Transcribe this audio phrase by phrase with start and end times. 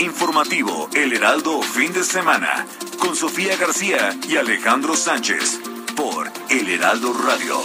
[0.00, 2.64] Informativo El Heraldo Fin de Semana
[3.00, 5.58] con Sofía García y Alejandro Sánchez
[5.96, 7.60] por El Heraldo Radio.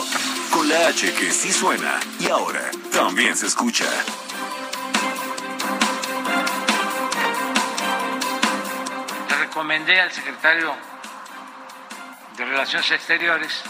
[0.51, 3.85] Con la H que sí suena y ahora también se escucha.
[9.29, 10.73] Le recomendé al secretario
[12.35, 13.61] de Relaciones Exteriores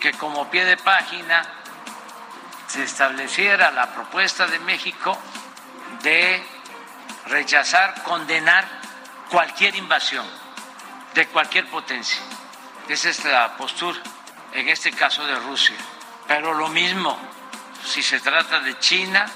[0.00, 1.44] que como pie de página
[2.66, 5.16] se estableciera la propuesta de México
[6.02, 6.53] de
[7.26, 8.66] rechazar, condenar
[9.30, 10.26] cualquier invasión
[11.14, 12.20] de cualquier potencia.
[12.88, 13.98] Esa es la postura
[14.52, 15.76] en este caso de Rusia.
[16.26, 17.18] Pero lo mismo
[17.84, 19.26] si se trata de China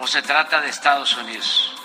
[0.00, 1.76] o se trata de Estados Unidos.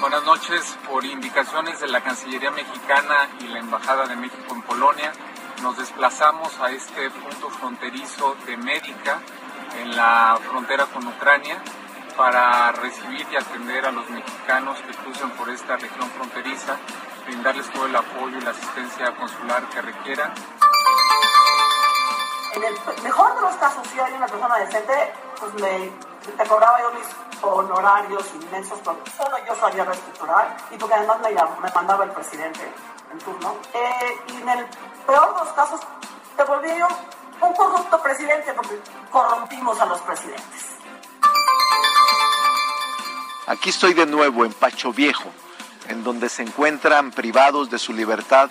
[0.00, 0.76] Buenas noches.
[0.88, 5.12] Por indicaciones de la Cancillería Mexicana y la Embajada de México en Polonia,
[5.62, 9.20] nos desplazamos a este punto fronterizo de Médica
[9.78, 11.62] en la frontera con Ucrania
[12.20, 16.76] para recibir y atender a los mexicanos que cruzan por esta región fronteriza,
[17.24, 20.34] brindarles todo el apoyo y la asistencia consular que requieran.
[22.52, 25.90] En el mejor de los casos, si hay una persona decente, pues me
[26.36, 27.06] te cobraba yo mis
[27.40, 32.70] honorarios inmensos porque solo yo sabía reestructurar y porque además me, me mandaba el presidente
[33.12, 33.54] en turno.
[33.72, 34.66] Eh, y en el
[35.06, 35.80] peor de los casos,
[36.36, 36.86] te volví yo
[37.40, 38.78] un corrupto presidente porque
[39.10, 40.80] corrompimos a los presidentes.
[43.46, 45.30] Aquí estoy de nuevo en Pacho Viejo,
[45.88, 48.50] en donde se encuentran privados de su libertad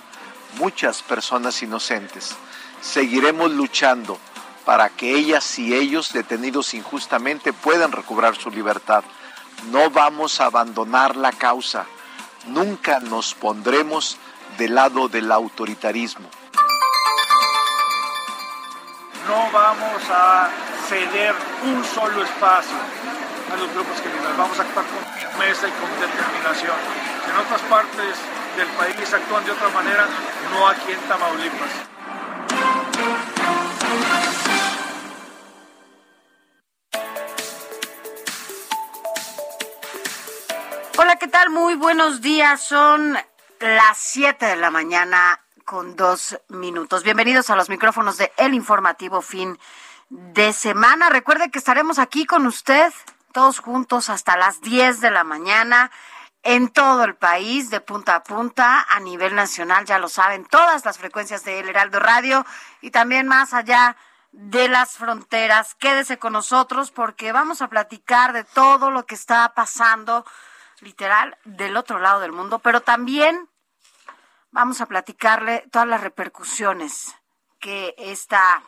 [0.57, 2.35] muchas personas inocentes.
[2.81, 4.17] Seguiremos luchando
[4.65, 9.03] para que ellas y ellos detenidos injustamente puedan recobrar su libertad.
[9.71, 11.85] No vamos a abandonar la causa.
[12.47, 14.17] Nunca nos pondremos
[14.57, 16.29] del lado del autoritarismo.
[19.27, 20.49] No vamos a
[20.87, 22.77] ceder un solo espacio
[23.51, 24.37] a los grupos criminales.
[24.37, 26.77] Vamos a actuar con firmeza y con determinación.
[27.29, 28.15] En otras partes
[28.55, 30.05] del país actúan de otra manera,
[30.51, 31.69] no aquí en Tamaulipas.
[40.97, 41.49] Hola, ¿qué tal?
[41.49, 42.61] Muy buenos días.
[42.61, 43.17] Son
[43.59, 47.03] las 7 de la mañana con dos minutos.
[47.03, 49.57] Bienvenidos a los micrófonos de El Informativo Fin
[50.09, 51.09] de Semana.
[51.09, 52.91] Recuerde que estaremos aquí con usted
[53.39, 55.91] todos juntos hasta las 10 de la mañana
[56.43, 60.83] en todo el país, de punta a punta, a nivel nacional, ya lo saben, todas
[60.83, 62.45] las frecuencias de El Heraldo Radio
[62.81, 63.95] y también más allá
[64.33, 65.73] de las fronteras.
[65.75, 70.25] Quédese con nosotros porque vamos a platicar de todo lo que está pasando
[70.81, 73.47] literal del otro lado del mundo, pero también
[74.51, 77.15] vamos a platicarle todas las repercusiones
[77.61, 78.63] que esta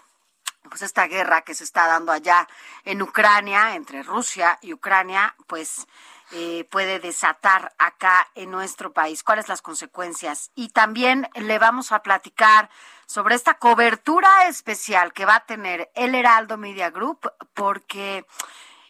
[0.70, 2.48] pues esta guerra que se está dando allá
[2.86, 5.88] en Ucrania entre Rusia y Ucrania, pues
[6.32, 9.24] eh, puede desatar acá en nuestro país.
[9.24, 10.52] ¿Cuáles las consecuencias?
[10.56, 12.70] Y también le vamos a platicar
[13.06, 18.26] sobre esta cobertura especial que va a tener el Heraldo Media Group, porque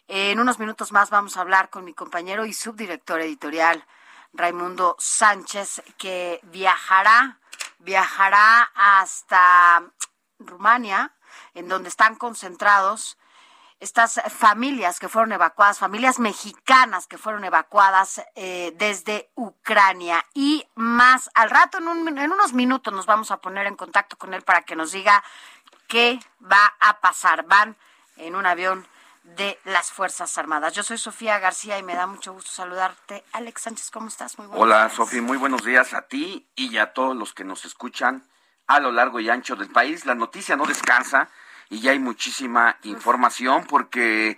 [0.06, 3.84] en unos minutos más vamos a hablar con mi compañero y subdirector editorial,
[4.32, 7.40] Raimundo Sánchez, que viajará,
[7.80, 9.82] viajará hasta
[10.38, 11.12] Rumania,
[11.54, 13.18] en donde están concentrados
[13.82, 20.24] estas familias que fueron evacuadas, familias mexicanas que fueron evacuadas eh, desde Ucrania.
[20.34, 24.16] Y más al rato, en, un, en unos minutos, nos vamos a poner en contacto
[24.16, 25.24] con él para que nos diga
[25.88, 27.44] qué va a pasar.
[27.46, 27.76] Van
[28.18, 28.86] en un avión
[29.24, 30.74] de las Fuerzas Armadas.
[30.74, 33.24] Yo soy Sofía García y me da mucho gusto saludarte.
[33.32, 34.38] Alex Sánchez, ¿cómo estás?
[34.38, 38.24] Muy Hola, Sofía, muy buenos días a ti y a todos los que nos escuchan
[38.74, 40.06] a lo largo y ancho del país.
[40.06, 41.28] La noticia no descansa
[41.68, 44.36] y ya hay muchísima información porque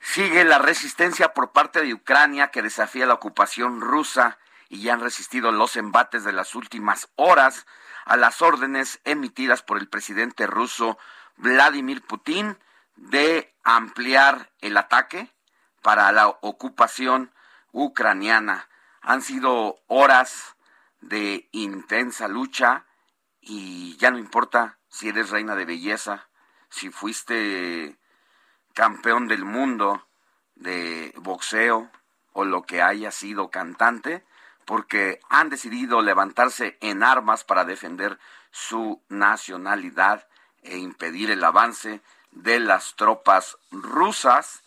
[0.00, 4.38] sigue la resistencia por parte de Ucrania que desafía la ocupación rusa
[4.68, 7.66] y ya han resistido los embates de las últimas horas
[8.04, 10.98] a las órdenes emitidas por el presidente ruso
[11.36, 12.58] Vladimir Putin
[12.96, 15.30] de ampliar el ataque
[15.82, 17.32] para la ocupación
[17.72, 18.68] ucraniana.
[19.02, 20.56] Han sido horas
[21.00, 22.86] de intensa lucha
[23.42, 26.28] y ya no importa si eres reina de belleza,
[26.70, 27.98] si fuiste
[28.72, 30.06] campeón del mundo
[30.54, 31.90] de boxeo
[32.32, 34.24] o lo que haya sido cantante,
[34.64, 38.18] porque han decidido levantarse en armas para defender
[38.52, 40.26] su nacionalidad
[40.62, 42.00] e impedir el avance
[42.30, 44.62] de las tropas rusas,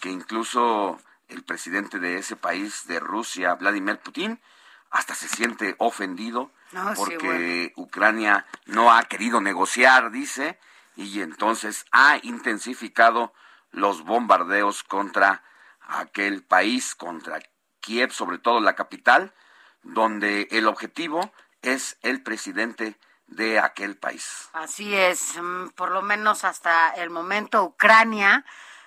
[0.00, 4.40] que incluso el presidente de ese país, de Rusia, Vladimir Putin,
[4.90, 6.50] hasta se siente ofendido
[6.96, 10.58] porque Ucrania no ha querido negociar, dice,
[10.96, 13.32] y entonces ha intensificado
[13.70, 15.42] los bombardeos contra
[15.80, 17.40] aquel país, contra
[17.80, 19.34] Kiev, sobre todo la capital,
[19.82, 21.32] donde el objetivo
[21.62, 24.48] es el presidente de aquel país.
[24.52, 28.44] Así es, mm, por lo menos hasta el momento Ucrania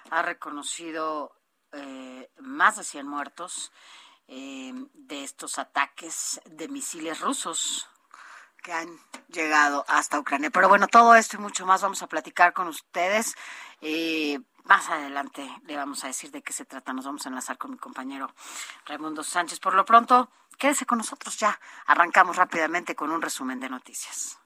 [0.10, 1.36] ha reconocido
[1.74, 3.72] eh, más de 100 muertos
[4.34, 7.90] eh, de estos ataques de misiles rusos
[8.64, 8.88] que han
[9.28, 10.50] llegado hasta Ucrania.
[10.50, 13.36] Pero bueno, todo esto y mucho más vamos a platicar con ustedes.
[13.82, 16.94] Eh, más adelante le vamos a decir de qué se trata.
[16.94, 18.34] Nos vamos a enlazar con mi compañero
[18.86, 19.60] Raimundo Sánchez.
[19.60, 21.60] Por lo pronto, quédese con nosotros ya.
[21.88, 24.38] Arrancamos rápidamente con un resumen de noticias.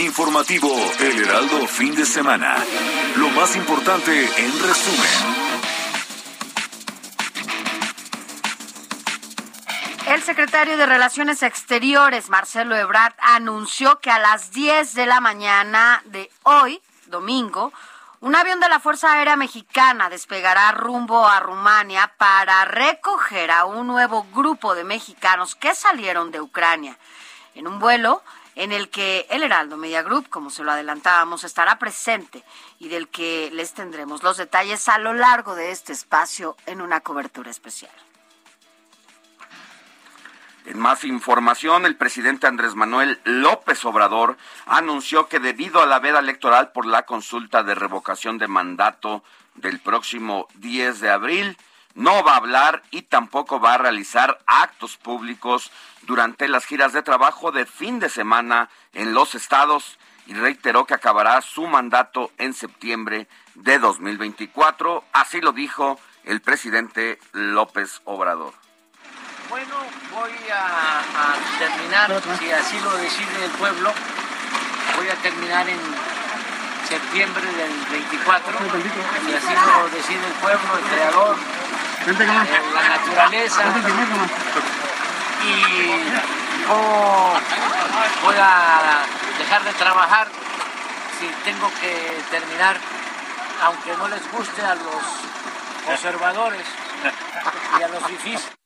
[0.00, 0.70] Informativo
[1.00, 2.62] El Heraldo Fin de Semana.
[3.16, 5.57] Lo más importante en resumen.
[10.18, 16.02] El secretario de Relaciones Exteriores, Marcelo Ebrard, anunció que a las 10 de la mañana
[16.06, 17.72] de hoy, domingo,
[18.20, 23.86] un avión de la Fuerza Aérea Mexicana despegará rumbo a Rumania para recoger a un
[23.86, 26.98] nuevo grupo de mexicanos que salieron de Ucrania.
[27.54, 28.24] En un vuelo
[28.56, 32.42] en el que el Heraldo Media Group, como se lo adelantábamos, estará presente
[32.80, 37.02] y del que les tendremos los detalles a lo largo de este espacio en una
[37.02, 37.92] cobertura especial.
[40.68, 44.36] En más información, el presidente Andrés Manuel López Obrador
[44.66, 49.24] anunció que debido a la veda electoral por la consulta de revocación de mandato
[49.54, 51.56] del próximo 10 de abril,
[51.94, 55.72] no va a hablar y tampoco va a realizar actos públicos
[56.02, 60.92] durante las giras de trabajo de fin de semana en los estados y reiteró que
[60.92, 65.02] acabará su mandato en septiembre de 2024.
[65.14, 68.67] Así lo dijo el presidente López Obrador.
[69.48, 69.76] Bueno,
[70.14, 71.00] voy a,
[71.58, 73.94] terminar, si así lo decide el pueblo,
[74.96, 75.80] voy a terminar en
[76.86, 81.36] septiembre del 24, si así lo decide el pueblo, el creador,
[82.74, 83.62] la naturaleza.
[85.42, 85.62] Y
[88.22, 89.06] voy a
[89.38, 90.28] dejar de trabajar
[91.18, 92.76] si tengo que terminar,
[93.62, 95.02] aunque no les guste a los
[95.86, 96.66] conservadores
[97.78, 98.57] y a los difíciles.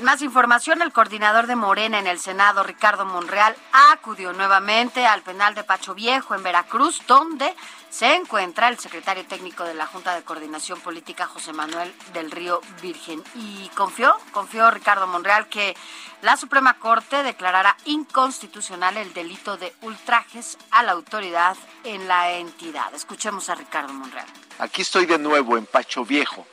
[0.00, 3.54] Más información, el coordinador de Morena en el Senado, Ricardo Monreal,
[3.92, 7.54] acudió nuevamente al penal de Pacho Viejo en Veracruz, donde
[7.90, 12.62] se encuentra el secretario técnico de la Junta de Coordinación Política, José Manuel del Río
[12.80, 13.22] Virgen.
[13.34, 15.76] Y confió, confió Ricardo Monreal que
[16.22, 22.94] la Suprema Corte declarará inconstitucional el delito de ultrajes a la autoridad en la entidad.
[22.94, 24.26] Escuchemos a Ricardo Monreal.
[24.58, 26.46] Aquí estoy de nuevo en Pacho Viejo,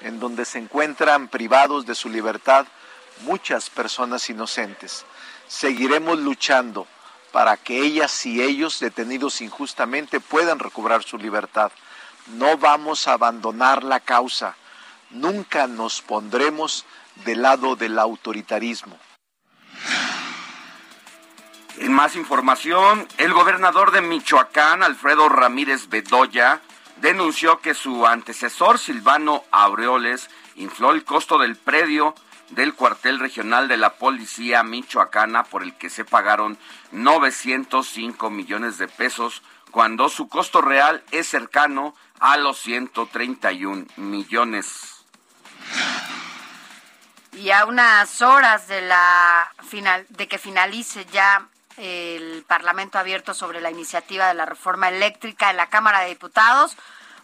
[0.00, 2.66] en donde se encuentran privados de su libertad
[3.20, 5.04] muchas personas inocentes.
[5.48, 6.86] Seguiremos luchando
[7.32, 11.70] para que ellas y ellos detenidos injustamente puedan recobrar su libertad.
[12.28, 14.56] No vamos a abandonar la causa.
[15.10, 16.84] Nunca nos pondremos
[17.24, 18.98] del lado del autoritarismo.
[21.78, 26.62] En más información, el gobernador de Michoacán, Alfredo Ramírez Bedoya,
[27.02, 32.14] denunció que su antecesor, Silvano Aureoles, infló el costo del predio
[32.50, 36.58] del cuartel regional de la policía michoacana por el que se pagaron
[36.92, 45.04] 905 millones de pesos cuando su costo real es cercano a los 131 millones.
[47.32, 53.60] Y a unas horas de la final de que finalice ya el Parlamento abierto sobre
[53.60, 56.76] la iniciativa de la reforma eléctrica en la Cámara de Diputados,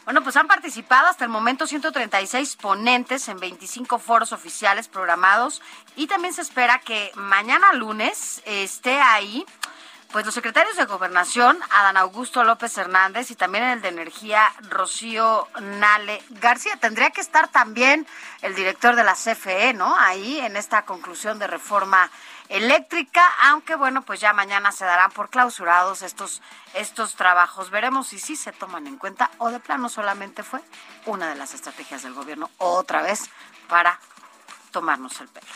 [0.04, 5.62] bueno, pues han participado hasta el momento 136 ponentes en 25 foros oficiales programados
[5.96, 9.44] y también se espera que mañana lunes esté ahí
[10.12, 15.48] pues los secretarios de Gobernación, Adán Augusto López Hernández y también el de Energía, Rocío
[15.58, 16.76] Nale García.
[16.76, 18.06] Tendría que estar también
[18.42, 19.96] el director de la CFE, ¿no?
[19.96, 22.10] Ahí en esta conclusión de reforma
[22.52, 26.42] eléctrica, aunque bueno, pues ya mañana se darán por clausurados estos,
[26.74, 27.70] estos trabajos.
[27.70, 30.60] Veremos si sí se toman en cuenta o de plano solamente fue
[31.06, 33.30] una de las estrategias del gobierno otra vez
[33.68, 33.98] para
[34.70, 35.46] tomarnos el pelo.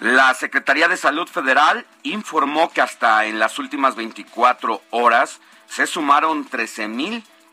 [0.00, 6.46] La Secretaría de Salud Federal informó que hasta en las últimas 24 horas se sumaron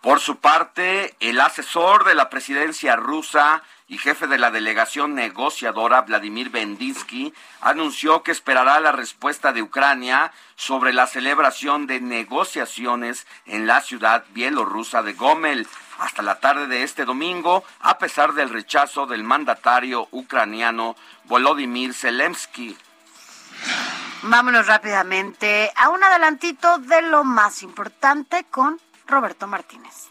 [0.05, 6.01] Por su parte, el asesor de la presidencia rusa, y jefe de la delegación negociadora
[6.01, 13.65] Vladimir Bendinsky anunció que esperará la respuesta de Ucrania sobre la celebración de negociaciones en
[13.65, 19.07] la ciudad bielorrusa de Gomel hasta la tarde de este domingo, a pesar del rechazo
[19.07, 22.77] del mandatario ucraniano Volodymyr Zelensky.
[24.21, 30.09] Vámonos rápidamente a un adelantito de lo más importante con Roberto Martínez.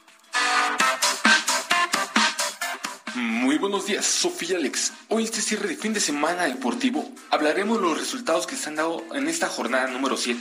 [3.17, 4.93] Muy buenos días, Sofía Alex.
[5.09, 8.77] Hoy este cierre de fin de semana deportivo hablaremos de los resultados que se han
[8.77, 10.41] dado en esta jornada número 7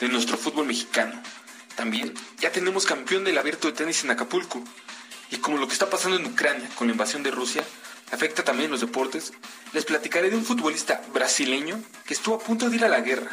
[0.00, 1.20] de nuestro fútbol mexicano.
[1.76, 4.62] También ya tenemos campeón del abierto de tenis en Acapulco.
[5.30, 7.64] Y como lo que está pasando en Ucrania con la invasión de Rusia
[8.12, 9.32] afecta también los deportes,
[9.72, 13.30] les platicaré de un futbolista brasileño que estuvo a punto de ir a la guerra.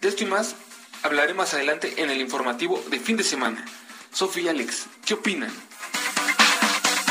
[0.00, 0.56] De esto y más
[1.02, 3.64] hablaré más adelante en el informativo de fin de semana.
[4.12, 5.52] Sofía Alex, ¿qué opinan?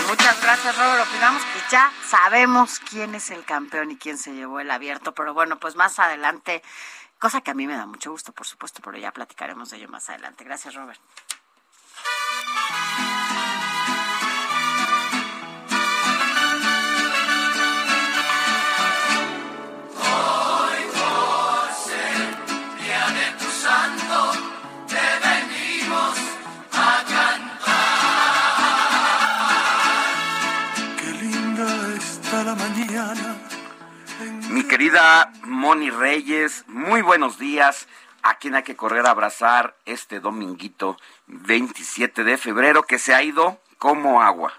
[0.08, 1.08] Muchas gracias, Robert.
[1.10, 5.34] Opinamos que ya sabemos quién es el campeón y quién se llevó el abierto, pero
[5.34, 6.64] bueno, pues más adelante,
[7.20, 9.90] cosa que a mí me da mucho gusto, por supuesto, pero ya platicaremos de ello
[9.90, 10.44] más adelante.
[10.44, 11.00] Gracias, Robert.
[34.68, 37.88] Querida Moni Reyes, muy buenos días.
[38.24, 40.98] A quien hay que correr a abrazar este dominguito
[41.28, 44.54] 27 de febrero que se ha ido como agua.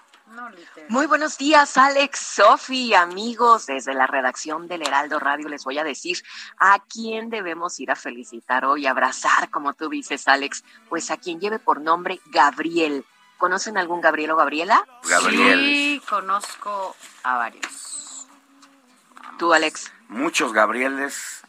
[0.88, 3.66] Muy buenos días, Alex, Sofi, amigos.
[3.66, 6.22] Desde la redacción del Heraldo Radio les voy a decir
[6.58, 10.64] a quién debemos ir a felicitar hoy, abrazar, como tú dices, Alex.
[10.88, 13.04] Pues a quien lleve por nombre Gabriel.
[13.36, 14.86] ¿Conocen algún Gabriel o Gabriela?
[15.04, 15.60] Gabriel.
[15.60, 18.07] Sí, conozco a varios.
[19.38, 19.92] ¿Tú, Alex?
[20.08, 21.42] Muchos Gabrieles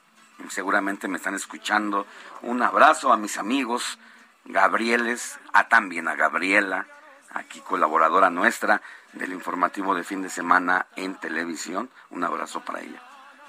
[0.49, 2.05] seguramente me están escuchando.
[2.43, 3.97] Un abrazo a mis amigos
[4.45, 6.87] Gabrieles, a también a Gabriela,
[7.31, 8.81] aquí colaboradora nuestra
[9.13, 11.89] del informativo de fin de semana en televisión.
[12.09, 13.01] Un abrazo para ella.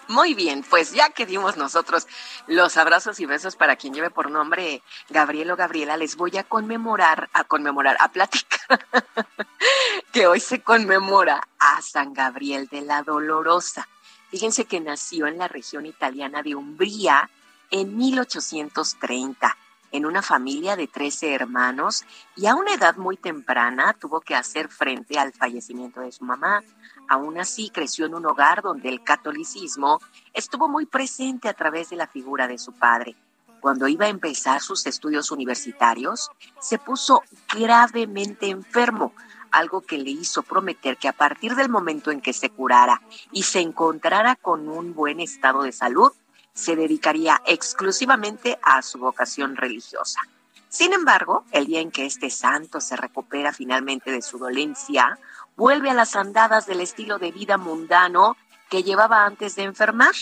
[0.08, 2.08] Muy bien, pues ya que dimos nosotros
[2.48, 6.42] los abrazos y besos para quien lleve por nombre Gabriel o Gabriela, les voy a
[6.42, 8.86] conmemorar, a conmemorar, a platicar
[10.12, 13.86] que hoy se conmemora a San Gabriel de la Dolorosa.
[14.30, 17.30] Fíjense que nació en la región italiana de Umbría
[17.70, 19.56] en 1830
[19.92, 22.04] en una familia de 13 hermanos
[22.36, 26.62] y a una edad muy temprana tuvo que hacer frente al fallecimiento de su mamá.
[27.08, 30.00] Aún así creció en un hogar donde el catolicismo
[30.32, 33.16] estuvo muy presente a través de la figura de su padre.
[33.60, 36.30] cuando iba a empezar sus estudios universitarios,
[36.62, 37.22] se puso
[37.54, 39.12] gravemente enfermo,
[39.52, 43.00] algo que le hizo prometer que a partir del momento en que se curara
[43.32, 46.12] y se encontrara con un buen estado de salud,
[46.52, 50.20] se dedicaría exclusivamente a su vocación religiosa.
[50.68, 55.18] Sin embargo, el día en que este santo se recupera finalmente de su dolencia,
[55.56, 58.36] vuelve a las andadas del estilo de vida mundano
[58.68, 60.14] que llevaba antes de enfermar.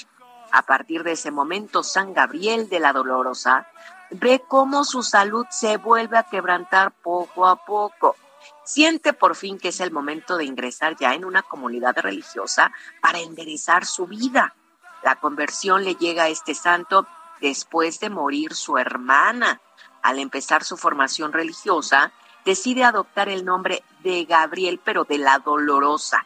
[0.51, 3.67] A partir de ese momento, San Gabriel de la Dolorosa
[4.11, 8.17] ve cómo su salud se vuelve a quebrantar poco a poco.
[8.65, 13.19] Siente por fin que es el momento de ingresar ya en una comunidad religiosa para
[13.19, 14.55] enderezar su vida.
[15.03, 17.07] La conversión le llega a este santo
[17.41, 19.61] después de morir su hermana.
[20.03, 22.13] Al empezar su formación religiosa,
[22.45, 26.25] decide adoptar el nombre de Gabriel, pero de la Dolorosa.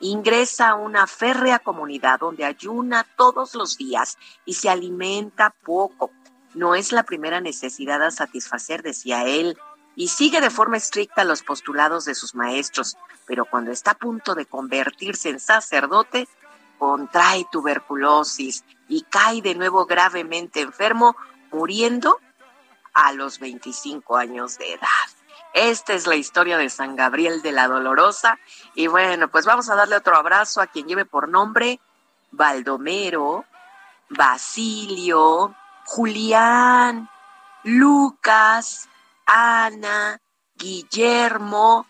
[0.00, 6.10] Ingresa a una férrea comunidad donde ayuna todos los días y se alimenta poco.
[6.54, 9.58] No es la primera necesidad a satisfacer, decía él,
[9.98, 14.36] y sigue de forma estricta los postulados de sus maestros, pero cuando está a punto
[14.36, 16.28] de convertirse en sacerdote,
[16.78, 21.16] contrae tuberculosis y cae de nuevo gravemente enfermo,
[21.50, 22.20] muriendo
[22.94, 25.08] a los 25 años de edad.
[25.52, 28.38] Esta es la historia de San Gabriel de la Dolorosa.
[28.76, 31.80] Y bueno, pues vamos a darle otro abrazo a quien lleve por nombre
[32.30, 33.46] Baldomero,
[34.10, 37.10] Basilio, Julián,
[37.64, 38.88] Lucas,
[39.28, 40.20] Ana,
[40.56, 41.86] Guillermo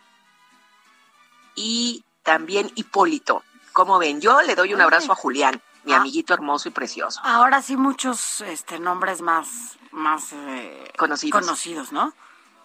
[1.55, 3.43] y también Hipólito.
[3.73, 5.99] Como ven, yo le doy un abrazo a Julián, mi Ah.
[5.99, 7.21] amiguito hermoso y precioso.
[7.25, 11.41] Ahora sí muchos este, nombres más, más eh, Conocidos.
[11.41, 12.13] conocidos, ¿no?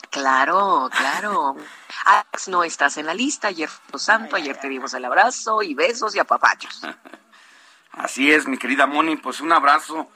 [0.10, 1.56] Claro, claro.
[2.06, 3.50] Alex, no estás en la lista.
[3.50, 6.82] Ayer fue santo, ayer te dimos el abrazo y besos y apapachos.
[7.92, 10.10] Así es, mi querida Moni, pues un abrazo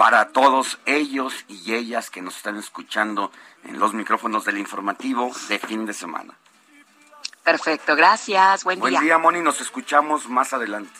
[0.00, 3.30] para todos ellos y ellas que nos están escuchando
[3.64, 6.32] en los micrófonos del informativo de fin de semana.
[7.44, 8.64] Perfecto, gracias.
[8.64, 10.98] Buen, Buen día, Moni, nos escuchamos más adelante.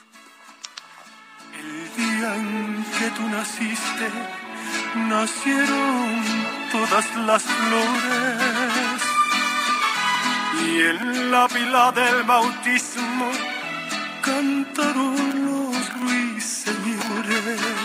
[1.58, 4.10] El día en que tú naciste,
[4.94, 6.22] nacieron
[6.70, 9.02] todas las flores.
[10.62, 13.30] Y en la pila del bautismo
[14.22, 17.79] cantaron los ruiseñores.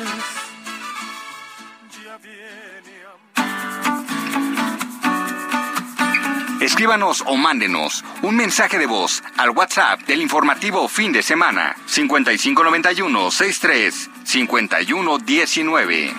[6.66, 13.30] Escríbanos o mándenos un mensaje de voz al WhatsApp del informativo fin de semana 5591
[13.30, 16.14] 63 51 19.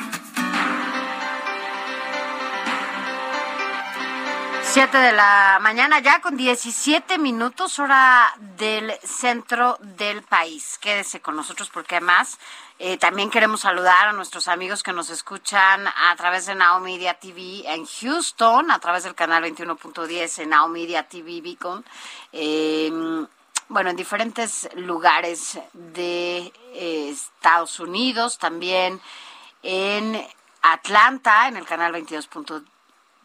[4.63, 10.79] Siete de la mañana ya con 17 minutos hora del centro del país.
[10.81, 12.39] Quédese con nosotros porque además
[12.79, 17.15] eh, también queremos saludar a nuestros amigos que nos escuchan a través de Now Media
[17.15, 21.85] TV en Houston, a través del canal 21.10 en Now Media TV Beacon.
[22.33, 22.91] Eh,
[23.69, 29.01] bueno, en diferentes lugares de eh, Estados Unidos, también
[29.63, 30.23] en
[30.61, 32.65] Atlanta, en el canal 22.10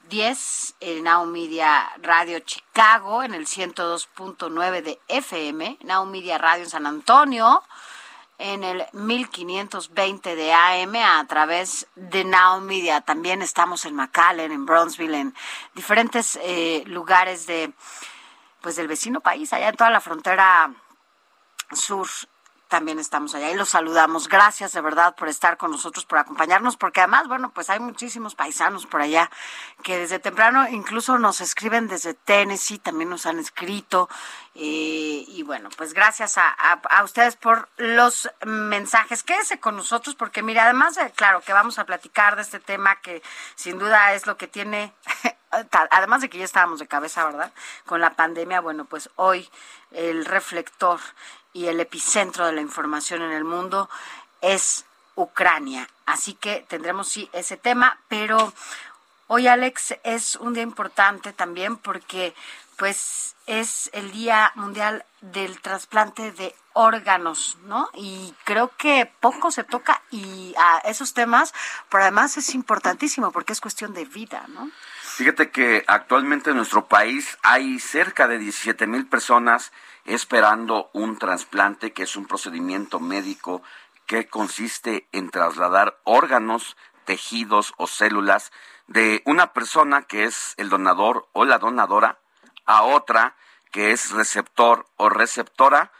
[0.09, 6.69] 10 en Now Media Radio Chicago en el 102.9 de FM, Now Media Radio en
[6.69, 7.63] San Antonio
[8.41, 13.01] en el 1520 de AM a través de Now Media.
[13.01, 15.35] También estamos en McAllen, en Bronzeville, en
[15.75, 17.71] diferentes eh, lugares de
[18.61, 20.71] pues del vecino país, allá en toda la frontera
[21.71, 22.07] sur
[22.71, 24.29] también estamos allá y los saludamos.
[24.29, 28.33] Gracias de verdad por estar con nosotros, por acompañarnos, porque además, bueno, pues hay muchísimos
[28.33, 29.29] paisanos por allá
[29.83, 34.07] que desde temprano incluso nos escriben desde Tennessee, también nos han escrito.
[34.55, 39.23] eh, y bueno, pues gracias a, a- ustedes por los mensajes.
[39.23, 43.01] Quédese con nosotros porque, mira, además de, claro, que vamos a platicar de este tema
[43.01, 43.21] que
[43.55, 44.93] sin duda es lo que tiene
[45.91, 47.51] además de que ya estábamos de cabeza, ¿verdad?
[47.85, 49.49] Con la pandemia, bueno, pues hoy
[49.91, 51.01] el reflector
[51.53, 53.89] y el epicentro de la información en el mundo
[54.41, 54.85] es
[55.15, 55.87] Ucrania.
[56.05, 58.53] Así que tendremos sí ese tema, pero
[59.27, 62.33] hoy Alex es un día importante también porque
[62.77, 67.89] pues es el Día Mundial del Trasplante de órganos, ¿no?
[67.93, 71.53] Y creo que poco se toca y a esos temas,
[71.89, 74.71] pero además es importantísimo porque es cuestión de vida, ¿no?
[75.21, 79.71] Fíjate que actualmente en nuestro país hay cerca de 17 mil personas
[80.05, 83.61] esperando un trasplante, que es un procedimiento médico
[84.07, 88.51] que consiste en trasladar órganos, tejidos o células
[88.87, 92.17] de una persona que es el donador o la donadora
[92.65, 93.35] a otra
[93.71, 95.91] que es receptor o receptora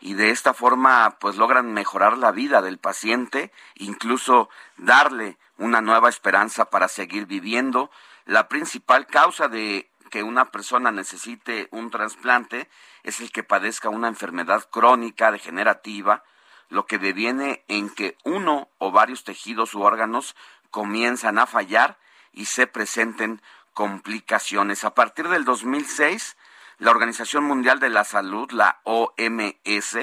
[0.00, 6.08] y de esta forma pues logran mejorar la vida del paciente, incluso darle una nueva
[6.08, 7.90] esperanza para seguir viviendo.
[8.28, 12.68] La principal causa de que una persona necesite un trasplante
[13.02, 16.24] es el que padezca una enfermedad crónica degenerativa,
[16.68, 20.36] lo que deviene en que uno o varios tejidos u órganos
[20.70, 21.96] comienzan a fallar
[22.34, 23.40] y se presenten
[23.72, 24.84] complicaciones.
[24.84, 26.36] A partir del 2006,
[26.76, 29.96] la Organización Mundial de la Salud, la OMS,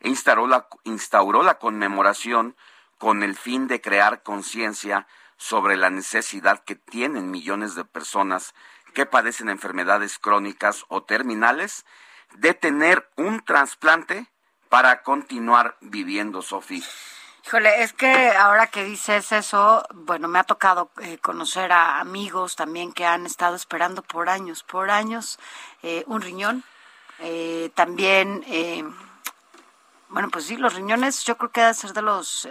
[0.00, 2.54] instauró la, instauró la conmemoración
[2.98, 5.08] con el fin de crear conciencia
[5.44, 8.54] sobre la necesidad que tienen millones de personas
[8.94, 11.84] que padecen enfermedades crónicas o terminales
[12.32, 14.26] de tener un trasplante
[14.70, 16.82] para continuar viviendo, Sofía.
[17.44, 22.56] Híjole, es que ahora que dices eso, bueno, me ha tocado eh, conocer a amigos
[22.56, 25.38] también que han estado esperando por años, por años,
[25.82, 26.64] eh, un riñón.
[27.18, 28.42] Eh, también,
[30.08, 32.48] bueno, pues sí, los riñones yo creo que deben ser de los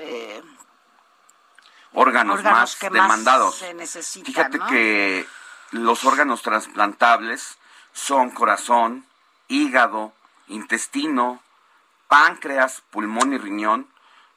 [1.94, 3.56] órganos, más que demandados.
[3.56, 4.68] se Fíjate ¿no?
[4.68, 5.28] que
[5.72, 7.58] los órganos trasplantables
[7.94, 9.06] son corazón,
[9.48, 10.14] hígado,
[10.48, 11.42] intestino,
[12.08, 13.88] páncreas, pulmón y riñón.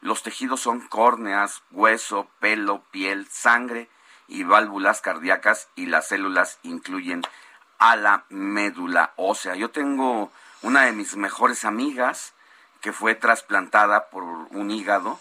[0.01, 3.89] Los tejidos son córneas, hueso, pelo, piel, sangre
[4.29, 7.23] y válvulas cardíacas y las células incluyen
[7.79, 9.55] a la médula ósea.
[9.55, 10.31] Yo tengo
[10.63, 12.33] una de mis mejores amigas
[12.81, 15.19] que fue trasplantada por un hígado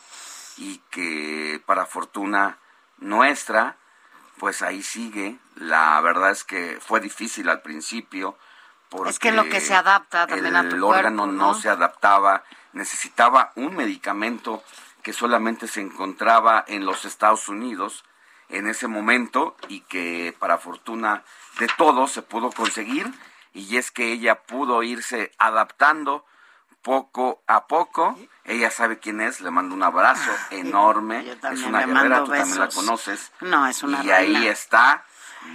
[0.57, 2.57] y que para fortuna
[2.97, 3.77] nuestra,
[4.37, 5.37] pues ahí sigue.
[5.55, 8.37] La verdad es que fue difícil al principio.
[8.89, 11.53] Porque Es que lo que se adapta también a tu el órgano cuerpo, no ¿no?
[11.53, 14.63] se adaptaba, necesitaba un medicamento
[15.01, 18.03] que solamente se encontraba en los Estados Unidos
[18.49, 21.23] en ese momento y que para fortuna
[21.59, 23.11] de todos se pudo conseguir
[23.53, 26.25] y es que ella pudo irse adaptando
[26.85, 28.15] poco a poco.
[28.43, 31.27] Ella sabe quién es, le mando un abrazo enorme.
[31.31, 33.31] Es también una le guerrera, mando tú también la conoces.
[33.41, 35.03] No, es una Y ahí está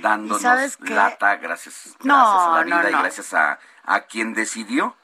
[0.02, 0.42] dándonos
[0.80, 2.98] lata gracias, No, a la no, vida no.
[2.98, 4.96] y gracias a, a quien decidió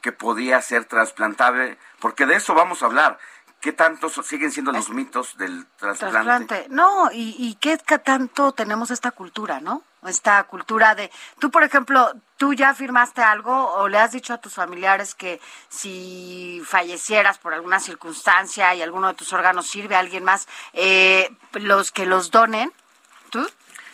[0.00, 3.18] que podía ser trasplantable, porque de eso vamos a hablar.
[3.64, 6.12] ¿Qué tantos siguen siendo los mitos del trasplante?
[6.12, 6.66] Trasplante.
[6.68, 9.82] No, y, y qué tanto tenemos esta cultura, ¿no?
[10.02, 14.38] Esta cultura de, tú por ejemplo, tú ya firmaste algo o le has dicho a
[14.38, 20.00] tus familiares que si fallecieras por alguna circunstancia y alguno de tus órganos sirve a
[20.00, 22.70] alguien más, eh, los que los donen,
[23.30, 23.48] ¿tú?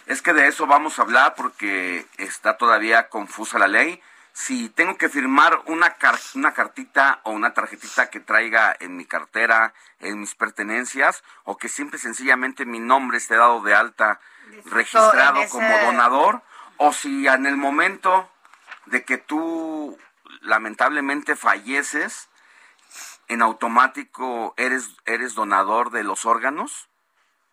[0.07, 4.03] Es que de eso vamos a hablar porque está todavía confusa la ley.
[4.41, 9.05] Si tengo que firmar una, car- una cartita o una tarjetita que traiga en mi
[9.05, 14.19] cartera, en mis pertenencias, o que simple y sencillamente mi nombre esté dado de alta,
[14.65, 16.43] registrado ese- como donador,
[16.79, 18.31] o si en el momento
[18.87, 19.99] de que tú
[20.41, 22.31] lamentablemente falleces,
[23.29, 26.89] en automático eres, eres donador de los órganos.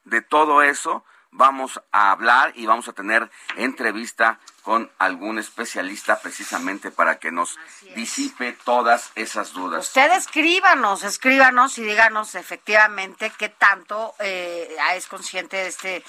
[0.06, 6.92] De todo eso vamos a hablar y vamos a tener entrevista con algún especialista precisamente
[6.92, 7.58] para que nos
[7.96, 9.88] disipe todas esas dudas.
[9.88, 16.04] Usted escríbanos, escríbanos y díganos efectivamente qué tanto eh, es consciente de este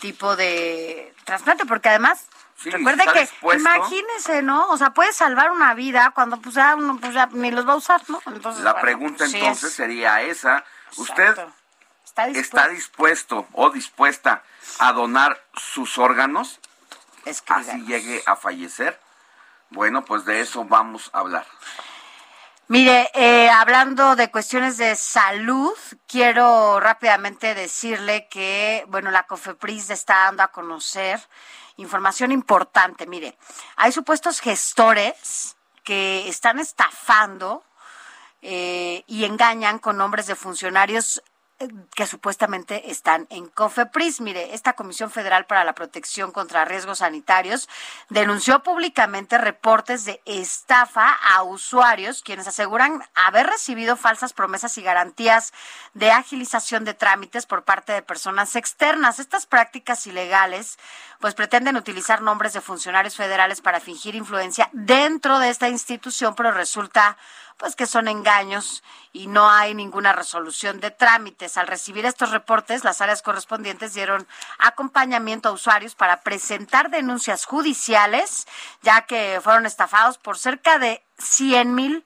[0.00, 4.68] tipo de trasplante, porque además Sí, recuerde que imagínese, ¿no?
[4.68, 7.72] O sea, puede salvar una vida cuando pues ya uno pues ya ni los va
[7.72, 8.22] a usar, ¿no?
[8.26, 10.64] Entonces La bueno, pregunta entonces es- sería esa.
[10.96, 11.34] ¿Usted.
[12.04, 12.56] Está dispuesto.
[12.56, 14.42] está dispuesto o dispuesta
[14.78, 16.60] a donar sus órganos?
[17.48, 19.00] Así llegue a fallecer.
[19.70, 21.46] Bueno, pues de eso vamos a hablar.
[22.68, 25.74] Mire, eh, hablando de cuestiones de salud,
[26.06, 31.20] quiero rápidamente decirle que, bueno, la COFEPRIS está dando a conocer
[31.76, 33.06] información importante.
[33.06, 33.36] Mire,
[33.76, 37.64] hay supuestos gestores que están estafando
[38.40, 41.22] eh, y engañan con nombres de funcionarios
[41.94, 44.20] que supuestamente están en COFEPRIS.
[44.20, 47.68] Mire, esta Comisión Federal para la Protección contra Riesgos Sanitarios
[48.10, 55.52] denunció públicamente reportes de estafa a usuarios quienes aseguran haber recibido falsas promesas y garantías
[55.94, 59.18] de agilización de trámites por parte de personas externas.
[59.18, 60.78] Estas prácticas ilegales
[61.20, 66.50] pues pretenden utilizar nombres de funcionarios federales para fingir influencia dentro de esta institución, pero
[66.50, 67.16] resulta
[67.56, 71.56] pues que son engaños y no hay ninguna resolución de trámites.
[71.56, 74.26] Al recibir estos reportes, las áreas correspondientes dieron
[74.58, 78.46] acompañamiento a usuarios para presentar denuncias judiciales,
[78.82, 82.04] ya que fueron estafados por cerca de 100 mil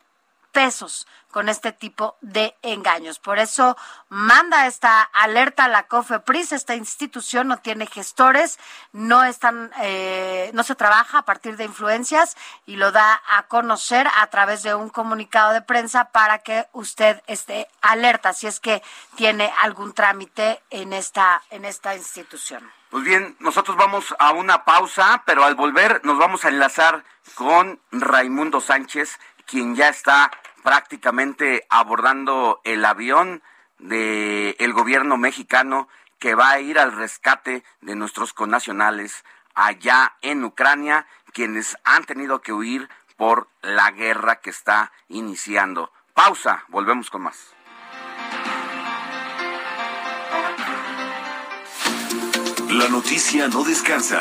[0.58, 3.20] pesos con este tipo de engaños.
[3.20, 3.76] Por eso
[4.08, 6.50] manda esta alerta a la COFEPRIS.
[6.50, 8.58] Esta institución no tiene gestores,
[8.90, 14.08] no están, eh, no se trabaja a partir de influencias y lo da a conocer
[14.16, 18.82] a través de un comunicado de prensa para que usted esté alerta si es que
[19.14, 22.68] tiene algún trámite en esta en esta institución.
[22.90, 27.04] Pues bien, nosotros vamos a una pausa, pero al volver nos vamos a enlazar
[27.36, 33.42] con Raimundo Sánchez, quien ya está prácticamente abordando el avión
[33.78, 40.44] del el gobierno mexicano que va a ir al rescate de nuestros connacionales allá en
[40.44, 45.92] Ucrania, quienes han tenido que huir por la guerra que está iniciando.
[46.14, 47.54] Pausa, volvemos con más.
[52.70, 54.20] La noticia no descansa.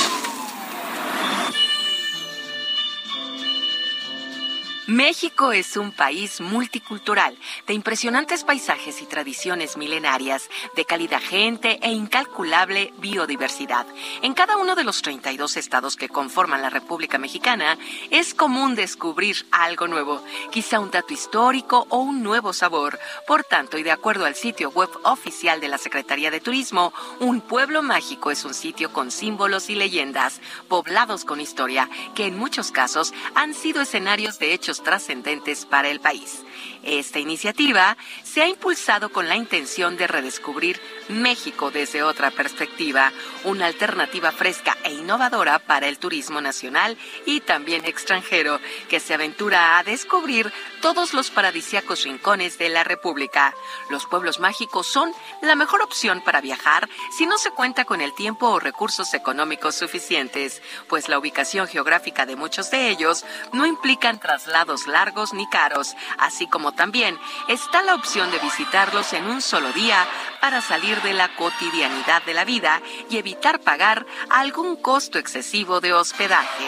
[4.91, 11.93] México es un país multicultural, de impresionantes paisajes y tradiciones milenarias, de cálida gente e
[11.93, 13.85] incalculable biodiversidad.
[14.21, 17.77] En cada uno de los 32 estados que conforman la República Mexicana
[18.09, 22.99] es común descubrir algo nuevo, quizá un dato histórico o un nuevo sabor.
[23.25, 27.39] Por tanto, y de acuerdo al sitio web oficial de la Secretaría de Turismo, un
[27.39, 32.71] pueblo mágico es un sitio con símbolos y leyendas, poblados con historia, que en muchos
[32.71, 36.43] casos han sido escenarios de hechos trascendentes para el país.
[36.83, 43.11] Esta iniciativa se ha impulsado con la intención de redescubrir México desde otra perspectiva,
[43.43, 49.77] una alternativa fresca e innovadora para el turismo nacional y también extranjero, que se aventura
[49.77, 53.53] a descubrir todos los paradisíacos rincones de la República.
[53.89, 58.15] Los pueblos mágicos son la mejor opción para viajar si no se cuenta con el
[58.15, 64.19] tiempo o recursos económicos suficientes, pues la ubicación geográfica de muchos de ellos no implican
[64.19, 69.71] traslados largos ni caros, así como también está la opción de visitarlos en un solo
[69.73, 70.07] día
[70.39, 75.93] para salir de la cotidianidad de la vida y evitar pagar algún costo excesivo de
[75.93, 76.67] hospedaje.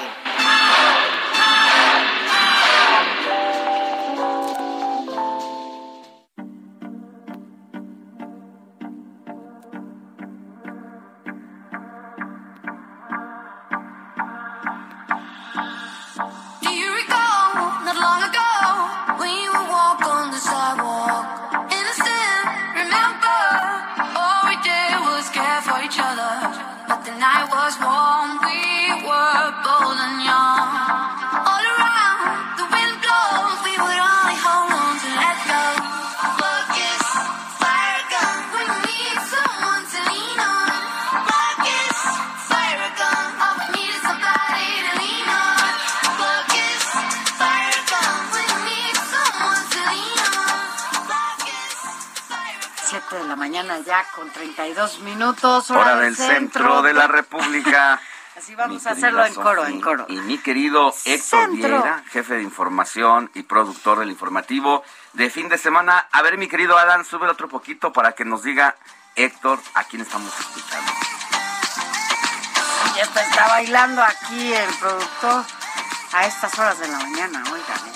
[53.85, 55.71] Ya con 32 minutos.
[55.71, 57.99] Hora del centro de la República.
[58.35, 60.05] Así vamos Mi a hacerlo en coro, en coro.
[60.09, 61.69] Y mi querido Héctor Centro.
[61.69, 66.07] Vieira, jefe de información y productor del informativo de fin de semana.
[66.11, 68.75] A ver, mi querido Alan, sube otro poquito para que nos diga
[69.15, 70.91] Héctor a quién estamos escuchando.
[72.95, 75.43] Ya está, está bailando aquí el productor
[76.13, 77.92] a estas horas de la mañana, oigan.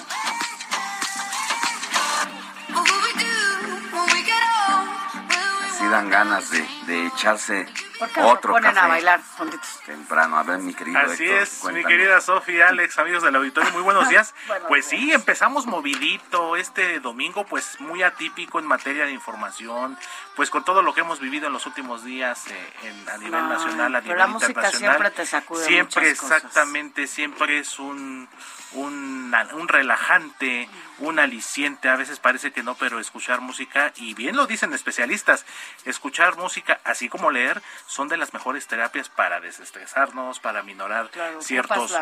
[5.92, 7.66] Dan ganas de echarse
[8.00, 9.80] ¿Por qué otro ponen café a bailar juntitos?
[9.86, 10.38] temprano.
[10.38, 13.82] A ver, mi querido Así Héctor, es, mi querida Sofía, Alex, amigos del auditorio, muy
[13.82, 14.36] buenos días.
[14.48, 19.98] Buenos pues sí, empezamos movidito este domingo, pues muy atípico en materia de información,
[20.36, 23.42] pues con todo lo que hemos vivido en los últimos días eh, en- a nivel
[23.44, 24.92] Ay, nacional, a pero nivel la música internacional.
[24.98, 26.38] siempre te sacude Siempre, cosas.
[26.44, 28.30] exactamente, siempre es un,
[28.74, 34.36] un, un relajante, un aliciente, a veces parece que no, pero escuchar música, y bien
[34.36, 35.46] lo dicen especialistas,
[35.86, 41.42] escuchar música, así como leer, son de las mejores terapias para desestresarnos, para minorar Claro,
[41.42, 41.96] ciertos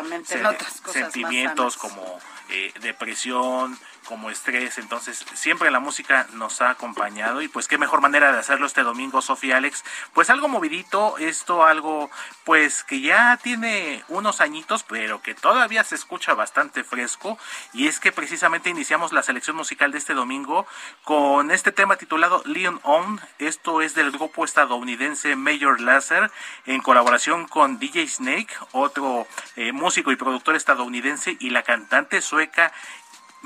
[0.92, 2.20] sentimientos como
[2.50, 8.00] eh, depresión, como estrés, entonces siempre la música nos ha acompañado y pues qué mejor
[8.00, 12.10] manera de hacerlo este domingo, Sofía Alex, pues algo movidito, esto algo
[12.44, 17.38] pues que ya tiene unos añitos, pero que todavía se escucha bastante fresco.
[17.72, 20.66] Y es que precisamente iniciamos la selección musical de este domingo
[21.04, 26.30] con este tema titulado Leon On, esto es del grupo estadounidense Major Lazer
[26.66, 32.72] en colaboración con DJ Snake, otro eh, músico y productor estadounidense y la cantante sueca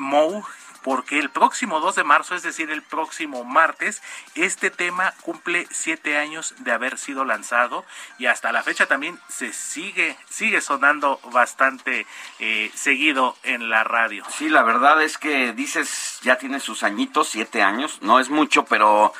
[0.00, 0.42] Moe,
[0.82, 4.02] porque el próximo 2 de marzo, es decir, el próximo martes,
[4.34, 7.84] este tema cumple siete años de haber sido lanzado
[8.18, 12.06] y hasta la fecha también se sigue, sigue sonando bastante
[12.38, 14.24] eh, seguido en la radio.
[14.30, 18.64] Sí, la verdad es que dices, ya tiene sus añitos, siete años, no es mucho,
[18.64, 19.12] pero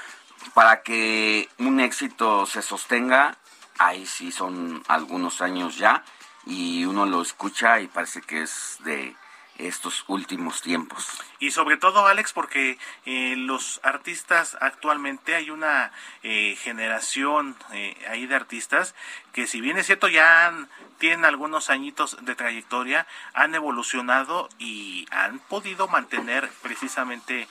[0.55, 3.37] para que un éxito se sostenga,
[3.79, 6.05] ahí sí son algunos años ya
[6.47, 9.15] y uno lo escucha y parece que es de
[9.67, 11.07] estos últimos tiempos.
[11.39, 15.93] Y sobre todo, Alex, porque eh, los artistas actualmente hay una
[16.23, 18.95] eh, generación eh, ahí de artistas
[19.33, 20.69] que si bien es cierto ya han,
[20.99, 27.49] tienen algunos añitos de trayectoria, han evolucionado y han podido mantener precisamente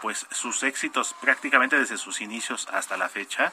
[0.00, 3.52] pues sus éxitos prácticamente desde sus inicios hasta la fecha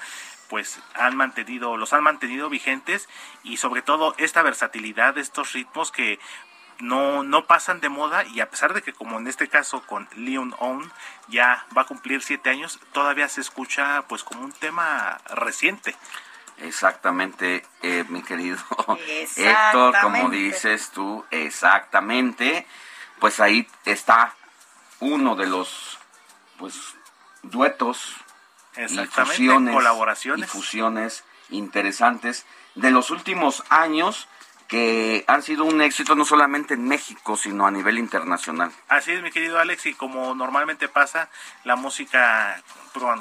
[0.49, 3.07] pues han mantenido, los han mantenido vigentes
[3.43, 6.19] y sobre todo esta versatilidad de estos ritmos que
[6.79, 10.07] no, no pasan de moda y a pesar de que como en este caso con
[10.15, 10.91] Leon On
[11.27, 15.95] ya va a cumplir siete años, todavía se escucha pues como un tema reciente.
[16.59, 18.57] Exactamente, eh, mi querido
[19.35, 22.65] Héctor, como dices tú, exactamente,
[23.19, 24.33] pues ahí está
[24.99, 25.99] uno de los
[26.57, 26.95] pues
[27.43, 28.15] duetos
[28.75, 30.47] y fusiones, colaboraciones.
[30.47, 34.27] y fusiones interesantes de los últimos años
[34.67, 38.71] que han sido un éxito no solamente en México, sino a nivel internacional.
[38.89, 41.29] Así es, mi querido Alex, y como normalmente pasa,
[41.63, 42.61] la música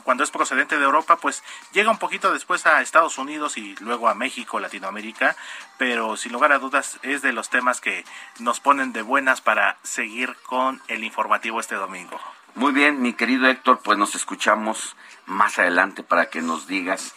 [0.05, 4.09] cuando es procedente de Europa, pues llega un poquito después a Estados Unidos y luego
[4.09, 5.37] a México, Latinoamérica,
[5.77, 8.05] pero sin lugar a dudas es de los temas que
[8.39, 12.19] nos ponen de buenas para seguir con el informativo este domingo.
[12.55, 17.15] Muy bien, mi querido Héctor, pues nos escuchamos más adelante para que nos digas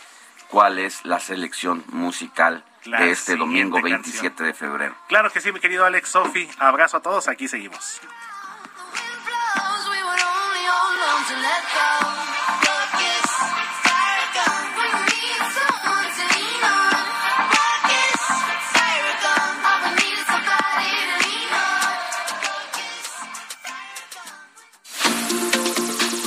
[0.50, 4.96] cuál es la selección musical de este domingo 27 de febrero.
[5.08, 6.50] Claro que sí, mi querido Alex Sofi.
[6.60, 8.02] Abrazo a todos, aquí seguimos.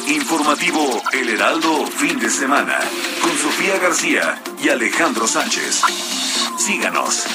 [0.08, 2.78] Informativo El Heraldo, fin de semana,
[3.20, 6.12] con Sofía García y Alejandro Sánchez.
[6.62, 7.27] Síganos.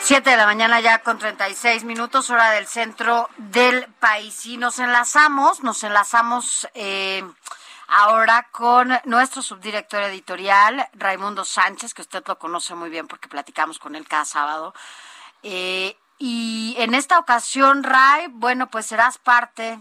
[0.00, 4.44] Siete de la mañana ya con 36 minutos, hora del centro del país.
[4.46, 7.22] Y nos enlazamos, nos enlazamos eh,
[7.86, 13.78] ahora con nuestro subdirector editorial, Raimundo Sánchez, que usted lo conoce muy bien porque platicamos
[13.78, 14.74] con él cada sábado.
[15.44, 19.78] Eh, y en esta ocasión, Ray, bueno, pues serás parte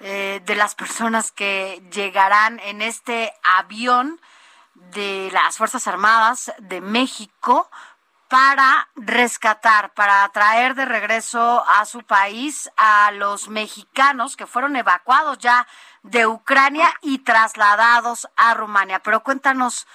[0.00, 4.20] eh, de las personas que llegarán en este avión
[4.74, 7.70] de las Fuerzas Armadas de México
[8.28, 15.38] para rescatar, para traer de regreso a su país a los mexicanos que fueron evacuados
[15.38, 15.66] ya
[16.02, 19.00] de Ucrania y trasladados a Rumania.
[19.00, 19.86] Pero cuéntanos,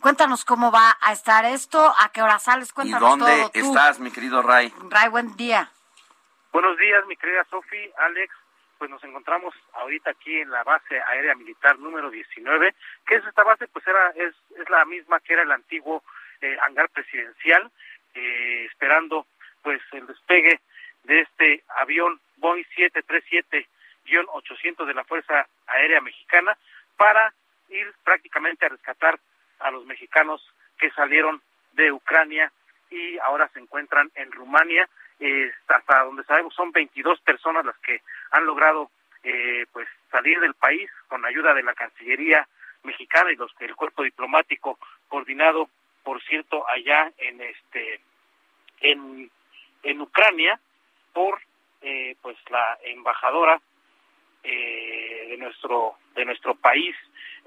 [0.00, 3.58] cuéntanos cómo va a estar esto, a qué hora sales, cuéntanos ¿Y dónde todo, tú.
[3.68, 4.74] estás, mi querido Ray?
[4.90, 5.70] Ray, buen día.
[6.52, 8.34] Buenos días, mi querida Sofi, Alex.
[8.78, 12.74] Pues nos encontramos ahorita aquí en la base aérea militar número 19,
[13.06, 16.02] que es esta base, pues era es, es la misma que era el antiguo
[16.40, 17.70] eh, hangar presidencial,
[18.14, 19.26] eh, esperando
[19.62, 20.60] pues el despegue
[21.04, 26.56] de este avión Boeing 737-800 de la Fuerza Aérea Mexicana
[26.96, 27.32] para
[27.68, 29.18] ir prácticamente a rescatar
[29.60, 30.42] a los mexicanos
[30.78, 31.40] que salieron
[31.72, 32.52] de Ucrania
[32.90, 34.88] y ahora se encuentran en Rumania.
[35.18, 38.02] Eh, hasta donde sabemos son 22 personas las que
[38.32, 38.90] han logrado
[39.22, 42.46] eh, pues salir del país con ayuda de la Cancillería
[42.82, 45.68] mexicana y los el cuerpo diplomático coordinado
[46.04, 48.00] por cierto allá en este
[48.80, 49.30] en
[49.82, 50.60] en Ucrania
[51.12, 51.40] por
[51.80, 53.60] eh, pues la embajadora
[54.42, 56.94] eh, de nuestro de nuestro país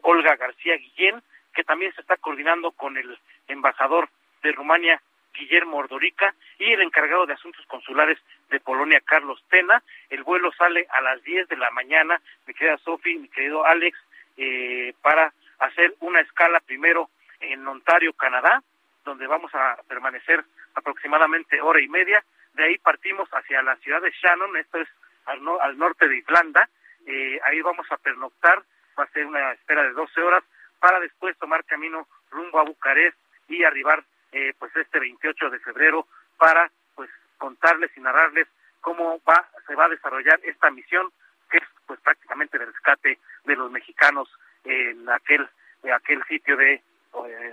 [0.01, 1.21] Olga García Guillén
[1.53, 4.09] que también se está coordinando con el embajador
[4.41, 5.01] de Rumania
[5.39, 9.81] Guillermo Ordorica y el encargado de asuntos consulares de Polonia, Carlos Tena.
[10.09, 13.97] El vuelo sale a las 10 de la mañana, mi querida Sofi, mi querido Alex,
[14.37, 18.61] eh, para hacer una escala primero en Ontario, Canadá,
[19.05, 20.43] donde vamos a permanecer
[20.75, 22.23] aproximadamente hora y media.
[22.53, 24.89] De ahí partimos hacia la ciudad de Shannon, esto es
[25.25, 26.69] al, no, al norte de Irlanda.
[27.05, 28.61] Eh, ahí vamos a pernoctar,
[28.99, 30.43] va a ser una espera de 12 horas,
[30.79, 36.07] para después tomar camino rumbo a Bucarest y arribar eh, pues este 28 de febrero
[36.37, 38.47] para pues contarles y narrarles
[38.81, 41.11] cómo va se va a desarrollar esta misión
[41.49, 44.29] que es pues prácticamente el rescate de los mexicanos
[44.63, 45.47] en aquel
[45.93, 46.81] aquel sitio de,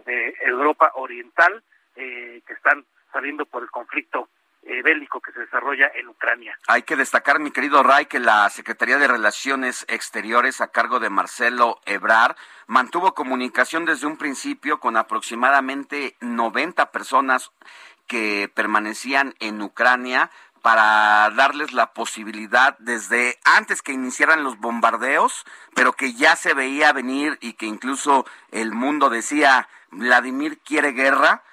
[0.05, 1.63] de Europa Oriental
[1.97, 4.29] eh, que están saliendo por el conflicto
[5.57, 6.59] desarrolla en Ucrania.
[6.67, 11.11] Hay que destacar, mi querido Ray, que la Secretaría de Relaciones Exteriores a cargo de
[11.11, 12.37] Marcelo Ebrar
[12.67, 17.53] mantuvo comunicación desde un principio con aproximadamente 90 personas
[18.07, 20.31] que permanecían en Ucrania
[20.63, 25.45] para darles la posibilidad desde antes que iniciaran los bombardeos,
[25.75, 31.45] pero que ya se veía venir y que incluso el mundo decía, Vladimir quiere guerra,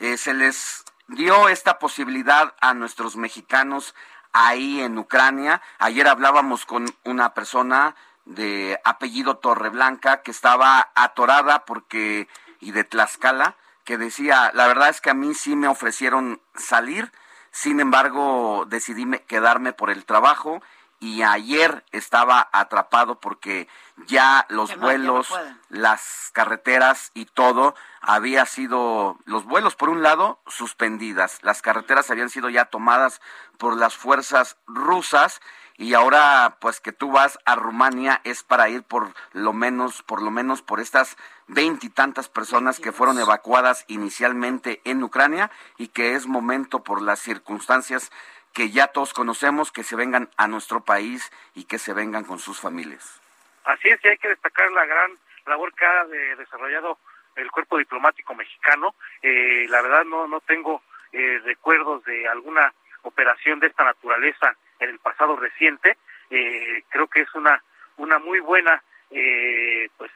[0.00, 0.84] eh, se les
[1.14, 3.94] dio esta posibilidad a nuestros mexicanos
[4.32, 5.62] ahí en Ucrania.
[5.78, 7.94] Ayer hablábamos con una persona
[8.24, 12.28] de apellido Torreblanca que estaba atorada porque
[12.60, 17.10] y de Tlaxcala que decía, la verdad es que a mí sí me ofrecieron salir,
[17.50, 20.62] sin embargo, decidí quedarme por el trabajo
[21.02, 23.66] y ayer estaba atrapado porque
[24.06, 25.28] ya los vuelos,
[25.68, 32.30] las carreteras y todo había sido los vuelos por un lado suspendidas, las carreteras habían
[32.30, 33.20] sido ya tomadas
[33.58, 35.40] por las fuerzas rusas
[35.76, 40.22] y ahora pues que tú vas a Rumania es para ir por lo menos por
[40.22, 41.16] lo menos por estas
[41.48, 48.12] veintitantas personas que fueron evacuadas inicialmente en Ucrania y que es momento por las circunstancias
[48.52, 52.38] que ya todos conocemos que se vengan a nuestro país y que se vengan con
[52.38, 53.20] sus familias.
[53.64, 55.12] Así es, y hay que destacar la gran
[55.46, 56.04] labor que ha
[56.36, 56.98] desarrollado
[57.36, 58.94] el cuerpo diplomático mexicano.
[59.22, 60.82] Eh, la verdad no no tengo
[61.12, 62.72] eh, recuerdos de alguna
[63.02, 65.96] operación de esta naturaleza en el pasado reciente.
[66.30, 67.62] Eh, creo que es una
[67.96, 70.10] una muy buena eh, pues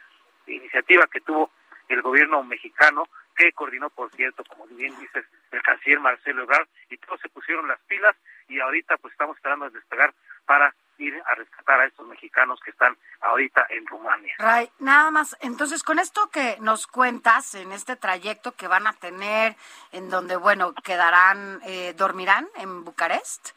[0.47, 1.51] iniciativa que tuvo
[1.87, 3.07] el gobierno mexicano
[3.37, 7.67] que coordinó por cierto como bien dices el canciller Marcelo Ebrard y todos se pusieron
[7.67, 8.15] las pilas
[8.49, 10.13] y ahorita pues estamos esperando a despegar
[10.45, 14.35] para ir a rescatar a estos mexicanos que están ahorita en Rumania.
[14.39, 18.93] Ray, nada más, entonces con esto que nos cuentas en este trayecto que van a
[18.93, 19.55] tener,
[19.91, 23.51] en donde, bueno, quedarán, eh, dormirán en Bucarest.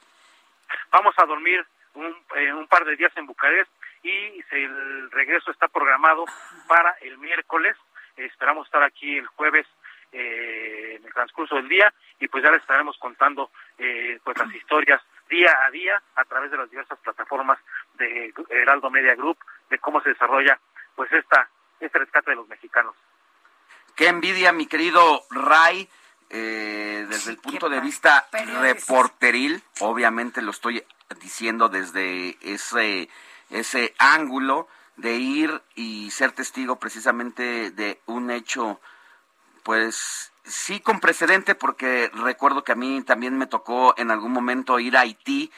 [0.93, 1.65] Vamos a dormir
[1.95, 3.71] un, eh, un par de días en Bucarest
[4.03, 6.25] y el regreso está programado
[6.67, 7.77] para el miércoles.
[8.25, 9.67] Esperamos estar aquí el jueves
[10.13, 14.53] eh, en el transcurso del día y pues ya les estaremos contando eh, pues las
[14.55, 17.59] historias día a día a través de las diversas plataformas
[17.95, 19.39] de Heraldo Media Group
[19.71, 20.59] de cómo se desarrolla
[20.97, 21.49] pues esta
[21.79, 22.95] este rescate de los mexicanos.
[23.97, 25.89] Qué envidia, mi querido Ray.
[26.33, 28.29] Eh, desde el punto de vista
[28.61, 30.85] reporteril, obviamente lo estoy
[31.21, 33.09] diciendo desde ese
[33.51, 34.69] ese ángulo
[35.01, 38.81] de ir y ser testigo precisamente de un hecho,
[39.63, 44.79] pues sí con precedente, porque recuerdo que a mí también me tocó en algún momento
[44.79, 45.51] ir a Haití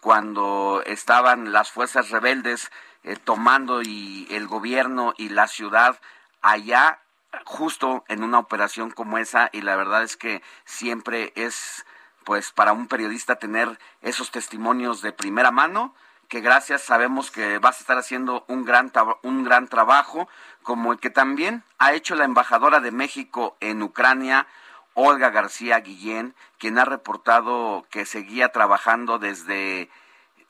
[0.00, 2.70] cuando estaban las fuerzas rebeldes
[3.02, 6.00] eh, tomando y el gobierno y la ciudad
[6.42, 7.00] allá
[7.44, 11.86] justo en una operación como esa y la verdad es que siempre es
[12.24, 15.94] pues para un periodista tener esos testimonios de primera mano
[16.30, 18.92] que gracias sabemos que vas a estar haciendo un gran,
[19.24, 20.28] un gran trabajo,
[20.62, 24.46] como el que también ha hecho la embajadora de México en Ucrania,
[24.94, 29.90] Olga García Guillén, quien ha reportado que seguía trabajando desde,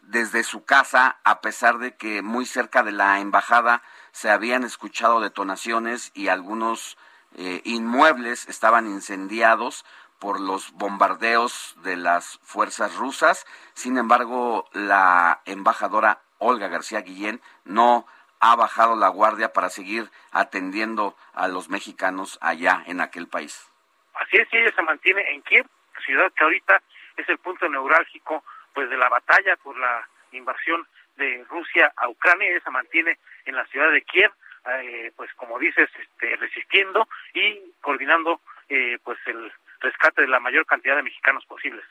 [0.02, 5.20] desde su casa, a pesar de que muy cerca de la embajada se habían escuchado
[5.20, 6.98] detonaciones y algunos
[7.36, 9.86] eh, inmuebles estaban incendiados
[10.20, 13.46] por los bombardeos de las fuerzas rusas.
[13.74, 18.06] Sin embargo, la embajadora Olga García Guillén no
[18.38, 23.70] ha bajado la guardia para seguir atendiendo a los mexicanos allá en aquel país.
[24.14, 25.66] Así es, ella se mantiene en Kiev,
[26.04, 26.82] ciudad que ahorita
[27.16, 28.44] es el punto neurálgico
[28.74, 33.56] pues de la batalla por la invasión de Rusia a Ucrania, ella se mantiene en
[33.56, 34.32] la ciudad de Kiev,
[34.66, 40.66] eh, pues como dices, este, resistiendo y coordinando eh, pues el rescate de la mayor
[40.66, 41.84] cantidad de mexicanos posibles.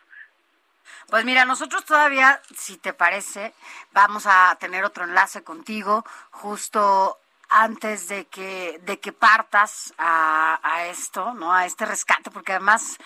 [1.09, 3.53] Pues mira, nosotros todavía, si te parece,
[3.91, 7.17] vamos a tener otro enlace contigo justo
[7.49, 11.53] antes de que de que partas a, esto, ¿no?
[11.53, 12.97] A este rescate, porque además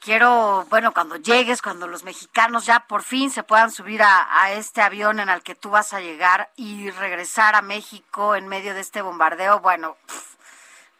[0.00, 4.52] quiero, bueno, cuando llegues, cuando los mexicanos ya por fin se puedan subir a, a,
[4.52, 8.74] este avión en el que tú vas a llegar y regresar a México en medio
[8.74, 9.96] de este bombardeo, bueno,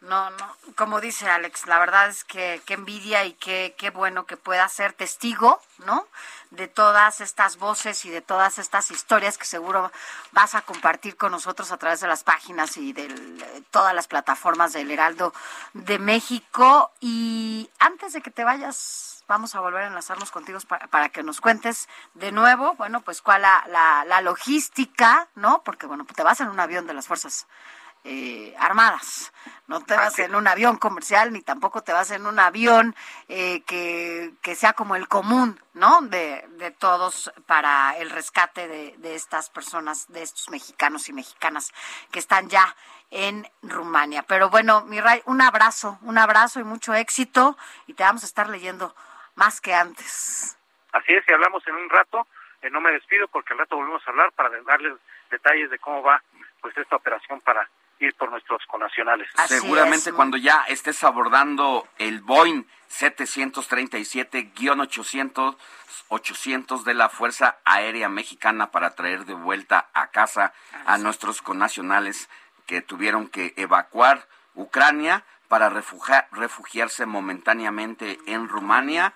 [0.01, 4.25] no, no, como dice Alex, la verdad es que qué envidia y qué, qué bueno
[4.25, 6.07] que pueda ser testigo, ¿no?
[6.49, 9.91] De todas estas voces y de todas estas historias que seguro
[10.31, 13.07] vas a compartir con nosotros a través de las páginas y de
[13.69, 15.33] todas las plataformas del Heraldo
[15.73, 16.91] de México.
[16.99, 21.21] Y antes de que te vayas, vamos a volver a enlazarnos contigo para, para que
[21.21, 25.61] nos cuentes de nuevo, bueno, pues cuál la, la, la logística, ¿no?
[25.63, 27.45] Porque, bueno, te vas en un avión de las fuerzas
[28.03, 29.31] eh, armadas.
[29.67, 32.95] No te vas en un avión comercial ni tampoco te vas en un avión
[33.29, 36.01] eh, que, que, sea como el común, ¿no?
[36.01, 41.71] De, de todos para el rescate de, de, estas personas, de estos mexicanos y mexicanas
[42.11, 42.75] que están ya
[43.11, 44.23] en Rumania.
[44.23, 48.25] Pero bueno, mi Ray, un abrazo, un abrazo y mucho éxito y te vamos a
[48.25, 48.95] estar leyendo
[49.35, 50.57] más que antes.
[50.91, 52.27] Así es, y hablamos en un rato.
[52.61, 54.93] Eh, no me despido porque al rato volvemos a hablar para darles
[55.29, 56.21] detalles de cómo va
[56.61, 57.67] pues esta operación para
[58.01, 59.27] ir por nuestros conacionales.
[59.47, 65.57] Seguramente cuando ya estés abordando el Boeing 737-800
[66.11, 70.53] 800 de la Fuerza Aérea Mexicana para traer de vuelta a casa
[70.85, 72.29] a nuestros conacionales
[72.65, 79.13] que tuvieron que evacuar Ucrania para refugiarse momentáneamente en Rumania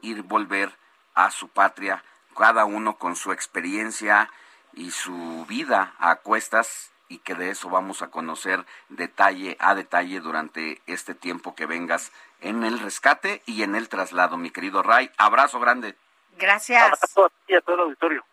[0.00, 0.74] y volver
[1.14, 2.02] a su patria,
[2.36, 4.30] cada uno con su experiencia
[4.72, 10.20] y su vida a cuestas y que de eso vamos a conocer detalle a detalle
[10.20, 15.10] durante este tiempo que vengas en el rescate y en el traslado, mi querido Ray.
[15.16, 15.96] Abrazo grande.
[16.36, 16.82] Gracias.
[16.82, 18.24] Abrazo a ti y a todo el auditorio.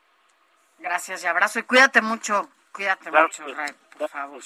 [0.79, 4.41] Gracias y abrazo y cuídate mucho, cuídate mucho, Ray, por favor.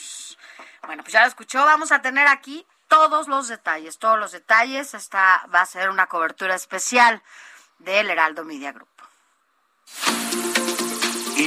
[0.86, 4.93] Bueno, pues ya lo escuchó, vamos a tener aquí todos los detalles, todos los detalles.
[4.93, 7.21] Esta va a ser una cobertura especial
[7.80, 8.89] del Heraldo Media Group.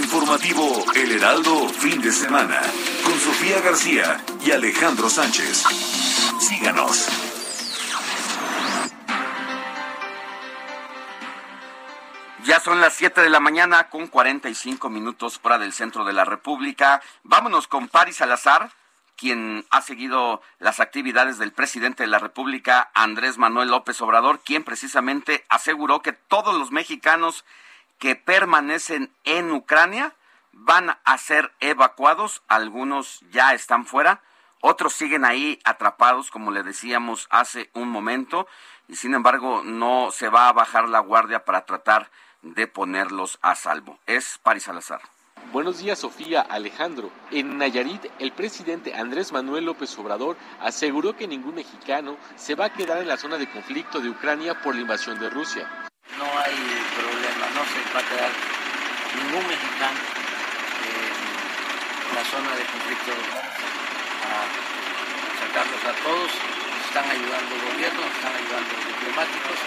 [0.03, 2.61] Informativo El Heraldo fin de semana
[3.05, 5.62] con Sofía García y Alejandro Sánchez.
[6.40, 7.09] Síganos.
[12.44, 16.24] Ya son las 7 de la mañana con 45 minutos fuera del centro de la
[16.24, 17.00] República.
[17.22, 18.72] Vámonos con Paris Salazar,
[19.16, 24.64] quien ha seguido las actividades del presidente de la República, Andrés Manuel López Obrador, quien
[24.64, 27.44] precisamente aseguró que todos los mexicanos
[28.03, 30.12] que permanecen en Ucrania
[30.50, 34.22] van a ser evacuados, algunos ya están fuera,
[34.61, 38.48] otros siguen ahí atrapados, como le decíamos hace un momento,
[38.88, 42.11] y sin embargo no se va a bajar la guardia para tratar
[42.42, 44.00] de ponerlos a salvo.
[44.07, 45.00] Es Paris Salazar.
[45.53, 47.12] Buenos días, Sofía Alejandro.
[47.30, 52.72] En Nayarit, el presidente Andrés Manuel López Obrador aseguró que ningún mexicano se va a
[52.72, 55.70] quedar en la zona de conflicto de Ucrania por la invasión de Rusia.
[56.18, 56.71] No hay
[57.62, 58.32] no se va a quedar
[59.14, 59.98] ningún mexicano
[60.82, 63.12] en la zona de conflicto.
[64.26, 64.50] A
[65.38, 69.58] sacarlos a todos, nos están ayudando el gobierno, nos están ayudando los diplomáticos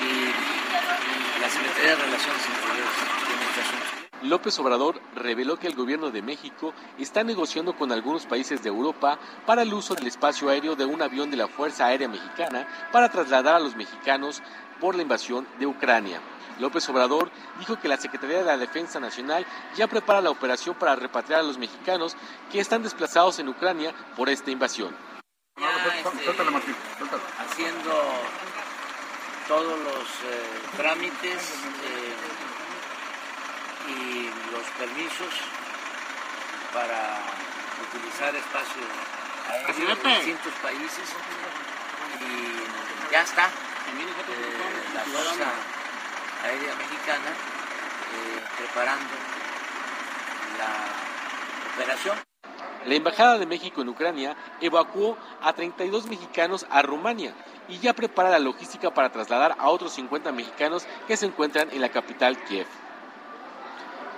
[0.00, 2.96] y la Secretaría de Relaciones Exteriores
[3.28, 4.26] en este.
[4.28, 9.18] López Obrador reveló que el gobierno de México está negociando con algunos países de Europa
[9.44, 13.10] para el uso del espacio aéreo de un avión de la Fuerza Aérea Mexicana para
[13.10, 14.42] trasladar a los mexicanos
[14.78, 16.20] por la invasión de Ucrania.
[16.60, 19.46] López Obrador dijo que la Secretaría de la Defensa Nacional
[19.76, 22.16] ya prepara la operación para repatriar a los mexicanos
[22.52, 24.94] que están desplazados en Ucrania por esta invasión.
[25.58, 26.30] Ya, este,
[27.38, 28.02] haciendo
[29.48, 31.54] todos los eh, trámites
[31.84, 32.14] eh,
[33.88, 35.34] y los permisos
[36.72, 37.18] para
[37.88, 38.86] utilizar espacios
[39.66, 41.08] aéreos en distintos países.
[42.20, 43.46] Y ya está.
[43.46, 43.50] Eh,
[44.94, 45.79] la Fuerza
[46.44, 47.30] Aérea Mexicana
[48.12, 49.14] eh, preparando
[50.58, 52.16] la operación.
[52.86, 57.34] La Embajada de México en Ucrania evacuó a 32 mexicanos a Rumania
[57.68, 61.80] y ya prepara la logística para trasladar a otros 50 mexicanos que se encuentran en
[61.82, 62.66] la capital Kiev.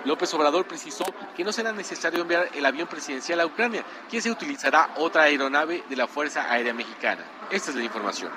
[0.05, 1.05] López Obrador precisó
[1.35, 5.83] que no será necesario enviar el avión presidencial a Ucrania, que se utilizará otra aeronave
[5.89, 7.23] de la Fuerza Aérea Mexicana.
[7.49, 8.31] Esta es la información.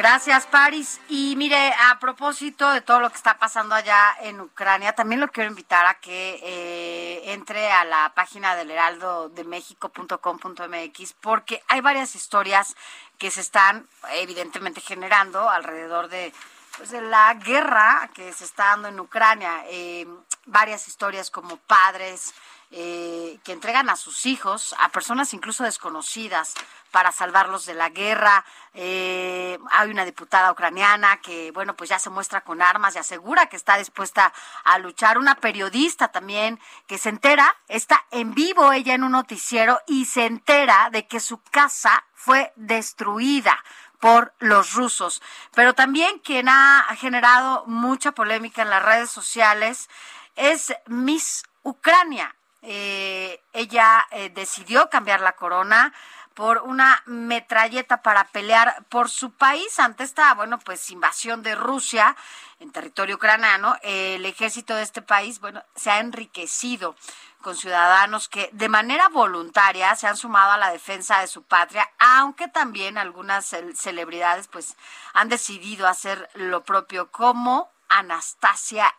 [0.00, 0.98] Gracias, Paris.
[1.10, 5.28] Y mire, a propósito de todo lo que está pasando allá en Ucrania, también lo
[5.28, 11.82] quiero invitar a que eh, entre a la página del heraldo de México.com.mx porque hay
[11.82, 12.76] varias historias
[13.18, 16.32] que se están evidentemente generando alrededor de,
[16.78, 19.64] pues, de la guerra que se está dando en Ucrania.
[19.66, 20.06] Eh,
[20.46, 22.32] varias historias como padres
[22.70, 26.54] eh, que entregan a sus hijos, a personas incluso desconocidas,
[26.90, 28.44] para salvarlos de la guerra.
[28.74, 33.46] Eh, hay una diputada ucraniana que, bueno, pues ya se muestra con armas y asegura
[33.46, 34.32] que está dispuesta
[34.64, 35.18] a luchar.
[35.18, 40.26] Una periodista también que se entera, está en vivo ella en un noticiero y se
[40.26, 43.64] entera de que su casa fue destruida
[43.98, 45.22] por los rusos.
[45.54, 49.88] Pero también quien ha generado mucha polémica en las redes sociales
[50.36, 52.34] es Miss Ucrania.
[52.62, 55.92] Eh, ella eh, decidió cambiar la corona
[56.34, 62.16] por una metralleta para pelear por su país ante esta, bueno, pues invasión de Rusia
[62.60, 63.76] en territorio ucraniano.
[63.82, 66.94] El ejército de este país, bueno, se ha enriquecido
[67.42, 71.88] con ciudadanos que de manera voluntaria se han sumado a la defensa de su patria,
[71.98, 74.76] aunque también algunas celebridades pues
[75.14, 78.94] han decidido hacer lo propio como Anastasia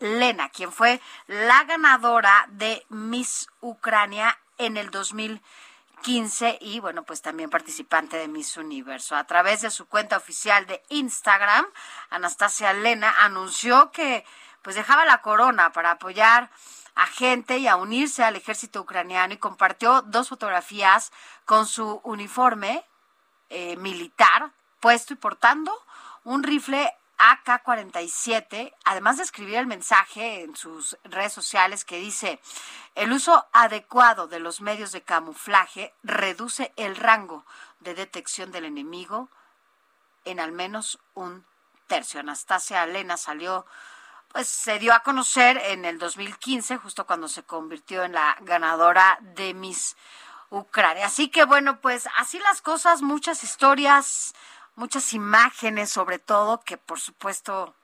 [0.00, 7.50] Lena, quien fue la ganadora de Miss Ucrania en el 2015 y bueno, pues también
[7.50, 9.14] participante de Miss Universo.
[9.14, 11.66] A través de su cuenta oficial de Instagram,
[12.08, 14.24] Anastasia Lena anunció que
[14.62, 16.50] pues dejaba la corona para apoyar
[16.94, 21.12] a gente y a unirse al ejército ucraniano y compartió dos fotografías
[21.44, 22.84] con su uniforme
[23.48, 25.72] eh, militar puesto y portando
[26.24, 32.40] un rifle AK-47, además de escribir el mensaje en sus redes sociales que dice,
[32.94, 37.44] el uso adecuado de los medios de camuflaje reduce el rango
[37.80, 39.28] de detección del enemigo
[40.24, 41.44] en al menos un
[41.86, 42.20] tercio.
[42.20, 43.66] Anastasia Elena salió
[44.32, 49.18] pues se dio a conocer en el 2015, justo cuando se convirtió en la ganadora
[49.20, 49.96] de Miss
[50.50, 51.06] Ucrania.
[51.06, 54.34] Así que bueno, pues así las cosas, muchas historias,
[54.80, 57.74] muchas imágenes sobre todo que por supuesto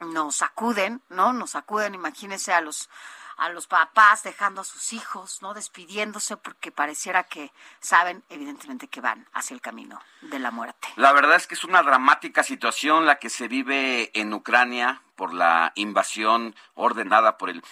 [0.00, 1.32] nos sacuden, ¿no?
[1.32, 2.90] Nos sacuden, imagínense a los
[3.36, 5.54] a los papás dejando a sus hijos, ¿no?
[5.54, 10.88] Despidiéndose porque pareciera que saben evidentemente que van hacia el camino de la muerte.
[10.96, 15.32] La verdad es que es una dramática situación la que se vive en Ucrania por
[15.32, 17.62] la invasión ordenada por el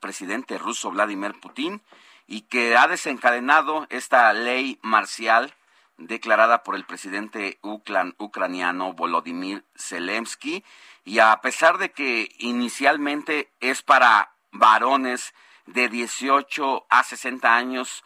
[0.00, 1.82] presidente ruso Vladimir Putin
[2.28, 5.56] y que ha desencadenado esta ley marcial
[5.98, 10.64] declarada por el presidente ucraniano Volodymyr Zelensky
[11.04, 15.34] y a pesar de que inicialmente es para varones
[15.66, 18.04] de 18 a 60 años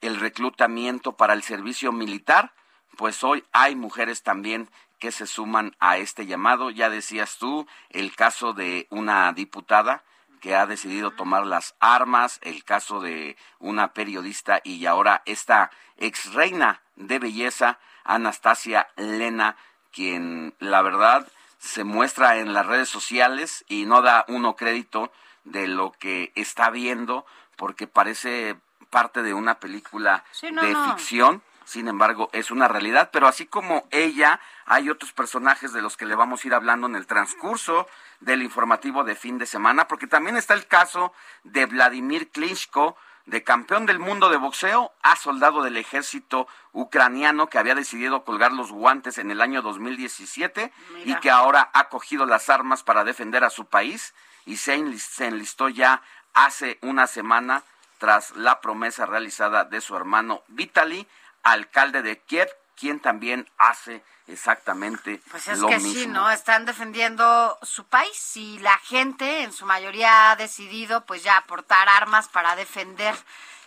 [0.00, 2.52] el reclutamiento para el servicio militar,
[2.96, 4.68] pues hoy hay mujeres también
[4.98, 6.70] que se suman a este llamado.
[6.70, 10.04] Ya decías tú el caso de una diputada
[10.38, 16.32] que ha decidido tomar las armas, el caso de una periodista y ahora esta ex
[16.32, 19.56] reina de belleza, Anastasia Lena,
[19.92, 21.26] quien la verdad
[21.58, 25.12] se muestra en las redes sociales y no da uno crédito
[25.44, 27.26] de lo que está viendo
[27.56, 28.56] porque parece
[28.90, 31.42] parte de una película de ficción.
[31.68, 36.06] Sin embargo, es una realidad, pero así como ella, hay otros personajes de los que
[36.06, 37.86] le vamos a ir hablando en el transcurso
[38.20, 41.12] del informativo de fin de semana, porque también está el caso
[41.44, 42.96] de Vladimir Klitschko,
[43.26, 48.52] de campeón del mundo de boxeo a soldado del ejército ucraniano que había decidido colgar
[48.52, 50.72] los guantes en el año 2017
[51.04, 54.14] y que ahora ha cogido las armas para defender a su país
[54.46, 54.72] y se
[55.18, 56.00] enlistó ya
[56.32, 57.62] hace una semana
[57.98, 61.06] tras la promesa realizada de su hermano Vitaly,
[61.52, 66.30] alcalde de Kiev, quien también hace exactamente pues es que sí, ¿no?
[66.30, 71.88] Están defendiendo su país y la gente en su mayoría ha decidido pues ya aportar
[71.88, 73.14] armas para defender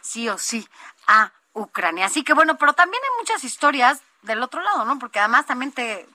[0.01, 0.67] sí o sí
[1.07, 2.05] a Ucrania.
[2.05, 4.99] Así que bueno, pero también hay muchas historias del otro lado, ¿no?
[4.99, 6.07] Porque además también te,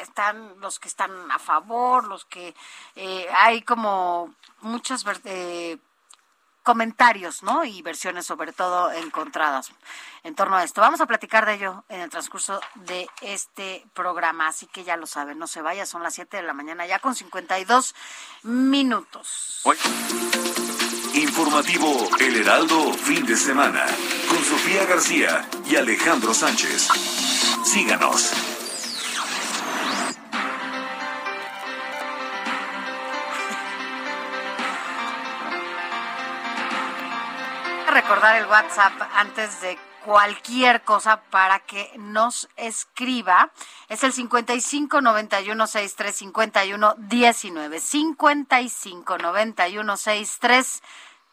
[0.00, 2.54] están los que están a favor, los que
[2.96, 5.78] eh, hay como muchas eh,
[6.68, 7.64] comentarios, ¿no?
[7.64, 9.72] Y versiones sobre todo encontradas
[10.22, 10.82] en torno a esto.
[10.82, 15.06] Vamos a platicar de ello en el transcurso de este programa, así que ya lo
[15.06, 17.94] saben, no se vaya, son las 7 de la mañana ya con 52
[18.42, 19.62] minutos.
[21.14, 23.86] Informativo El Heraldo, fin de semana,
[24.28, 26.88] con Sofía García y Alejandro Sánchez.
[27.64, 28.57] Síganos.
[38.18, 43.50] Recordar el WhatsApp antes de cualquier cosa para que nos escriba.
[43.88, 47.80] Es el 55 91 63 51 19.
[47.80, 50.82] 55 91 63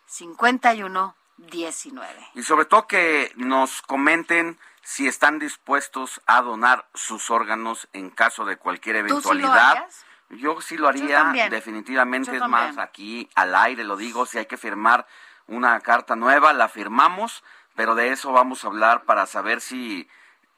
[0.06, 2.08] 51 19.
[2.36, 8.46] Y sobre todo que nos comenten si están dispuestos a donar sus órganos en caso
[8.46, 9.88] de cualquier eventualidad.
[10.30, 12.36] Yo sí lo haría, definitivamente.
[12.36, 15.08] es más, aquí al aire lo digo, si hay que firmar
[15.48, 17.44] una carta nueva, la firmamos,
[17.76, 20.08] pero de eso vamos a hablar para saber si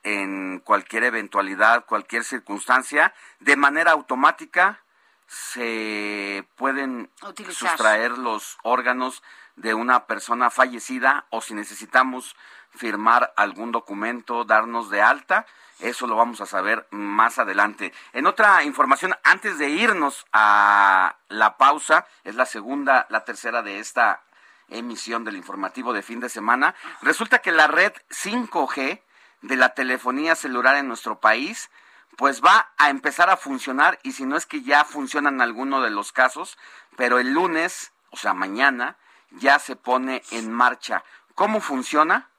[0.04, 4.82] en cualquier eventualidad, cualquier circunstancia, de manera automática
[5.28, 7.10] se pueden
[7.50, 9.24] sustraer los órganos
[9.58, 12.36] de una persona fallecida o si necesitamos
[12.70, 15.46] firmar algún documento, darnos de alta,
[15.80, 17.94] eso lo vamos a saber más adelante.
[18.14, 23.80] En otra información, antes de irnos a la pausa, es la segunda, la tercera de
[23.80, 24.22] esta
[24.70, 26.76] emisión del informativo de fin de semana.
[27.02, 29.02] Resulta que la red 5G
[29.42, 31.70] de la telefonía celular en nuestro país
[32.16, 35.82] pues va a empezar a funcionar y si no es que ya funciona en alguno
[35.82, 36.58] de los casos,
[36.96, 38.98] pero el lunes, o sea, mañana,
[39.32, 41.04] ya se pone en marcha.
[41.36, 42.30] ¿Cómo funciona?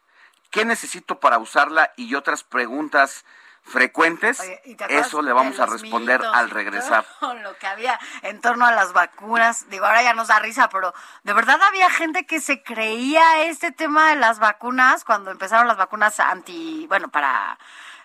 [0.50, 1.92] ¿Qué necesito para usarla?
[1.96, 3.24] Y otras preguntas
[3.68, 4.40] frecuentes,
[4.88, 7.04] eso le vamos a responder al regresar.
[7.42, 10.94] Lo que había en torno a las vacunas, digo, ahora ya nos da risa, pero
[11.22, 15.76] de verdad había gente que se creía este tema de las vacunas cuando empezaron las
[15.76, 17.58] vacunas anti, bueno, para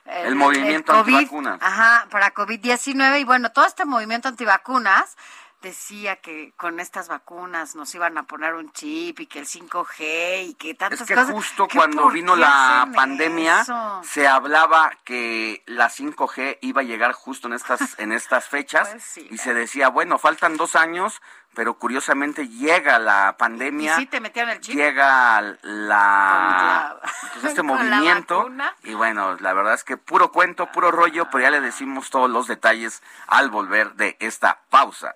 [0.06, 1.60] el, movimiento antivacunas.
[1.62, 5.16] Ajá, para COVID-19 y bueno, todo este movimiento antivacunas
[5.64, 10.50] decía que con estas vacunas nos iban a poner un chip y que el 5G
[10.50, 11.32] y que tantas es que cosas.
[11.32, 13.66] justo cuando vino la pandemia
[14.04, 19.18] se hablaba que la 5G iba a llegar justo en estas en estas fechas Pues
[19.32, 21.22] y se decía bueno faltan dos años
[21.56, 24.76] pero curiosamente llega la pandemia ¿Y sí te el chip?
[24.76, 27.00] llega la,
[27.34, 28.50] pues, este la movimiento
[28.84, 32.30] y bueno la verdad es que puro cuento puro rollo pero ya le decimos todos
[32.30, 35.16] los detalles al volver de esta pausa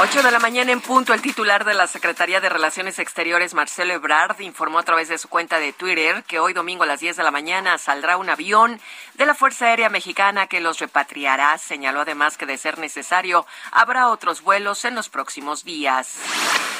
[0.00, 3.94] 8 de la mañana en punto, el titular de la Secretaría de Relaciones Exteriores, Marcelo
[3.94, 7.16] Ebrard, informó a través de su cuenta de Twitter que hoy domingo a las 10
[7.16, 8.80] de la mañana saldrá un avión
[9.14, 11.58] de la Fuerza Aérea Mexicana que los repatriará.
[11.58, 16.14] Señaló además que de ser necesario habrá otros vuelos en los próximos días.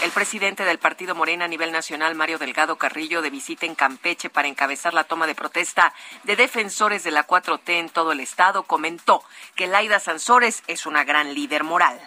[0.04, 4.30] El presidente del partido Morena a nivel nacional, Mario Delgado Carrillo, de visita en Campeche
[4.30, 5.92] para encabezar la toma de protesta
[6.22, 9.24] de defensores de la 4T en todo el estado, comentó
[9.56, 12.00] que Laida Sansores es una gran líder moral.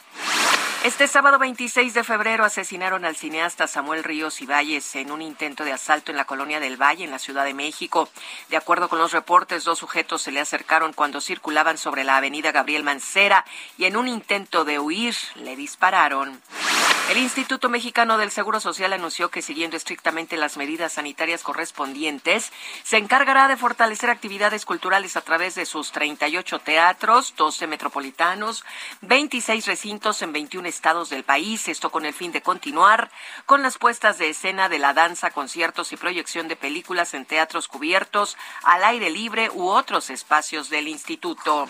[0.84, 5.74] Este sábado 26 de febrero asesinaron al cineasta Samuel Ríos Ibáñez en un intento de
[5.74, 8.10] asalto en la colonia del Valle, en la Ciudad de México.
[8.50, 12.52] De acuerdo con los reportes, dos sujetos se le acercaron cuando circulaban sobre la avenida
[12.52, 13.46] Gabriel Mancera
[13.78, 16.42] y en un intento de huir le dispararon.
[17.12, 22.54] El Instituto Mexicano del Seguro Social anunció que siguiendo estrictamente las medidas sanitarias correspondientes,
[22.84, 28.64] se encargará de fortalecer actividades culturales a través de sus 38 teatros, 12 metropolitanos,
[29.02, 33.12] 26 recintos en 21 estados del país, esto con el fin de continuar
[33.46, 37.68] con las puestas de escena de la danza, conciertos y proyección de películas en teatros
[37.68, 41.68] cubiertos, al aire libre u otros espacios del instituto.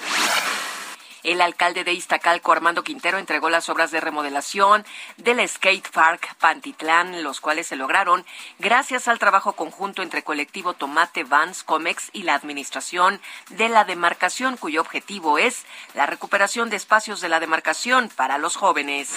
[1.24, 4.86] El alcalde de Iztacalco, Armando Quintero, entregó las obras de remodelación
[5.18, 8.26] del Skate Park Pantitlán, los cuales se lograron
[8.60, 14.58] gracias al trabajo conjunto entre colectivo Tomate Vans Comex y la administración de la demarcación,
[14.58, 19.16] cuyo objetivo es la recuperación de espacios de la demarcación para los jóvenes.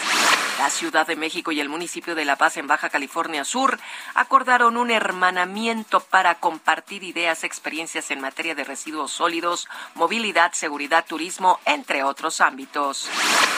[0.58, 3.78] La Ciudad de México y el municipio de La Paz en Baja California Sur
[4.14, 11.58] acordaron un hermanamiento para compartir ideas, experiencias en materia de residuos sólidos, movilidad, seguridad, turismo,
[11.64, 13.08] entre otros ámbitos.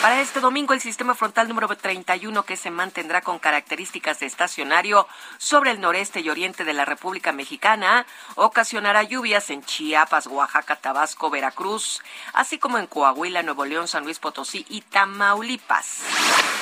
[0.03, 5.09] Para este domingo, el sistema frontal número 31, que se mantendrá con características de estacionario
[5.39, 11.31] sobre el noreste y oriente de la República Mexicana, ocasionará lluvias en Chiapas, Oaxaca, Tabasco,
[11.31, 12.03] Veracruz,
[12.35, 16.03] así como en Coahuila, Nuevo León, San Luis Potosí y Tamaulipas.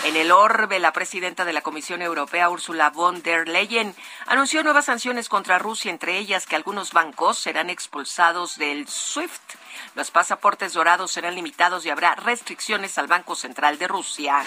[0.05, 3.95] En el orbe, la presidenta de la Comisión Europea, Ursula von der Leyen,
[4.27, 9.55] anunció nuevas sanciones contra Rusia, entre ellas que algunos bancos serán expulsados del SWIFT.
[9.95, 14.45] Los pasaportes dorados serán limitados y habrá restricciones al Banco Central de Rusia.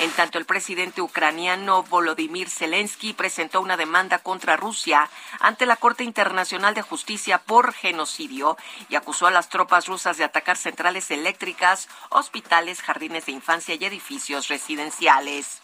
[0.00, 6.02] En tanto, el presidente ucraniano Volodymyr Zelensky presentó una demanda contra Rusia ante la Corte
[6.02, 8.56] Internacional de Justicia por genocidio
[8.88, 13.84] y acusó a las tropas rusas de atacar centrales eléctricas, hospitales, jardines de infancia y
[13.84, 15.60] edificios residenciales.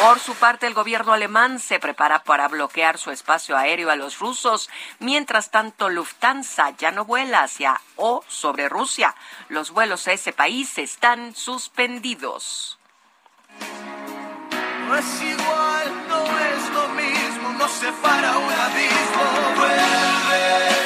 [0.00, 4.20] Por su parte, el gobierno alemán se prepara para bloquear su espacio aéreo a los
[4.20, 4.70] rusos.
[5.00, 9.14] Mientras tanto, Lufthansa ya no vuela hacia o sobre Rusia.
[9.48, 12.78] Los vuelos a ese país están suspendidos.
[14.86, 19.24] No es igual, no es lo mismo, nos separa un abismo.
[19.56, 20.79] Vuelve,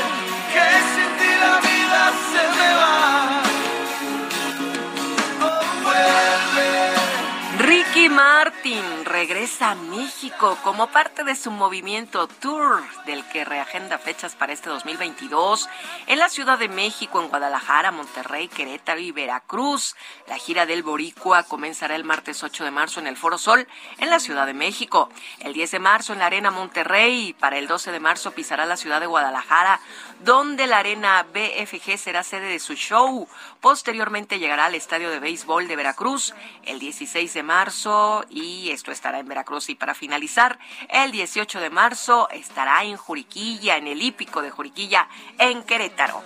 [8.15, 14.53] Martin regresa a México como parte de su movimiento Tour, del que reagenda fechas para
[14.53, 15.69] este 2022
[16.07, 19.97] en la Ciudad de México, en Guadalajara, Monterrey, Querétaro y Veracruz.
[20.29, 23.67] La gira del Boricua comenzará el martes 8 de marzo en el Foro Sol,
[23.99, 25.09] en la Ciudad de México.
[25.41, 28.65] El 10 de marzo en la Arena Monterrey y para el 12 de marzo pisará
[28.65, 29.81] la ciudad de Guadalajara,
[30.25, 33.29] donde la Arena BFG será sede de su show.
[33.61, 39.19] Posteriormente llegará al Estadio de Béisbol de Veracruz el 16 de marzo y esto estará
[39.19, 39.69] en Veracruz.
[39.69, 40.59] Y para finalizar,
[40.89, 45.09] el 18 de marzo estará en Juriquilla, en el hípico de Juriquilla,
[45.39, 46.23] en Querétaro.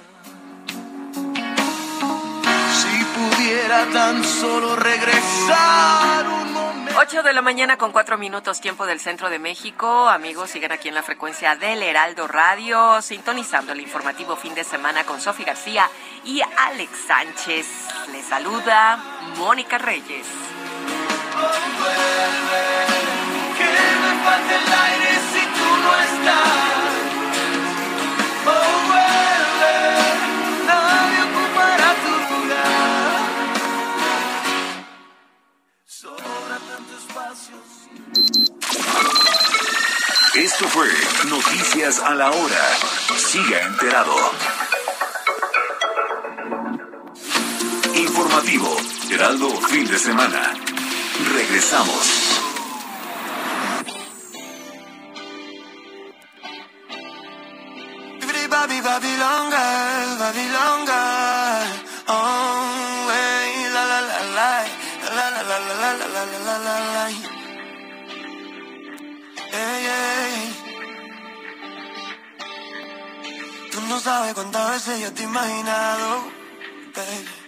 [2.73, 6.88] Si pudiera tan solo regresar un momento.
[7.01, 10.09] 8 de la mañana con 4 minutos tiempo del centro de México.
[10.09, 15.05] Amigos, siguen aquí en la frecuencia del Heraldo Radio, sintonizando el informativo fin de semana
[15.05, 15.89] con Sofi García
[16.25, 17.67] y Alex Sánchez.
[18.11, 18.97] Les saluda
[19.37, 20.27] Mónica Reyes.
[23.57, 23.65] Que
[40.35, 40.89] Esto fue
[41.29, 42.69] Noticias a la Hora.
[43.16, 44.14] Siga enterado.
[47.95, 48.77] Informativo,
[49.11, 50.55] Heraldo Fin de Semana.
[51.35, 52.39] Regresamos.
[62.11, 62.59] Oh,
[65.14, 65.79] la la la
[66.19, 67.38] la la la.
[73.73, 76.25] Tú no sabes cuántas veces yo te he imaginado,
[76.95, 77.39] baby.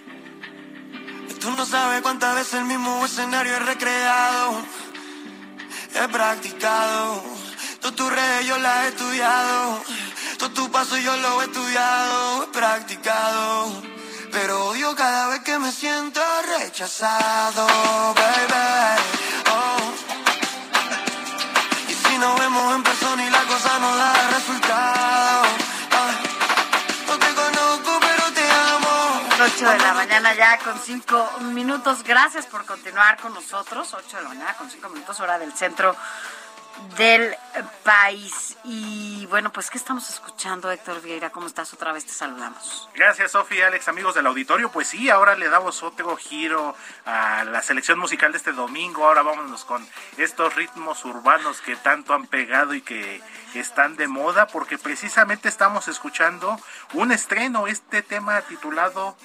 [1.41, 4.63] Tú no sabes cuántas veces el mismo escenario he recreado,
[5.95, 7.23] he practicado.
[7.81, 9.83] Todas tus redes yo las he estudiado.
[10.39, 13.83] Todo tu paso yo lo he estudiado, he practicado.
[14.33, 16.21] Pero odio cada vez que me siento
[16.59, 17.67] rechazado,
[18.15, 19.03] baby.
[19.51, 20.00] Oh.
[22.21, 25.43] Nos vemos en persona y la cosa no da resultado.
[25.93, 26.13] Ah.
[27.07, 29.23] No te conozco, pero te amo.
[29.43, 32.03] 8 de la mañana ya con 5 minutos.
[32.05, 33.95] Gracias por continuar con nosotros.
[33.95, 35.97] 8 de la mañana con 5 minutos, hora del centro
[36.97, 37.37] del
[37.85, 38.57] país.
[38.65, 41.31] Y bueno, pues, ¿qué estamos escuchando, Héctor Vieira?
[41.31, 41.73] ¿Cómo estás?
[41.73, 42.89] Otra vez te saludamos.
[42.95, 44.71] Gracias, Sofía, Alex, amigos del auditorio.
[44.71, 49.07] Pues sí, ahora le damos otro giro a la selección musical de este domingo.
[49.07, 53.23] Ahora vámonos con estos ritmos urbanos que tanto han pegado y que
[53.55, 56.59] están de moda, porque precisamente estamos escuchando
[56.95, 59.17] un estreno, este tema titulado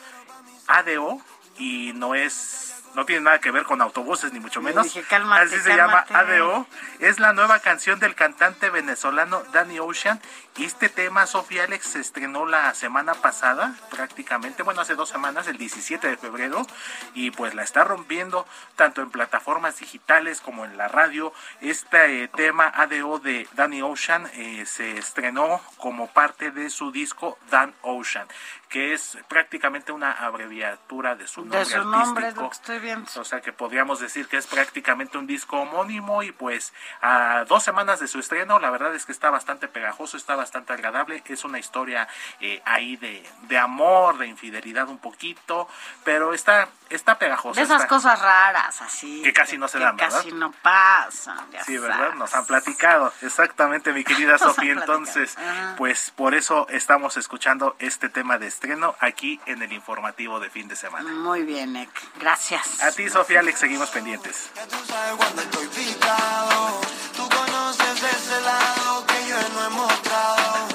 [0.68, 1.22] ADO,
[1.58, 2.65] y no es
[2.96, 4.86] no tiene nada que ver con autobuses ni mucho menos.
[4.86, 6.06] dije, cálmate, Así se llama.
[6.10, 6.66] ADO.
[7.00, 10.20] Es la nueva canción del cantante venezolano Danny Ocean.
[10.58, 15.48] Y este tema, Sofía Alex, se estrenó la semana pasada, prácticamente, bueno, hace dos semanas,
[15.48, 16.66] el 17 de febrero.
[17.14, 21.34] Y pues la está rompiendo tanto en plataformas digitales como en la radio.
[21.60, 27.38] Este eh, tema ADO de Danny Ocean eh, se estrenó como parte de su disco
[27.50, 28.28] Dan Ocean,
[28.76, 32.50] que es prácticamente una abreviatura de su nombre De su nombre, lo artístico.
[32.50, 33.10] que estoy viendo.
[33.16, 37.64] O sea que podríamos decir que es prácticamente un disco homónimo y pues a dos
[37.64, 41.46] semanas de su estreno, la verdad es que está bastante pegajoso, está bastante agradable, es
[41.46, 42.10] una historia
[42.42, 45.70] eh, ahí de, de amor, de infidelidad un poquito,
[46.04, 47.56] pero está, está pegajoso.
[47.58, 49.22] De esas está- cosas raras, así.
[49.22, 50.18] Que casi no se que dan, ¿verdad?
[50.18, 51.50] casi no pasan.
[51.52, 51.98] ya Sí, ¿verdad?
[51.98, 52.16] sabes.
[52.16, 53.14] Nos han platicado.
[53.22, 54.74] Exactamente, mi querida Sofía.
[54.74, 55.76] Entonces, Ajá.
[55.78, 60.68] pues por eso estamos escuchando este tema de estreno aquí en el informativo de fin
[60.68, 61.12] de semana.
[61.12, 61.90] Muy bien, Ek.
[62.20, 62.82] Gracias.
[62.82, 64.50] A ti, Sofía Alex, seguimos pendientes.
[64.68, 66.82] Tú sabes cuando estoy picado.
[67.16, 70.68] Tú conoces ese lado que yo no he mostrado.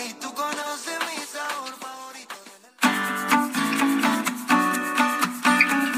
[0.00, 2.34] Ey, tú conoces mi sabor favorito.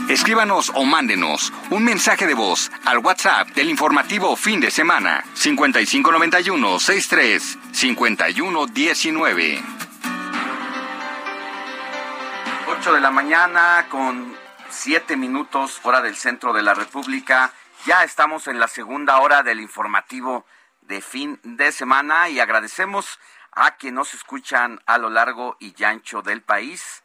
[0.09, 6.81] Escríbanos o mándenos un mensaje de voz al WhatsApp del informativo fin de semana 5591
[6.81, 8.67] 63 51
[12.81, 14.35] 8 de la mañana con
[14.71, 17.53] 7 minutos hora del centro de la República.
[17.85, 20.47] Ya estamos en la segunda hora del informativo
[20.81, 23.21] de fin de semana y agradecemos
[23.53, 27.03] a quienes nos escuchan a lo largo y ancho del país.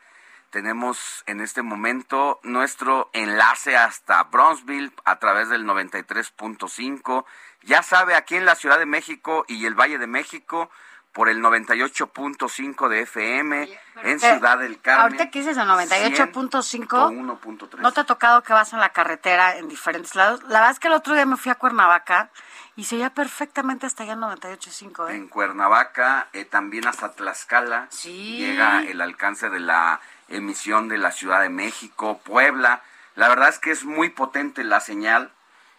[0.50, 7.26] Tenemos en este momento nuestro enlace hasta Bronzeville a través del 93.5.
[7.64, 10.70] Ya sabe, aquí en la Ciudad de México y el Valle de México
[11.16, 15.04] por el 98.5 de FM en Ciudad del Carmen.
[15.04, 17.78] Ahorita que dices el 98.5, 100.3.
[17.78, 20.44] ¿no te ha tocado que vas en la carretera en diferentes lados?
[20.44, 22.32] La verdad es que el otro día me fui a Cuernavaca
[22.76, 25.16] y se oía perfectamente hasta allá en 98.5, ¿eh?
[25.16, 31.40] En Cuernavaca, eh, también hasta Tlaxcala, llega el alcance de la emisión de la Ciudad
[31.40, 32.82] de México, Puebla.
[33.16, 35.32] La verdad es que es muy potente la señal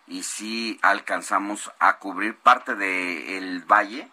[0.07, 4.11] y sí alcanzamos a cubrir parte del valle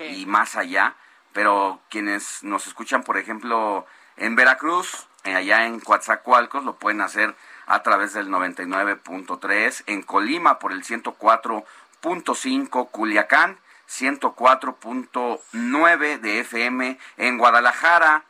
[0.00, 0.96] y más allá,
[1.32, 3.86] pero quienes nos escuchan, por ejemplo,
[4.16, 7.34] en Veracruz, eh, allá en Coatzacoalcos, lo pueden hacer
[7.66, 18.24] a través del 99.3, en Colima por el 104.5, Culiacán 104.9 de FM, en Guadalajara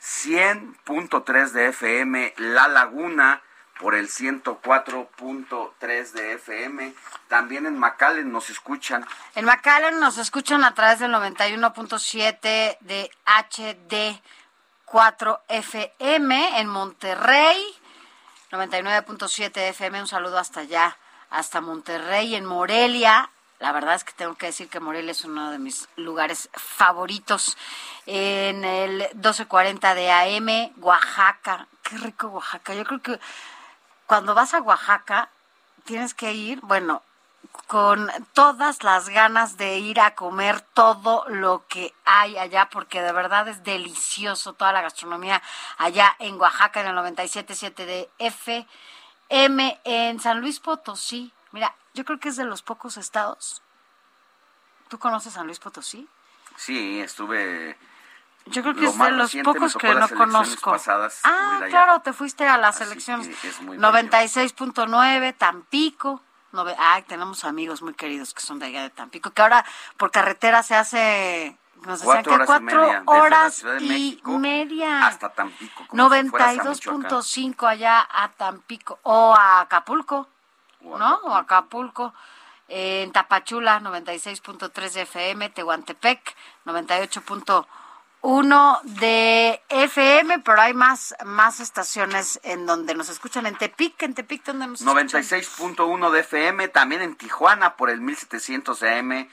[0.00, 3.42] 100.3 de FM, La Laguna
[3.80, 6.92] por el 104.3 de FM,
[7.28, 14.20] también en McAllen nos escuchan En McAllen nos escuchan a través del 91.7 de HD
[14.84, 17.56] 4 FM en Monterrey,
[18.50, 20.98] 99.7 FM, un saludo hasta allá,
[21.30, 23.30] hasta Monterrey, en Morelia.
[23.60, 27.56] La verdad es que tengo que decir que Morelia es uno de mis lugares favoritos.
[28.06, 31.68] En el 1240 de AM, Oaxaca.
[31.82, 32.74] Qué rico Oaxaca.
[32.74, 33.20] Yo creo que
[34.10, 35.30] cuando vas a Oaxaca
[35.84, 37.04] tienes que ir, bueno,
[37.68, 43.12] con todas las ganas de ir a comer todo lo que hay allá, porque de
[43.12, 45.40] verdad es delicioso toda la gastronomía
[45.78, 51.32] allá en Oaxaca, en el 97.7 de FM, en San Luis Potosí.
[51.52, 53.62] Mira, yo creo que es de los pocos estados.
[54.88, 56.08] ¿Tú conoces San Luis Potosí?
[56.56, 57.78] Sí, estuve.
[58.50, 60.72] Yo creo que Lo es de los pocos que no conozco.
[60.72, 63.28] pasadas, ah, claro, te fuiste a las Así elecciones.
[63.38, 63.88] que es muy bello.
[63.92, 66.20] 96.9, Tampico.
[66.52, 69.64] Nove- Ay, tenemos amigos muy queridos que son de allá de Tampico, que ahora
[69.96, 75.06] por carretera se hace, nos decían Cuatro que horas y cuatro media, horas y media.
[75.06, 75.86] hasta Tampico.
[75.86, 77.02] como si fueras a Michoacán.
[77.10, 80.28] 92.5 allá a Tampico o a Acapulco,
[80.80, 81.14] ¿no?
[81.22, 82.12] O Acapulco.
[82.72, 86.36] En Tapachula, 96.3 de FM, Tehuantepec,
[88.22, 93.46] 98.1 de FM, pero hay más, más estaciones en donde nos escuchan.
[93.46, 95.08] En Tepic, en Tepic, donde nos escuchan.
[95.08, 99.28] 96.1 de FM, también en Tijuana por el 1700 AM,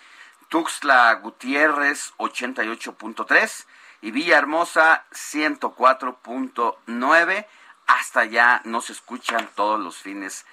[0.50, 3.66] Tuxtla Gutiérrez 88.3
[4.02, 7.48] y Villahermosa 104.9.
[7.88, 10.46] Hasta allá nos escuchan todos los fines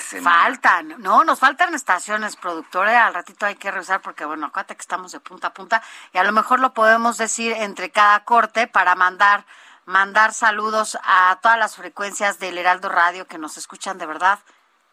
[0.00, 0.42] semana.
[0.42, 2.94] Faltan, no, nos faltan estaciones, productores.
[2.96, 5.82] Al ratito hay que revisar porque, bueno, acuérdate que estamos de punta a punta
[6.12, 9.44] y a lo mejor lo podemos decir entre cada corte para mandar
[9.84, 14.38] mandar saludos a todas las frecuencias del Heraldo Radio que nos escuchan de verdad.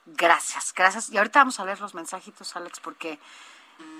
[0.08, 1.10] Gracias, gracias.
[1.10, 3.20] Y ahorita vamos a leer los mensajitos, Alex, porque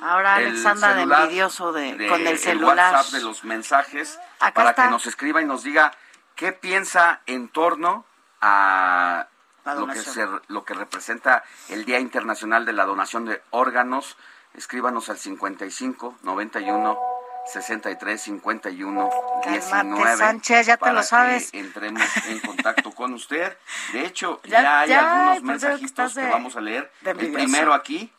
[0.02, 2.96] ahora El Alex anda de envidioso de, de- con el celular.
[2.96, 4.84] WhatsApp de los mensajes Acá para está.
[4.86, 5.92] que nos escriba y nos diga
[6.36, 8.06] qué piensa en torno
[8.42, 9.28] a
[9.66, 14.18] lo que, se- lo que representa el Día Internacional de la Donación de Órganos.
[14.54, 17.00] Escríbanos al 55 91
[17.46, 19.10] 63 51
[19.50, 21.52] 19 Sánchez, ya te para lo sabes.
[21.52, 23.58] que entremos en contacto con usted.
[23.94, 26.92] De hecho, Ya- ya, hay ya, algunos pues, que mensajitos que vamos a leer.
[27.04, 28.12] El primero aquí.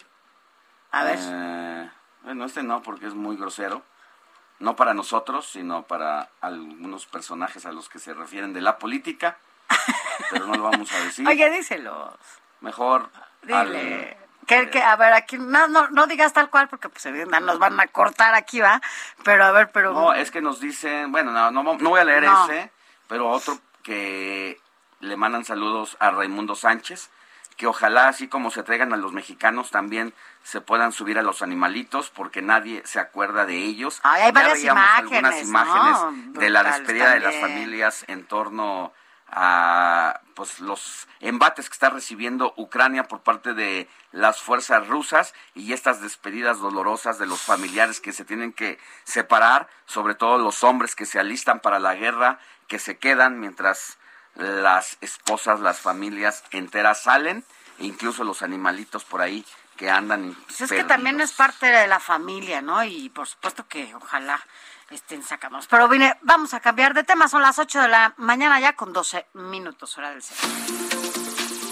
[0.92, 1.18] A ver.
[1.20, 1.90] Eh,
[2.22, 3.82] bueno, este no, porque es muy grosero.
[4.58, 9.38] No para nosotros, sino para algunos personajes a los que se refieren de la política.
[10.30, 11.26] Pero no lo vamos a decir.
[11.26, 12.16] Oye, díselo.
[12.60, 13.10] Mejor.
[13.42, 14.16] Dile.
[14.46, 17.58] Que, que, a ver, aquí, no, no, no digas tal cual porque pues evidentemente nos
[17.60, 18.80] van a cortar aquí, ¿va?
[19.22, 19.92] Pero a ver, pero...
[19.92, 21.12] no, es que nos dicen.
[21.12, 22.46] Bueno, no, no, no voy a leer No.
[22.46, 22.72] ese,
[23.06, 24.60] pero otro que
[24.98, 27.10] le mandan saludos a Raimundo Sánchez.
[27.56, 31.42] Que ojalá, así como se traigan a los mexicanos, también se puedan subir a los
[31.42, 34.00] animalitos, porque nadie se acuerda de ellos.
[34.02, 38.24] Ay, hay Ya varias veíamos algunas imágenes, imágenes de la despedida de las familias en
[38.24, 38.94] torno
[39.30, 45.72] a pues los embates que está recibiendo Ucrania por parte de las fuerzas rusas y
[45.72, 50.94] estas despedidas dolorosas de los familiares que se tienen que separar, sobre todo los hombres
[50.94, 53.98] que se alistan para la guerra, que se quedan mientras
[54.34, 57.44] las esposas, las familias enteras salen,
[57.78, 59.44] e incluso los animalitos por ahí
[59.76, 62.84] que andan Pues es que también es parte de la familia, ¿no?
[62.84, 64.38] Y por supuesto que ojalá
[64.90, 65.66] estén sacamos.
[65.66, 67.28] Pero vine, vamos a cambiar de tema.
[67.28, 70.48] Son las 8 de la mañana ya con 12 minutos hora del centro.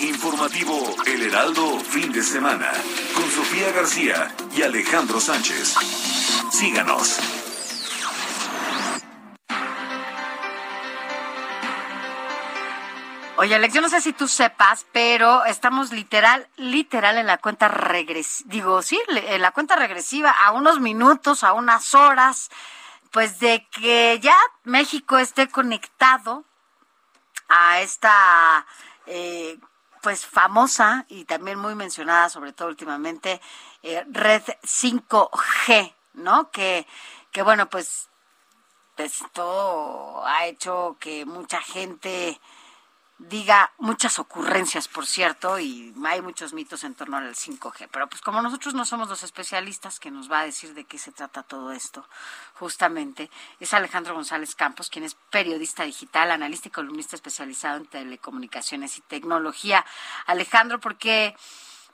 [0.00, 2.70] Informativo El Heraldo fin de semana
[3.14, 5.74] con Sofía García y Alejandro Sánchez.
[6.52, 7.18] Síganos.
[13.40, 17.68] Oye, Alex, yo no sé si tú sepas, pero estamos literal, literal en la cuenta
[17.68, 22.50] regresiva, digo, sí, en la cuenta regresiva, a unos minutos, a unas horas,
[23.10, 26.44] pues de que ya México esté conectado
[27.48, 28.66] a esta,
[29.06, 29.58] eh,
[30.02, 33.40] pues famosa y también muy mencionada, sobre todo últimamente,
[33.82, 36.50] eh, red 5G, ¿no?
[36.50, 36.86] Que,
[37.32, 38.08] que bueno, pues
[38.96, 42.40] esto ha hecho que mucha gente
[43.18, 47.88] diga muchas ocurrencias, por cierto, y hay muchos mitos en torno al 5G.
[47.90, 50.98] Pero pues como nosotros no somos los especialistas que nos va a decir de qué
[50.98, 52.06] se trata todo esto,
[52.54, 58.98] justamente, es Alejandro González Campos, quien es periodista digital, analista y columnista especializado en telecomunicaciones
[58.98, 59.84] y tecnología.
[60.26, 61.36] Alejandro, porque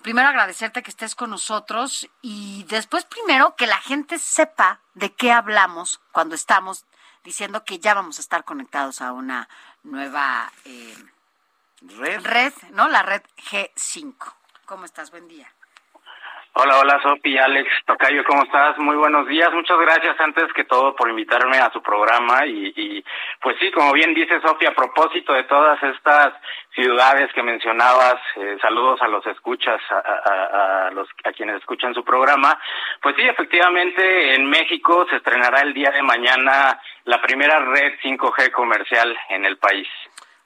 [0.02, 5.32] primero agradecerte que estés con nosotros y después primero que la gente sepa de qué
[5.32, 6.84] hablamos cuando estamos
[7.24, 9.48] diciendo que ya vamos a estar conectados a una
[9.82, 10.94] nueva eh,
[11.88, 12.52] red.
[12.72, 12.88] ¿no?
[12.88, 14.14] La red G5.
[14.66, 15.10] ¿Cómo estás?
[15.10, 15.46] Buen día.
[16.56, 18.78] Hola, hola Sofi, Alex, Tocayo, ¿cómo estás?
[18.78, 23.04] Muy buenos días, muchas gracias antes que todo por invitarme a su programa y, y
[23.40, 26.32] pues sí, como bien dice Sofi, a propósito de todas estas
[26.72, 31.92] ciudades que mencionabas, eh, saludos a los escuchas, a, a, a, los a quienes escuchan
[31.92, 32.56] su programa,
[33.02, 38.52] pues sí, efectivamente en México se estrenará el día de mañana la primera red 5G
[38.52, 39.88] comercial en el país.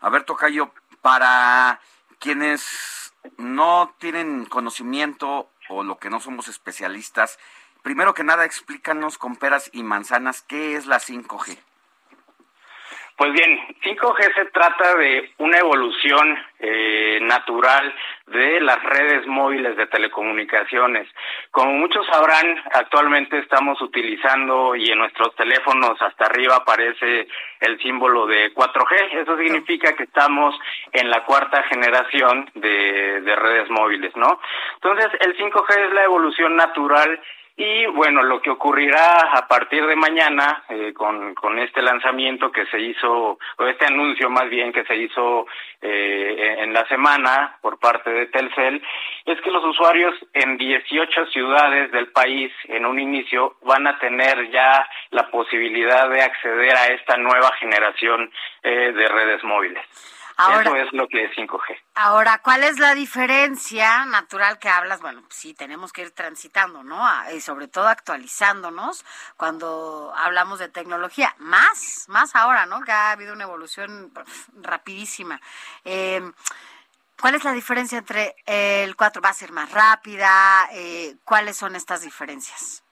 [0.00, 1.80] A ver, Tocayo, para
[2.18, 7.38] quienes no tienen conocimiento o lo que no somos especialistas,
[7.82, 11.58] primero que nada explícanos con peras y manzanas qué es la 5G.
[13.18, 17.92] Pues bien, 5G se trata de una evolución eh, natural
[18.28, 21.08] de las redes móviles de telecomunicaciones.
[21.50, 27.26] Como muchos sabrán, actualmente estamos utilizando y en nuestros teléfonos hasta arriba aparece
[27.58, 29.22] el símbolo de 4G.
[29.22, 30.54] Eso significa que estamos
[30.92, 34.40] en la cuarta generación de, de redes móviles, ¿no?
[34.74, 37.20] Entonces, el 5G es la evolución natural
[37.60, 42.78] y bueno, lo que ocurrirá a partir de mañana eh, con, este lanzamiento que se
[42.78, 45.44] hizo, o este anuncio más bien que se hizo
[45.82, 48.80] eh, en la semana por parte de Telcel,
[49.26, 54.50] es que los usuarios en 18 ciudades del país en un inicio van a tener
[54.52, 58.30] ya la posibilidad de acceder a esta nueva generación
[58.62, 60.17] eh, de redes móviles.
[60.40, 61.76] Ahora, Eso es lo que es 5G.
[61.96, 65.00] Ahora, ¿cuál es la diferencia natural que hablas?
[65.00, 67.04] Bueno, pues sí, tenemos que ir transitando, ¿no?
[67.34, 69.04] Y sobre todo actualizándonos
[69.36, 71.34] cuando hablamos de tecnología.
[71.38, 72.82] Más, más ahora, ¿no?
[72.82, 74.12] Que ha habido una evolución
[74.62, 75.40] rapidísima.
[75.84, 76.22] Eh,
[77.20, 79.20] ¿Cuál es la diferencia entre el 4?
[79.20, 80.68] ¿Va a ser más rápida?
[80.70, 82.84] Eh, ¿Cuáles son estas diferencias?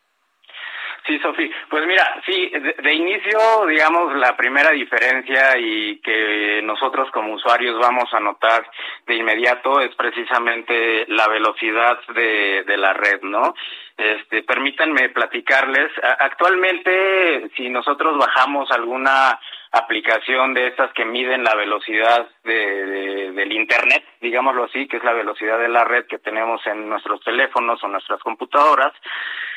[1.06, 1.48] Sí, Sofi.
[1.70, 3.38] Pues mira, sí, de, inicio,
[3.68, 8.68] digamos, la primera diferencia y que nosotros como usuarios vamos a notar
[9.06, 13.54] de inmediato es precisamente la velocidad de, de la red, ¿no?
[13.96, 15.92] Este, permítanme platicarles.
[16.18, 19.38] Actualmente, si nosotros bajamos alguna
[19.78, 22.52] aplicación de estas que miden la velocidad de,
[22.86, 26.88] de, del Internet, digámoslo así, que es la velocidad de la red que tenemos en
[26.88, 28.92] nuestros teléfonos o nuestras computadoras.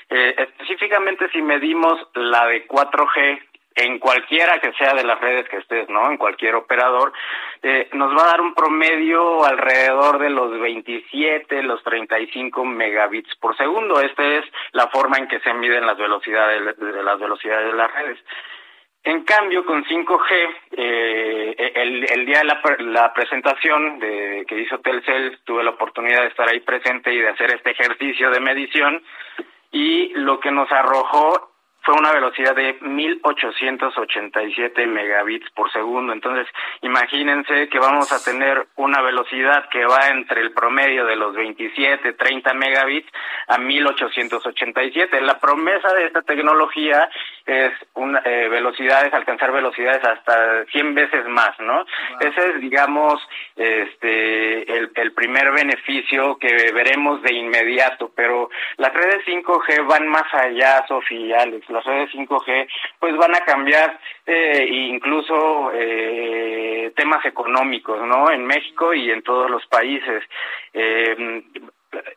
[0.10, 5.58] Eh, específicamente si medimos la de 4G en cualquiera que sea de las redes que
[5.58, 6.10] estés, ¿no?
[6.10, 7.14] En cualquier operador,
[7.62, 13.56] eh, nos va a dar un promedio alrededor de los 27, los 35 megabits por
[13.56, 14.02] segundo.
[14.02, 17.94] Esta es la forma en que se miden las velocidades de las velocidades de las
[17.94, 18.20] redes.
[19.04, 24.80] En cambio, con 5G, eh, el, el, día de la, la presentación de, que hizo
[24.80, 29.02] Telcel, tuve la oportunidad de estar ahí presente y de hacer este ejercicio de medición
[29.72, 31.49] y lo que nos arrojó
[31.90, 36.14] fue una velocidad de 1887 megabits por segundo.
[36.14, 36.46] Entonces,
[36.84, 42.14] imagínense que vamos a tener una velocidad que va entre el promedio de los 27,
[42.14, 43.10] 30 megabits
[43.48, 45.20] a 1887.
[45.22, 47.10] La promesa de esta tecnología
[47.48, 51.74] es una, eh, velocidades, alcanzar velocidades hasta 100 veces más, ¿no?
[51.74, 51.86] Wow.
[52.20, 53.20] Ese es, digamos,
[53.56, 60.32] este, el, el primer beneficio que veremos de inmediato, pero las redes 5G van más
[60.32, 62.68] allá, Sofía, Alex las redes 5G,
[63.00, 68.32] pues van a cambiar eh, incluso eh, temas económicos, ¿no?
[68.32, 70.24] En México y en todos los países.
[70.74, 71.44] Eh,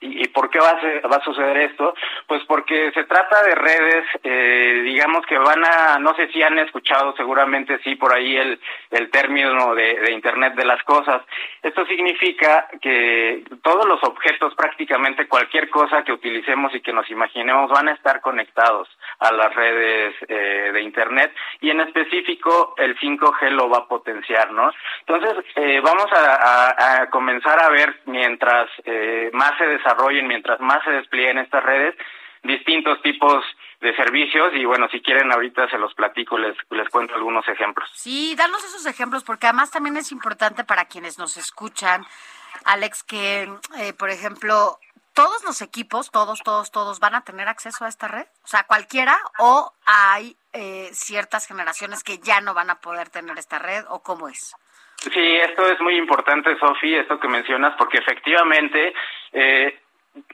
[0.01, 1.95] ¿Y, por qué va a, va a suceder esto?
[2.27, 6.59] Pues porque se trata de redes, eh, digamos que van a, no sé si han
[6.59, 8.61] escuchado, seguramente sí, por ahí el,
[8.91, 11.23] el término de, de Internet de las cosas.
[11.63, 17.71] Esto significa que todos los objetos, prácticamente cualquier cosa que utilicemos y que nos imaginemos,
[17.71, 18.89] van a estar conectados
[19.21, 24.53] a las redes eh, de Internet y en específico el 5G lo va a potenciar,
[24.53, 24.71] ¿no?
[25.07, 30.83] Entonces, eh, vamos a, a, comenzar a ver mientras eh, más se desarrollen, mientras más
[30.85, 31.95] se desplieguen estas redes,
[32.43, 33.45] distintos tipos
[33.81, 37.89] de servicios y bueno, si quieren ahorita se los platico, les, les cuento algunos ejemplos.
[37.95, 42.05] Sí, danos esos ejemplos porque además también es importante para quienes nos escuchan,
[42.65, 43.49] Alex, que
[43.79, 44.79] eh, por ejemplo,
[45.15, 48.65] todos los equipos, todos, todos, todos van a tener acceso a esta red, o sea,
[48.65, 53.85] cualquiera o hay eh, ciertas generaciones que ya no van a poder tener esta red
[53.89, 54.55] o cómo es.
[55.11, 58.95] Sí, esto es muy importante, Sofi, esto que mencionas, porque efectivamente
[59.33, 59.83] eh,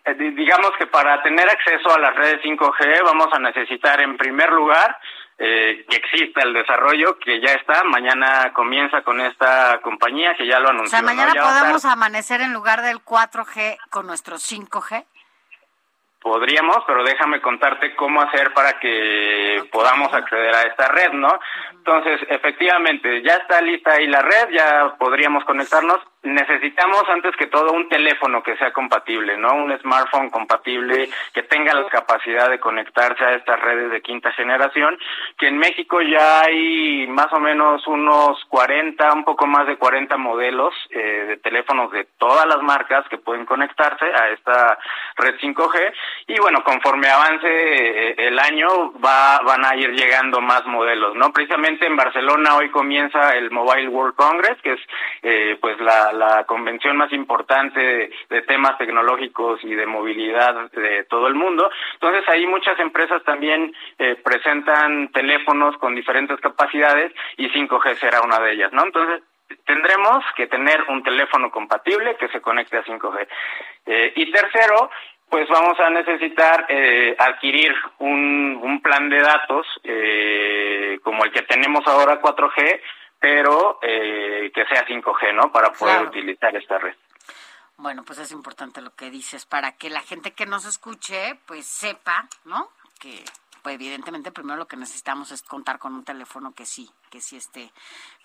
[0.04, 4.50] eh, digamos que para tener acceso a las redes 5G vamos a necesitar en primer
[4.50, 4.98] lugar
[5.38, 10.58] eh, que exista el desarrollo que ya está, mañana comienza con esta compañía que ya
[10.58, 10.98] lo anunció.
[10.98, 15.04] O sea, mañana podemos amanecer en lugar del 4G con nuestro 5G.
[16.20, 21.38] Podríamos, pero déjame contarte cómo hacer para que podamos acceder a esta red, ¿no?
[21.72, 27.72] Entonces, efectivamente, ya está lista ahí la red, ya podríamos conectarnos necesitamos antes que todo
[27.72, 29.54] un teléfono que sea compatible, ¿no?
[29.54, 34.98] Un smartphone compatible que tenga la capacidad de conectarse a estas redes de quinta generación,
[35.38, 40.16] que en México ya hay más o menos unos 40, un poco más de 40
[40.16, 44.78] modelos eh, de teléfonos de todas las marcas que pueden conectarse a esta
[45.16, 45.92] red 5G
[46.26, 51.32] y bueno, conforme avance eh, el año va van a ir llegando más modelos, ¿no?
[51.32, 54.80] Precisamente en Barcelona hoy comienza el Mobile World Congress, que es
[55.22, 61.26] eh, pues la la, convención más importante de, temas tecnológicos y de movilidad de todo
[61.28, 61.70] el mundo.
[61.94, 68.38] Entonces ahí muchas empresas también eh, presentan teléfonos con diferentes capacidades y 5G será una
[68.40, 68.84] de ellas, ¿no?
[68.84, 69.22] Entonces
[69.64, 73.26] tendremos que tener un teléfono compatible que se conecte a 5G.
[73.86, 74.90] Eh, y tercero,
[75.28, 81.42] pues vamos a necesitar eh, adquirir un, un, plan de datos eh, como el que
[81.42, 82.80] tenemos ahora 4G
[83.20, 85.50] pero eh, que sea 5G, ¿no?
[85.52, 86.94] Para poder utilizar esta red.
[87.76, 91.66] Bueno, pues es importante lo que dices para que la gente que nos escuche, pues
[91.66, 92.68] sepa, ¿no?
[92.98, 93.24] Que
[93.62, 97.36] pues evidentemente primero lo que necesitamos es contar con un teléfono que sí, que sí
[97.36, 97.72] esté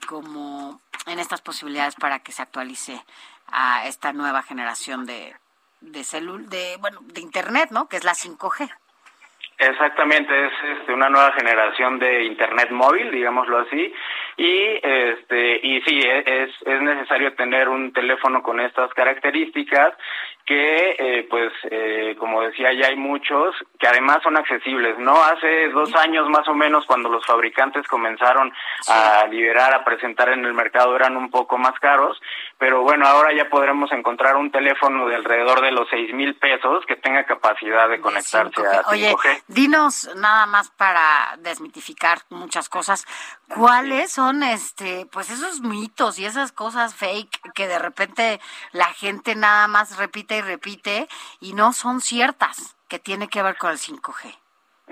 [0.07, 3.03] como en estas posibilidades para que se actualice
[3.47, 5.35] a esta nueva generación de
[5.81, 7.87] de celul de bueno, de internet, ¿no?
[7.87, 8.71] Que es la 5G.
[9.57, 13.93] Exactamente, es este, una nueva generación de Internet móvil, digámoslo así,
[14.35, 19.93] y este y sí es es necesario tener un teléfono con estas características
[20.45, 25.69] que eh, pues eh, como decía ya hay muchos que además son accesibles no hace
[25.69, 28.51] dos años más o menos cuando los fabricantes comenzaron
[28.89, 32.19] a liberar a presentar en el mercado eran un poco más caros
[32.63, 36.85] pero bueno ahora ya podremos encontrar un teléfono de alrededor de los seis mil pesos
[36.87, 38.85] que tenga capacidad de conectarse a 5G.
[38.87, 39.15] Oye,
[39.47, 43.05] dinos nada más para desmitificar muchas cosas
[43.49, 48.39] cuáles son este pues esos mitos y esas cosas fake que de repente
[48.71, 51.09] la gente nada más repite y repite
[51.41, 54.42] y no son ciertas, que tiene que ver con el 5G.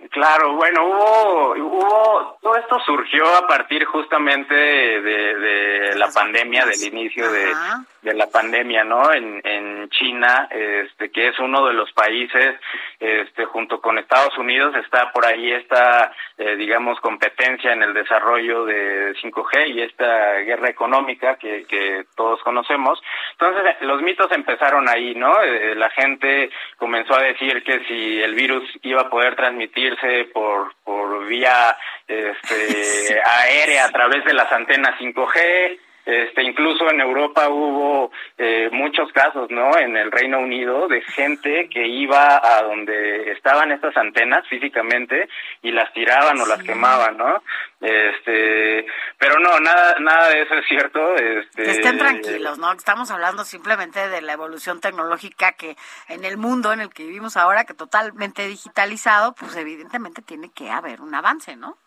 [0.10, 7.32] Claro, bueno, hubo, hubo, todo esto surgió a partir justamente de, la pandemia, del inicio
[7.32, 7.54] de,
[8.02, 9.14] de, la pandemia, ¿no?
[9.14, 12.56] En, en China, este, que es uno de los países,
[13.00, 18.66] este, junto con Estados Unidos, está por ahí esta, eh, digamos, competencia en el desarrollo
[18.66, 23.02] de 5G y esta guerra económica que, que todos conocemos.
[23.34, 25.42] Entonces, los mitos empezaron ahí, ¿no?
[25.42, 29.98] Eh, la gente comenzó a decir que si el virus iba a poder transmitir
[30.34, 35.80] por, por vía este, aérea a través de las antenas 5G,
[36.12, 39.78] este, incluso en Europa hubo eh, muchos casos, ¿no?
[39.78, 45.30] En el Reino Unido de gente que iba a donde estaban estas antenas físicamente
[45.62, 47.42] y las tiraban o las quemaban, ¿no?
[47.80, 48.86] Este,
[49.18, 51.16] pero no, nada, nada de eso es cierto.
[51.16, 52.74] Este, Estén tranquilos, ¿no?
[52.74, 55.78] Estamos hablando simplemente de la evolución tecnológica que
[56.10, 60.70] en el mundo en el que vivimos ahora, que totalmente digitalizado, pues evidentemente tiene que
[60.70, 61.78] haber un avance, ¿no?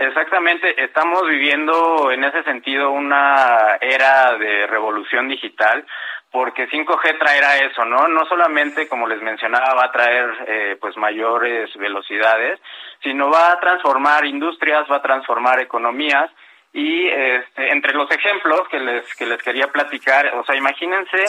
[0.00, 5.84] Exactamente, estamos viviendo en ese sentido una era de revolución digital
[6.32, 8.08] porque 5G traerá eso, ¿no?
[8.08, 12.58] No solamente, como les mencionaba, va a traer eh, pues mayores velocidades,
[13.02, 16.30] sino va a transformar industrias, va a transformar economías
[16.72, 21.26] y este, entre los ejemplos que les que les quería platicar, o sea, imagínense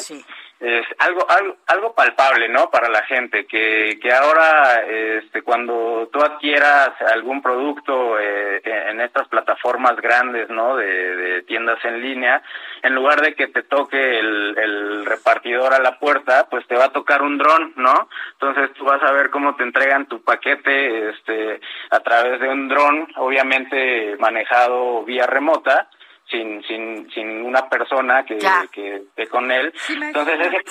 [0.61, 2.69] es algo, algo, algo palpable, ¿no?
[2.69, 9.27] Para la gente, que, que ahora, este, cuando tú adquieras algún producto eh, en estas
[9.27, 10.77] plataformas grandes, ¿no?
[10.77, 12.43] De, de, tiendas en línea,
[12.83, 16.85] en lugar de que te toque el, el repartidor a la puerta, pues te va
[16.85, 18.07] a tocar un dron, ¿no?
[18.33, 21.59] Entonces tú vas a ver cómo te entregan tu paquete, este,
[21.89, 25.89] a través de un dron, obviamente manejado vía remota,
[26.31, 28.37] sin, sin, sin una persona que,
[28.71, 29.71] que esté con él.
[29.89, 30.63] Entonces, ese,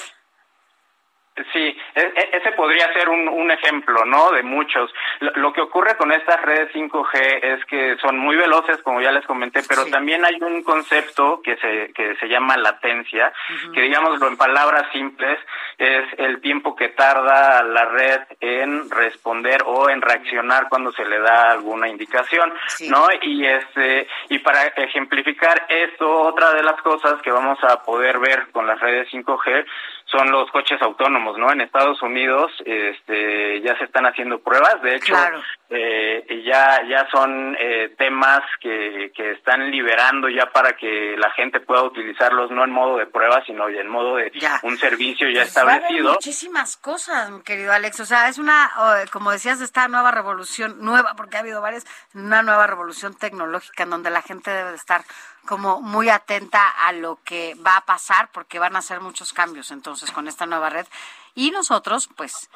[1.52, 4.30] Sí, e, e, ese podría ser un, un ejemplo, ¿no?
[4.32, 4.92] De muchos.
[5.20, 9.12] Lo, lo, que ocurre con estas redes 5G es que son muy veloces, como ya
[9.12, 9.90] les comenté, pero sí.
[9.90, 13.72] también hay un concepto que se, que se llama latencia, uh -huh.
[13.72, 15.38] que digámoslo en palabras simples,
[15.78, 21.18] es el tiempo que tarda la red en responder o en reaccionar cuando se le
[21.20, 22.88] da alguna indicación, sí.
[22.88, 23.06] ¿no?
[23.22, 28.48] Y este, y para ejemplificar esto, otra de las cosas que vamos a poder ver
[28.52, 29.64] con las redes 5G
[30.10, 31.52] son los coches autónomos, ¿no?
[31.52, 35.40] En Estados Unidos este, ya se están haciendo pruebas, de hecho, claro.
[35.68, 41.60] eh, ya, ya son eh, temas que, que están liberando ya para que la gente
[41.60, 44.58] pueda utilizarlos no en modo de prueba, sino en modo de ya.
[44.62, 46.04] un servicio ya pues establecido.
[46.06, 48.70] Va a muchísimas cosas, querido Alex, o sea, es una,
[49.12, 53.90] como decías, esta nueva revolución, nueva, porque ha habido varias, una nueva revolución tecnológica en
[53.90, 55.02] donde la gente debe de estar
[55.46, 59.70] como muy atenta a lo que va a pasar porque van a hacer muchos cambios
[59.70, 60.86] entonces con esta nueva red.
[61.34, 62.50] Y nosotros pues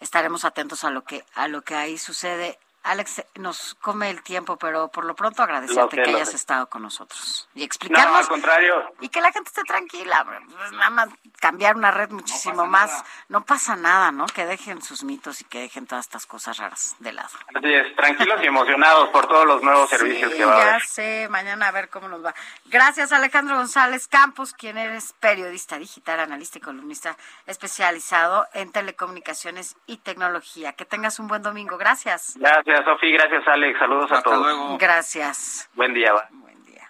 [0.00, 4.56] estaremos atentos a lo que a lo que ahí sucede Alex, nos come el tiempo,
[4.56, 8.12] pero por lo pronto agradecerte que, que hayas estado con nosotros y explicarnos.
[8.12, 8.92] No, al contrario.
[9.00, 10.26] Y que la gente esté tranquila.
[10.56, 11.08] Pues nada más
[11.40, 12.90] cambiar una red muchísimo no más.
[12.90, 13.04] Nada.
[13.28, 14.26] No pasa nada, ¿no?
[14.26, 17.28] Que dejen sus mitos y que dejen todas estas cosas raras de lado.
[17.54, 20.80] Así es, tranquilos y emocionados por todos los nuevos sí, servicios que va a haber.
[20.80, 22.34] Ya sé, mañana a ver cómo nos va.
[22.66, 29.98] Gracias, Alejandro González Campos, quien eres periodista digital, analista y columnista especializado en telecomunicaciones y
[29.98, 30.72] tecnología.
[30.72, 31.78] Que tengas un buen domingo.
[31.78, 32.34] Gracias.
[32.36, 32.71] Gracias.
[32.72, 33.12] Gracias, Sofi.
[33.12, 33.78] Gracias, Alex.
[33.78, 34.38] Saludos Hasta a todos.
[34.40, 34.78] Luego.
[34.78, 35.68] Gracias.
[35.74, 36.14] Buen día.
[36.14, 36.28] Va.
[36.30, 36.88] Buen día.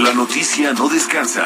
[0.00, 1.44] La noticia no descansa.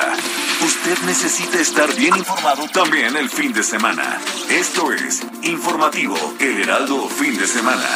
[0.64, 4.20] Usted necesita estar bien informado también el fin de semana.
[4.48, 7.88] Esto es Informativo El Heraldo Fin de Semana.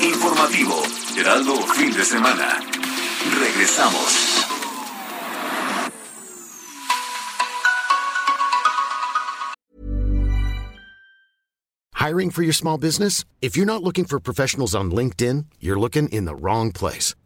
[0.00, 0.82] Informativo
[1.18, 2.60] Heraldo Fin de Semana.
[3.38, 4.46] Regresamos.
[11.92, 13.26] Hiring for your small business?
[13.42, 17.14] If you're not looking for professionals on LinkedIn, you're looking in the wrong place.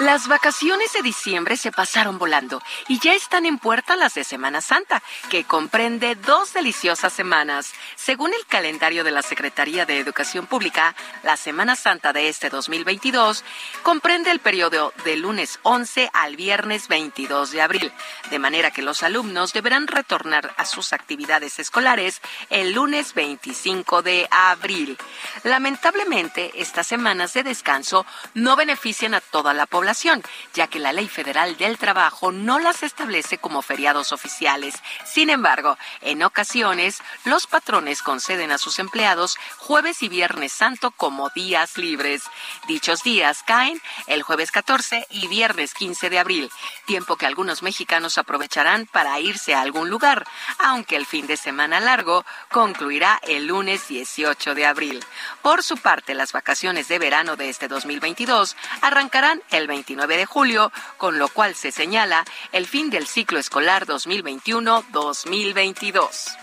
[0.00, 4.62] Las vacaciones de diciembre se pasaron volando y ya están en puerta las de Semana
[4.62, 7.74] Santa, que comprende dos deliciosas semanas.
[7.96, 13.44] Según el calendario de la Secretaría de Educación Pública, la Semana Santa de este 2022
[13.82, 17.92] comprende el periodo del lunes 11 al viernes 22 de abril,
[18.30, 24.28] de manera que los alumnos deberán retornar a sus actividades escolares el lunes 25 de
[24.30, 24.96] abril.
[25.44, 29.79] Lamentablemente, estas semanas de descanso no benefician a toda la población
[30.54, 34.74] ya que la Ley Federal del Trabajo no las establece como feriados oficiales.
[35.04, 41.30] Sin embargo, en ocasiones, los patrones conceden a sus empleados jueves y viernes santo como
[41.30, 42.22] días libres.
[42.66, 46.50] Dichos días caen el jueves 14 y viernes 15 de abril,
[46.86, 50.26] tiempo que algunos mexicanos aprovecharán para irse a algún lugar,
[50.58, 55.04] aunque el fin de semana largo concluirá el lunes 18 de abril.
[55.42, 60.72] Por su parte, las vacaciones de verano de este 2022 arrancarán el 29 de julio,
[60.96, 66.36] con lo cual se señala el fin del ciclo escolar 2021-2022.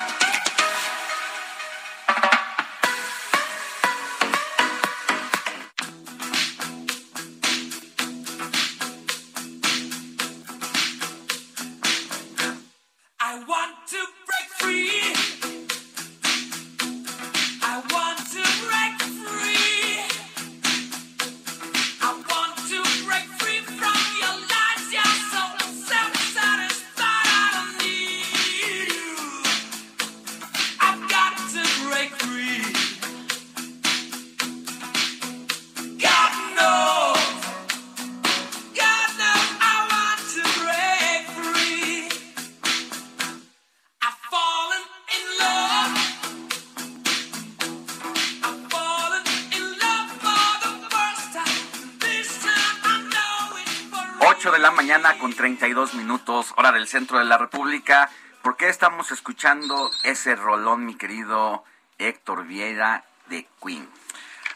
[56.88, 58.10] Centro de la República.
[58.42, 61.64] ¿Por qué estamos escuchando ese rolón, mi querido
[61.98, 63.88] Héctor Vieira de Queen?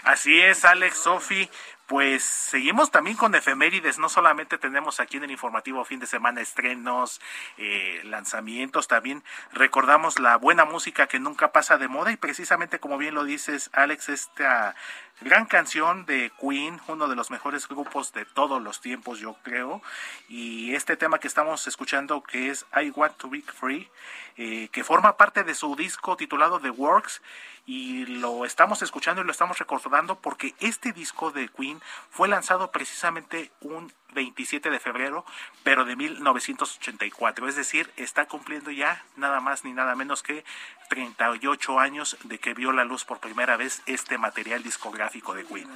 [0.03, 1.49] Así es, Alex, Sofi.
[1.91, 6.39] Pues seguimos también con efemérides, no solamente tenemos aquí en el informativo fin de semana
[6.39, 7.19] estrenos,
[7.57, 12.97] eh, lanzamientos, también recordamos la buena música que nunca pasa de moda y precisamente como
[12.97, 14.73] bien lo dices Alex, esta
[15.21, 19.81] gran canción de Queen, uno de los mejores grupos de todos los tiempos yo creo,
[20.27, 23.89] y este tema que estamos escuchando que es I Want to Be Free,
[24.37, 27.21] eh, que forma parte de su disco titulado The Works
[27.65, 31.79] y lo estamos escuchando y lo estamos recordando porque este disco de Queen
[32.09, 35.25] fue lanzado precisamente un 27 de febrero,
[35.63, 40.43] pero de 1984, es decir, está cumpliendo ya nada más ni nada menos que
[40.89, 45.69] 38 años de que vio la luz por primera vez este material discográfico de Queen.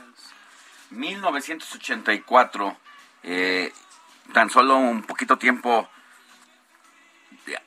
[0.92, 2.78] 1984,
[3.24, 3.74] eh,
[4.34, 5.90] tan solo un poquito tiempo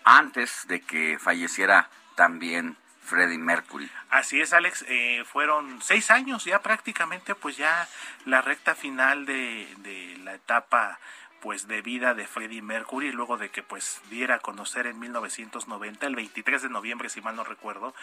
[0.05, 2.77] antes de que falleciera también
[3.09, 3.91] Freddie Mercury.
[4.11, 4.85] Así es, Alex.
[4.87, 7.89] Eh, fueron seis años ya prácticamente, pues ya
[8.27, 10.99] la recta final de, de la etapa
[11.41, 16.07] pues de vida de Freddie Mercury luego de que pues diera a conocer en 1990
[16.07, 17.95] el 23 de noviembre si mal no recuerdo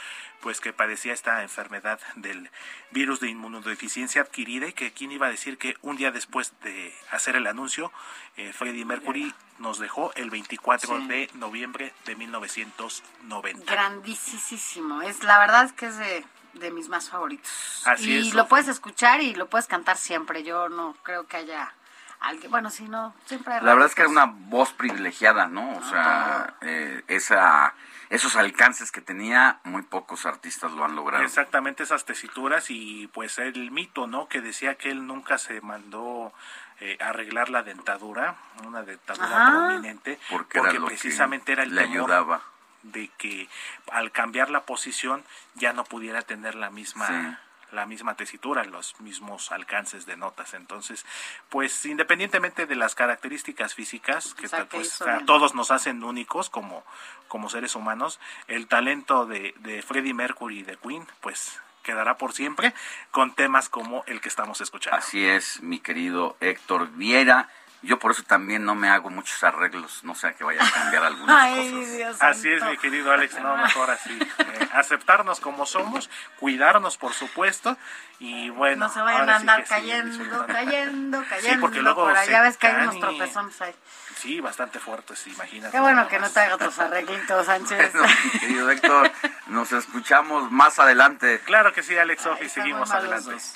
[0.41, 2.49] pues que padecía esta enfermedad del
[2.91, 6.93] virus de inmunodeficiencia adquirida y que quién iba a decir que un día después de
[7.11, 7.91] hacer el anuncio
[8.37, 11.07] eh, Freddie Mercury nos dejó el 24 Sí.
[11.07, 15.01] de noviembre de 1990 Grandísimo.
[15.01, 17.81] Es, la verdad es que es de, de mis más favoritos.
[17.85, 20.43] Así y es, lo puedes escuchar y lo puedes cantar siempre.
[20.43, 21.73] Yo no creo que haya
[22.19, 22.51] alguien.
[22.51, 25.77] Bueno, si no, siempre hay La verdad es que era una voz privilegiada, ¿no?
[25.77, 27.73] O sea, eh, esa,
[28.09, 31.23] esos alcances que tenía, muy pocos artistas lo han logrado.
[31.23, 34.27] Exactamente esas tesituras y pues el mito, ¿no?
[34.27, 36.33] Que decía que él nunca se mandó
[36.79, 38.35] eh, arreglar la dentadura,
[38.65, 39.51] una dentadura Ajá.
[39.67, 42.41] prominente, Porque era lo que precisamente era el le temor ayudaba.
[42.83, 43.47] de que
[43.91, 45.23] al cambiar la posición
[45.55, 47.37] ya no pudiera tener la misma Sí.
[47.75, 50.53] La misma tesitura, los mismos alcances de notas.
[50.55, 51.05] Entonces,
[51.49, 55.69] pues independientemente de las características físicas que O sea, ta- que pues, a todos nos
[55.71, 56.83] hacen únicos como,
[57.27, 62.33] como seres humanos, el talento de, de Freddie Mercury y de Queen, pues quedará por
[62.33, 62.73] siempre
[63.11, 64.97] con temas como el que estamos escuchando.
[64.97, 67.47] Así es, mi querido Héctor Viera.
[67.85, 71.03] Yo por eso también no me hago muchos arreglos, no sea que vaya a cambiar
[71.03, 71.95] algunas Ay, cosas.
[71.97, 72.71] Dios Así es, santo.
[72.71, 74.17] mi querido Alex, no, mejor así.
[74.19, 76.09] Eh, aceptarnos como somos,
[76.39, 77.77] cuidarnos, por supuesto,
[78.19, 78.87] y bueno.
[78.87, 80.47] No se vayan a sí andar sí, cayendo, disfrutando.
[80.53, 81.61] cayendo, cayendo.
[81.61, 83.75] porque luego por allá ves que hay unos tropezones ahí.
[84.15, 85.71] Sí, bastante fuertes, imagínate.
[85.71, 87.91] Qué bueno que no te haga otros arreglitos, Sánchez.
[87.93, 89.11] Bueno, mi querido Héctor,
[89.47, 91.41] nos escuchamos más adelante.
[91.45, 93.31] Claro que sí, Alex Sofi, seguimos adelante.
[93.31, 93.55] dos.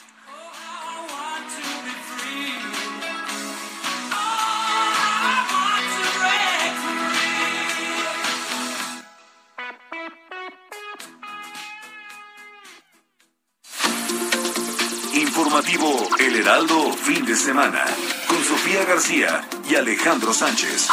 [15.61, 17.83] El Heraldo Fin de Semana
[18.29, 20.87] con Sofía García y Alejandro Sánchez.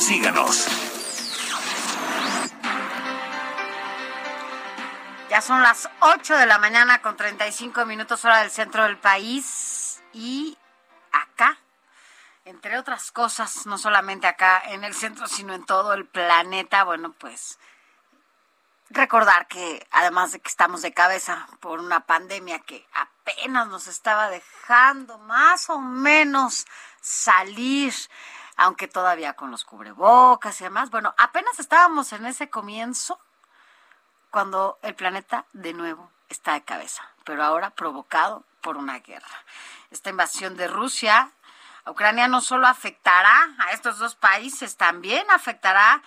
[0.00, 0.66] Síganos.
[5.30, 10.02] Ya son las 8 de la mañana con 35 minutos hora del centro del país
[10.12, 10.58] y
[11.12, 11.56] acá,
[12.44, 17.12] entre otras cosas, no solamente acá en el centro, sino en todo el planeta, bueno,
[17.12, 17.60] pues
[18.90, 22.84] recordar que además de que estamos de cabeza por una pandemia que
[23.24, 26.66] apenas nos estaba dejando más o menos
[27.00, 27.94] salir,
[28.56, 33.18] aunque todavía con los cubrebocas y demás, bueno, apenas estábamos en ese comienzo
[34.30, 39.44] cuando el planeta de nuevo está de cabeza, pero ahora provocado por una guerra.
[39.90, 41.30] Esta invasión de Rusia
[41.84, 46.02] a Ucrania no solo afectará a estos dos países, también afectará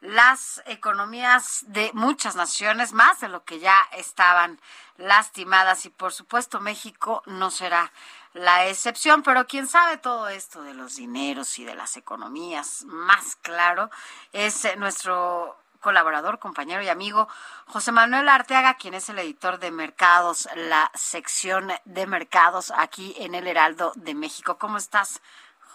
[0.00, 4.60] las economías de muchas naciones, más de lo que ya estaban
[4.96, 7.92] lastimadas y por supuesto México no será
[8.32, 13.36] la excepción, pero quien sabe todo esto de los dineros y de las economías más
[13.36, 13.90] claro
[14.32, 17.28] es nuestro colaborador, compañero y amigo
[17.66, 23.34] José Manuel Arteaga, quien es el editor de Mercados, la sección de mercados aquí en
[23.34, 24.58] el Heraldo de México.
[24.58, 25.20] ¿Cómo estás,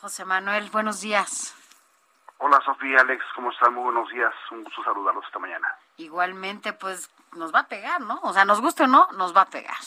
[0.02, 0.69] José Manuel?
[0.69, 1.56] Buenos días.
[2.38, 3.74] Hola Sofía, Alex, ¿cómo están?
[3.74, 5.68] Muy buenos días, un gusto saludarlos esta mañana.
[5.98, 8.20] Igualmente, pues nos va a pegar, ¿no?
[8.24, 9.80] O sea, nos guste o no, nos va a pegar.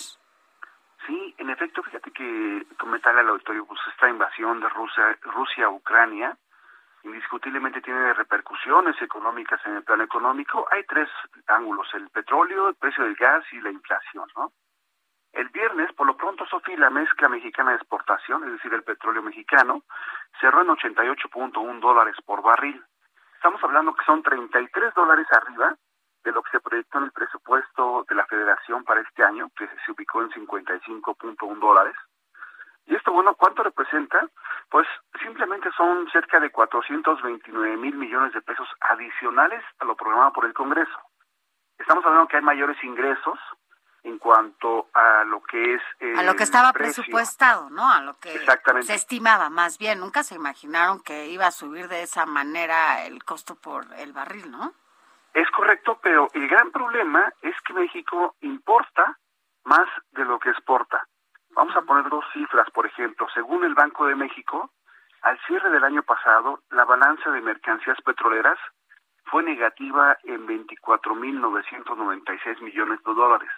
[1.07, 5.71] Sí, en efecto, fíjate que comentarle al auditorio, pues esta invasión de Rusia, Rusia a
[5.71, 6.37] Ucrania
[7.05, 10.67] indiscutiblemente tiene repercusiones económicas en el plano económico.
[10.71, 11.09] Hay tres
[11.47, 14.53] ángulos, el petróleo, el precio del gas y la inflación, ¿no?
[15.33, 19.23] El viernes, por lo pronto, Sofía, la mezcla mexicana de exportación, es decir, el petróleo
[19.23, 19.83] mexicano,
[20.41, 22.83] cerró en 88.1 dólares por barril.
[23.35, 25.77] Estamos hablando que son 33 dólares arriba
[26.25, 29.69] de lo que se proyectó en el presupuesto de la Federación para este año, que
[29.85, 31.95] se ubicó en 55.1 dólares.
[32.87, 34.27] Y esto, bueno, ¿cuánto representa?
[34.71, 34.89] Pues
[35.23, 40.55] simplemente son cerca de 429 mil millones de pesos adicionales a lo programado por el
[40.55, 40.99] Congreso.
[41.79, 43.39] Estamos hablando que hay mayores ingresos
[44.03, 45.83] en cuanto a lo que es
[46.17, 47.03] a lo que estaba precio.
[47.03, 47.91] presupuestado, ¿no?
[47.91, 48.87] A lo que Exactamente.
[48.87, 50.01] se estimaba, más bien.
[50.01, 54.51] Nunca se imaginaron que iba a subir de esa manera el costo por el barril,
[54.51, 54.73] ¿no?
[55.35, 59.19] Es correcto, pero el gran problema es que México importa
[59.65, 61.07] más de lo que exporta.
[61.51, 63.27] Vamos a poner dos cifras, por ejemplo.
[63.35, 64.71] Según el Banco de México,
[65.23, 68.59] al cierre del año pasado, la balanza de mercancías petroleras
[69.25, 73.51] fue negativa en 24.996 millones de dólares.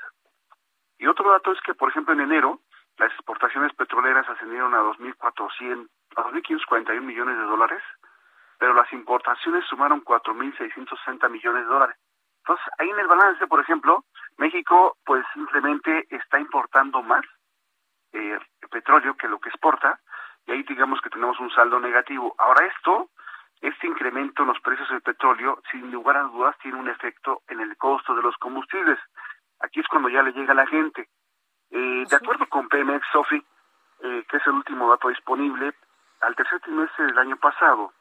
[1.00, 2.60] Y otro dato es que, por ejemplo, en enero,
[2.98, 7.82] las exportaciones petroleras ascendieron a 2.400, a 2.541 millones de dólares,
[8.58, 11.96] pero las importaciones sumaron 4.660 millones de dólares.
[12.44, 14.04] Entonces, ahí en el balance, por ejemplo,
[14.36, 17.24] México, pues simplemente está importando más
[18.12, 18.38] eh,
[18.70, 20.00] petróleo que lo que exporta,
[20.46, 22.34] y ahí digamos que tenemos un saldo negativo.
[22.36, 23.08] Ahora esto,
[23.62, 27.60] este incremento en los precios del petróleo, sin lugar a dudas, tiene un efecto en
[27.60, 28.98] el costo de los combustibles.
[29.60, 31.08] Aquí es cuando ya le llega a la gente.
[31.70, 33.42] Eh, de acuerdo con Pemex, Sofi,
[34.02, 35.72] eh, que es el último dato disponible,
[36.20, 37.92] al tercer trimestre del año pasado,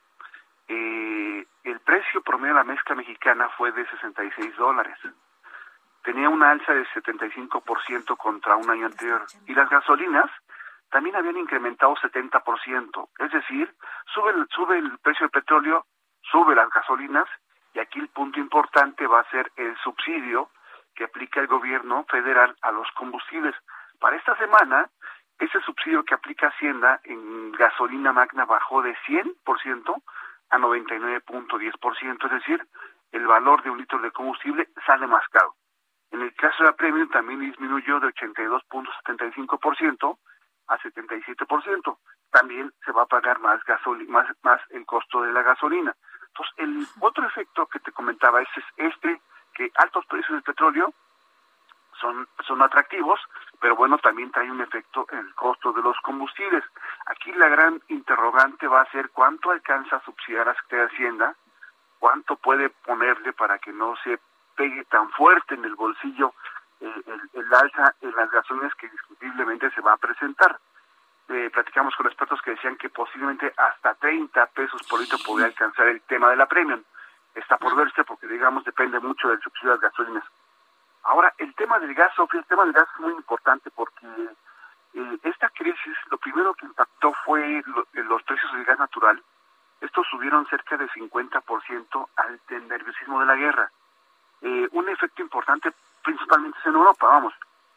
[0.67, 4.97] eh, el precio promedio de la mezcla mexicana fue de 66 dólares.
[6.03, 9.25] Tenía una alza de 75% contra un año anterior.
[9.45, 10.31] Y las gasolinas
[10.89, 13.09] también habían incrementado 70%.
[13.19, 13.73] Es decir,
[14.13, 15.85] sube el, sube el precio del petróleo,
[16.31, 17.27] sube las gasolinas,
[17.73, 20.49] y aquí el punto importante va a ser el subsidio
[20.99, 23.55] que aplica el gobierno federal a los combustibles.
[24.01, 24.89] Para esta semana,
[25.39, 30.03] ese subsidio que aplica Hacienda en gasolina magna bajó de 100%
[30.49, 32.67] a 99.10%, es decir,
[33.13, 35.55] el valor de un litro de combustible sale más caro.
[36.11, 40.17] En el caso de la Premium también disminuyó de 82.75%
[40.67, 41.97] a 77%.
[42.29, 45.95] También se va a pagar más gasolina, más, más el costo de la gasolina.
[46.27, 49.18] Entonces, el otro efecto que te comentaba es este,
[49.59, 50.93] que altos precios del petróleo
[51.99, 53.19] son, son atractivos,
[53.59, 56.63] pero bueno, también trae un efecto en el costo de los combustibles.
[57.07, 60.91] Aquí la gran interrogante va a ser cuánto alcanza a subsidiar a la Secretaría de
[60.93, 61.35] Hacienda,
[61.99, 64.17] cuánto puede ponerle para que no se
[64.55, 66.33] pegue tan fuerte en el bolsillo
[66.79, 70.57] eh, el, el, alza en las gasolinas que discutiblemente se va a presentar.
[71.27, 75.87] Eh, platicamos con expertos que decían que posiblemente hasta 30 pesos por litro podría alcanzar
[75.87, 76.81] el tema de la premium.
[77.35, 80.23] Está por verse porque, digamos, depende mucho del subsidio de las gasolinas.
[81.03, 84.07] Ahora, el tema del gas, Sofía, el tema del gas es muy importante porque
[84.93, 89.21] eh, esta crisis, lo primero que impactó fue lo, los precios del gas natural.
[89.81, 93.71] Estos subieron cerca de 50% al nerviosismo de la guerra.
[94.41, 95.73] Eh, un efecto importante
[96.03, 97.33] principalmente es en Europa, vamos.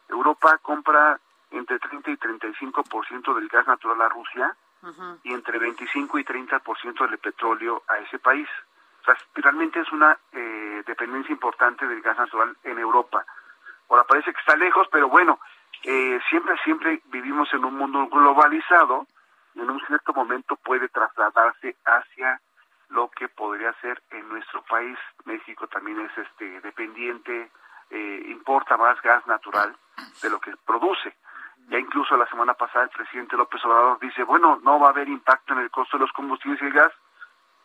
[0.09, 1.19] Europa compra
[1.51, 5.19] entre 30 y 35% del gas natural a Rusia uh -huh.
[5.23, 8.49] y entre 25 y 30% del petróleo a ese país.
[9.03, 13.25] O sea, realmente es una eh, dependencia importante del gas natural en Europa.
[13.89, 15.41] Ahora parece que está lejos, pero bueno,
[15.83, 19.07] eh, siempre, siempre vivimos en un mundo globalizado
[19.55, 22.41] y en un cierto momento puede trasladarse hacia
[22.91, 24.97] lo que podría ser en nuestro país.
[25.25, 27.51] México también es este dependiente,
[27.91, 29.77] eh, importa más gas natural
[30.23, 31.17] de lo que produce.
[31.69, 35.09] Ya incluso la semana pasada el presidente López Obrador dice, bueno, no va a haber
[35.09, 36.93] impacto en el costo de los combustibles y el gas,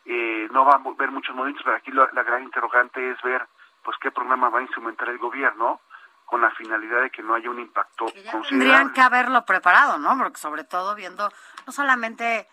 [0.07, 3.45] eh, no va a haber muchos movimientos, pero aquí la, la, gran interrogante es ver
[3.83, 5.81] pues qué programa va a instrumentar el gobierno
[6.25, 8.49] con la finalidad de que no haya un impacto que considerable.
[8.49, 10.17] Tendrían que haberlo preparado, ¿no?
[10.17, 11.31] Porque sobre todo viendo
[11.65, 12.47] no solamente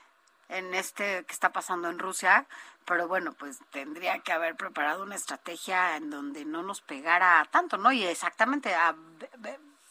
[0.49, 2.47] en este que está pasando en Rusia,
[2.85, 7.77] pero bueno, pues tendría que haber preparado una estrategia en donde no nos pegara tanto,
[7.79, 7.93] ¿no?
[7.93, 8.95] Y exactamente, a,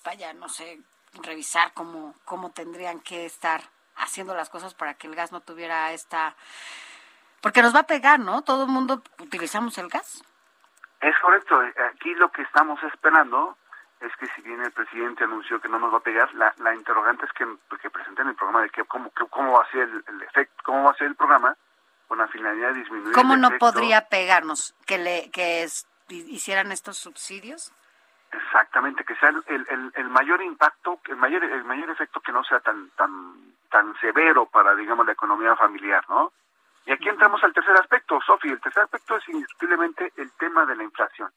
[0.03, 0.79] vaya, no sé,
[1.21, 3.61] revisar cómo, cómo tendrían que estar
[3.95, 6.35] haciendo las cosas para que el gas no tuviera esta...
[7.43, 8.41] Porque nos va a pegar, ¿no?
[8.41, 10.23] Todo el mundo utilizamos el gas.
[11.01, 11.61] Es correcto.
[11.93, 13.57] Aquí lo que estamos esperando
[13.99, 16.73] es que si bien el presidente anunció que no nos va a pegar, la, la
[16.73, 17.45] interrogante es que,
[17.81, 20.55] que presenten el programa de que cómo, que, cómo va a ser el, el, efecto,
[20.63, 21.57] cómo va a ser el programa
[22.07, 23.13] con la finalidad de disminuir.
[23.13, 23.65] ¿Cómo el no efecto.
[23.65, 24.73] podría pegarnos?
[24.85, 27.73] ¿Que, le, que es, hicieran estos subsidios?
[28.31, 32.41] Exactamente, que sea el, el, el, mayor impacto, el mayor, el mayor efecto que no
[32.45, 36.31] sea tan, tan, tan severo para, digamos, la economía familiar, ¿no?
[36.85, 38.49] Y aquí entramos al tercer aspecto, Sofi.
[38.49, 41.31] El tercer aspecto es indiscutiblemente el tema de la inflación.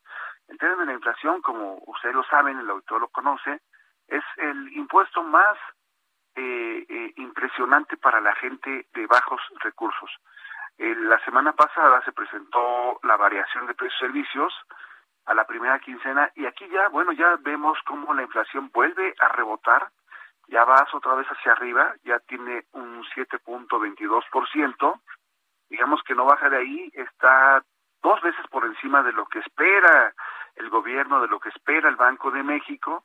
[0.48, 3.60] El tema de la inflación, como ustedes lo saben, el autor lo conoce,
[4.08, 5.56] Es el impuesto más
[6.36, 10.10] eh, eh, impresionante para la gente de bajos recursos.
[10.78, 14.52] La semana pasada se presentó la variación de precios y servicios
[15.24, 19.28] a la primera quincena y aquí ya, bueno, ya vemos cómo la inflación vuelve a
[19.28, 19.90] rebotar,
[20.48, 25.00] ya vas otra vez hacia arriba, ya tiene un 7.22%,
[25.68, 27.62] digamos que no baja de ahí, está
[28.02, 30.14] dos veces por encima de lo que espera
[30.56, 33.04] el gobierno, de lo que espera el Banco de México,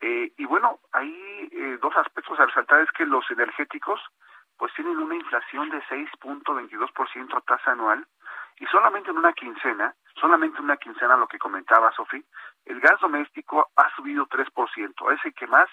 [0.00, 4.00] eh, y bueno, hay eh, dos aspectos a resaltar, es que los energéticos
[4.56, 8.06] pues tienen una inflación de 6.22% a tasa anual
[8.58, 12.24] y solamente en una quincena, solamente en una quincena lo que comentaba Sofi,
[12.66, 15.68] el gas doméstico ha subido 3%, es el que más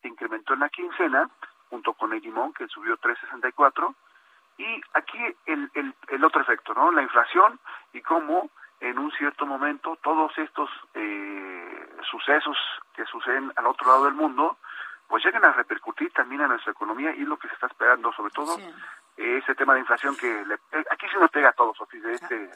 [0.00, 1.28] se incrementó en la quincena,
[1.68, 3.94] junto con el limón que subió 3.64
[4.58, 6.92] y aquí el, el, el otro efecto, ¿no?
[6.92, 7.58] La inflación
[7.92, 8.50] y cómo
[8.80, 12.56] en un cierto momento todos estos eh, sucesos
[12.94, 14.58] que suceden al otro lado del mundo,
[15.06, 18.32] pues llegan a repercutir también en nuestra economía y lo que se está esperando, sobre
[18.32, 18.56] todo
[19.16, 22.14] ese tema de inflación que le, eh, aquí se nos pega a todos, Sofía, de
[22.14, 22.50] este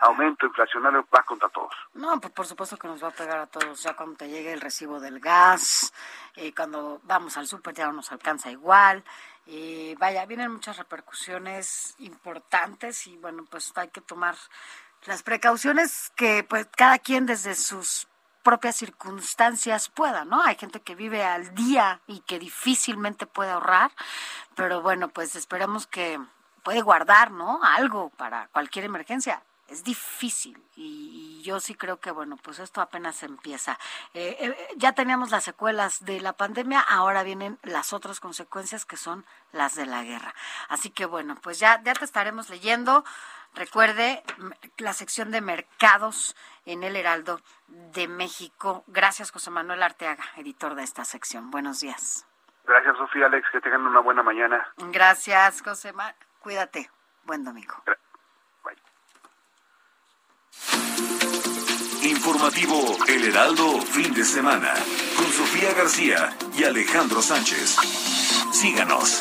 [0.00, 1.72] aumento inflacionario va contra todos.
[1.94, 4.52] No, pues por supuesto que nos va a pegar a todos, ya cuando te llegue
[4.52, 5.92] el recibo del gas,
[6.34, 9.02] eh, cuando vamos al súper ya no nos alcanza igual,
[9.46, 14.36] eh, vaya, vienen muchas repercusiones importantes y bueno, pues hay que tomar
[15.06, 18.08] las precauciones que pues cada quien desde sus
[18.42, 20.42] propias circunstancias pueda, ¿no?
[20.42, 23.90] Hay gente que vive al día y que difícilmente puede ahorrar,
[24.54, 26.20] pero bueno, pues esperemos que
[26.62, 27.60] puede guardar, ¿no?
[27.62, 29.42] Algo para cualquier emergencia.
[29.68, 33.78] Es difícil y, yo sí creo que, bueno, pues esto apenas empieza.
[34.14, 38.96] Eh, eh, ya teníamos las secuelas de la pandemia, ahora vienen las otras consecuencias que
[38.96, 40.34] son las de la guerra.
[40.68, 43.04] Así que, bueno, pues ya, ya te estaremos leyendo.
[43.54, 44.22] Recuerde
[44.78, 48.84] la sección de mercados en el Heraldo de México.
[48.86, 51.50] Gracias, José Manuel Arteaga, editor de esta sección.
[51.50, 52.26] Buenos días.
[52.66, 54.68] Gracias, Sofía, Alex, que tengan una buena mañana.
[54.76, 56.16] Gracias, José Manuel.
[56.40, 56.90] Cuídate.
[57.24, 57.74] Buen domingo.
[62.06, 64.72] Informativo El Heraldo, fin de semana,
[65.16, 67.76] con Sofía García y Alejandro Sánchez.
[68.52, 69.20] Síganos.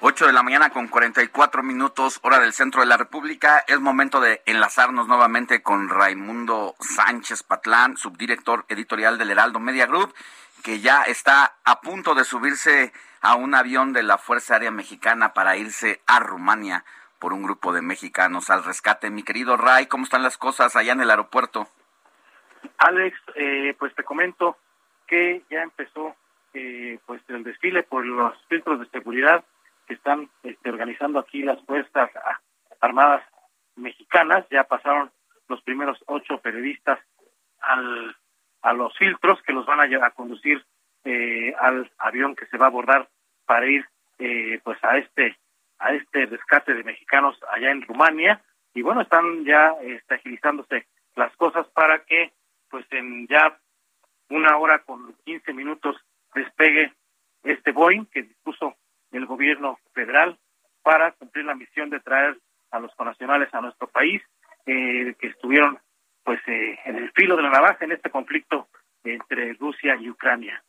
[0.00, 3.64] 8 de la mañana con 44 minutos, hora del centro de la República.
[3.68, 10.12] Es momento de enlazarnos nuevamente con Raimundo Sánchez Patlán, subdirector editorial del Heraldo Media Group,
[10.64, 12.92] que ya está a punto de subirse
[13.22, 16.84] a un avión de la Fuerza Aérea Mexicana para irse a Rumania
[17.20, 19.08] por un grupo de mexicanos al rescate.
[19.10, 21.68] Mi querido Ray, ¿cómo están las cosas allá en el aeropuerto?
[22.78, 24.58] Alex, eh, pues te comento
[25.06, 26.16] que ya empezó
[26.52, 29.44] eh, pues el desfile por los filtros de seguridad
[29.86, 32.10] que están este, organizando aquí las Fuerzas
[32.80, 33.22] Armadas
[33.76, 34.44] Mexicanas.
[34.50, 35.12] Ya pasaron
[35.48, 36.98] los primeros ocho periodistas
[37.60, 38.16] al,
[38.62, 40.64] a los filtros que los van a, a conducir
[41.04, 43.08] eh, al avión que se va a abordar
[43.46, 43.84] para ir
[44.18, 45.36] eh, pues a este
[45.78, 48.40] a este rescate de mexicanos allá en Rumania
[48.74, 52.32] y bueno están ya este, agilizándose las cosas para que
[52.70, 53.58] pues en ya
[54.28, 55.96] una hora con 15 minutos
[56.34, 56.92] despegue
[57.42, 58.76] este Boeing que dispuso
[59.10, 60.38] el gobierno federal
[60.82, 62.38] para cumplir la misión de traer
[62.70, 64.22] a los connacionales a nuestro país
[64.66, 65.78] eh, que estuvieron
[66.24, 68.68] pues eh, en el filo de la navaja en este conflicto
[69.04, 70.62] entre Rusia y Ucrania.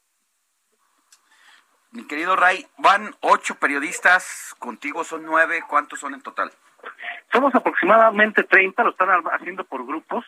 [1.93, 6.51] Mi querido Ray, van ocho periodistas, contigo son nueve, ¿cuántos son en total?
[7.31, 10.25] Somos aproximadamente 30, lo están haciendo por grupos,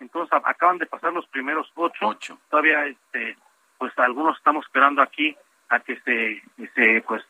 [0.00, 2.08] entonces acaban de pasar los primeros ocho.
[2.08, 2.38] ocho.
[2.50, 3.38] Todavía, este,
[3.78, 5.34] pues algunos estamos esperando aquí
[5.70, 6.42] a que se,
[6.74, 7.24] se pues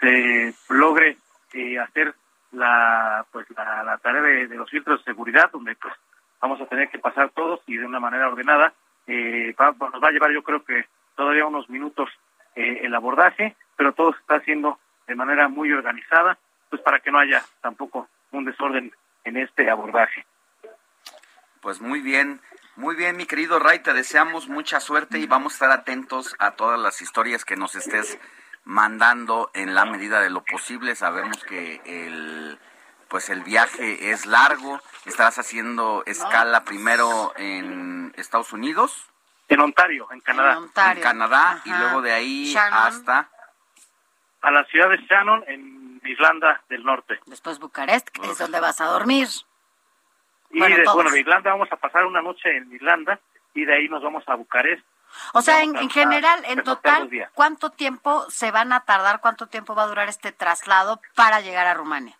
[0.00, 1.18] se logre
[1.52, 2.14] eh, hacer
[2.52, 5.92] la pues la, tarea de, los filtros de seguridad donde pues
[6.40, 8.72] vamos a tener que pasar todos y de una manera ordenada
[9.06, 10.86] eh, nos va a llevar yo creo que
[11.16, 12.10] todavía unos minutos
[12.54, 16.38] eh, el abordaje pero todo se está haciendo de manera muy organizada
[16.70, 18.92] pues para que no haya tampoco un desorden
[19.24, 20.24] en este abordaje
[21.60, 22.40] pues muy bien
[22.76, 26.56] muy bien, mi querido Ray, te deseamos mucha suerte y vamos a estar atentos a
[26.56, 28.18] todas las historias que nos estés
[28.64, 30.96] mandando en la medida de lo posible.
[30.96, 32.58] Sabemos que el
[33.08, 34.80] pues el viaje es largo.
[35.04, 39.06] Estarás haciendo escala primero en Estados Unidos.
[39.54, 40.58] En Ontario, en Canadá.
[40.92, 43.28] En, Canadá y luego de ahí hasta
[44.42, 47.20] a la ciudad de Shannon en Irlanda del Norte.
[47.26, 49.28] Después Bucarest, que es donde vas a dormir.
[50.50, 53.18] Y bueno, de, bueno, de Irlanda vamos a pasar una noche en Irlanda
[53.54, 54.84] y de ahí nos vamos a Bucarest
[55.32, 59.84] o sea, en, general, en total, ¿cuánto tiempo se van a tardar, cuánto tiempo va
[59.84, 62.16] a durar este traslado para llegar a Rumania?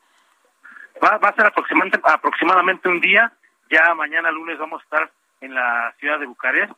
[1.02, 3.32] va, va a ser aproximadamente, aproximadamente un día.
[3.70, 6.72] Ya mañana lunes vamos a estar en la ciudad de Bucarest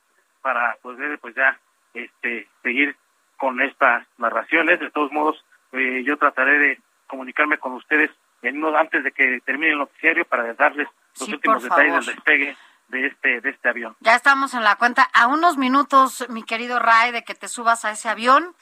[0.47, 1.59] para poder pues ya
[1.93, 2.97] este seguir
[3.37, 4.79] con estas narraciones.
[4.79, 8.13] De todos modos, eh, yo trataré de comunicarme con ustedes
[8.43, 10.87] en uno antes de que termine el noticiario para darles
[11.19, 12.57] los Sí, últimos detalles del despegue
[12.87, 13.97] de este de este avión.
[13.99, 15.03] Ya estamos en la cuenta.
[15.13, 18.55] A unos minutos, mi querido Ray, de que te subas a ese avión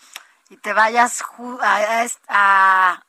[0.49, 1.23] y te vayas
[1.61, 3.03] a, a-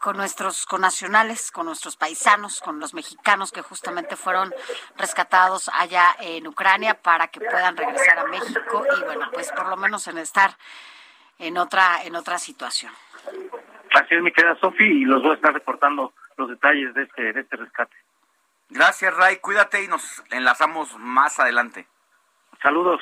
[0.00, 4.52] con nuestros connacionales, con nuestros paisanos, con los mexicanos que justamente fueron
[4.96, 9.76] rescatados allá en Ucrania para que puedan regresar a México y bueno, pues por lo
[9.76, 10.56] menos en estar
[11.38, 12.92] en otra en otra situación.
[13.92, 17.32] Así es, mi querida Sofi, y los voy a estar reportando los detalles de este
[17.34, 17.96] de este rescate.
[18.70, 19.36] Gracias, Ray.
[19.36, 21.86] Cuídate y nos enlazamos más adelante.
[22.62, 23.00] Saludos.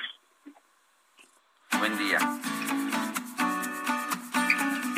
[1.79, 2.19] Buen día.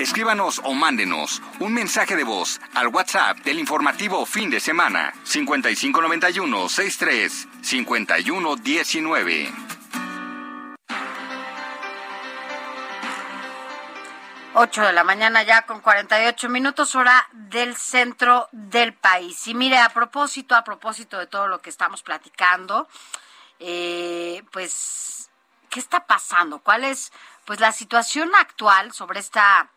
[0.00, 6.68] Escríbanos o mándenos un mensaje de voz al WhatsApp del informativo fin de semana 5591
[6.70, 9.52] 63 51 19.
[14.54, 19.46] Ocho de la mañana ya con 48 minutos hora del centro del país.
[19.48, 22.88] Y mire, a propósito, a propósito de todo lo que estamos platicando,
[23.58, 25.28] eh, pues,
[25.68, 26.60] ¿qué está pasando?
[26.60, 27.12] ¿Cuál es,
[27.44, 29.68] pues, la situación actual sobre esta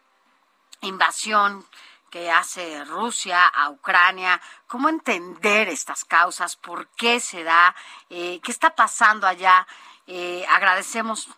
[0.88, 1.66] invasión
[2.10, 4.40] que hace Rusia a Ucrania?
[4.68, 6.56] ¿Cómo entender estas causas?
[6.56, 7.76] ¿Por qué se da?
[8.10, 9.66] Eh, ¿Qué está pasando allá?
[10.08, 11.30] Eh, agradecemos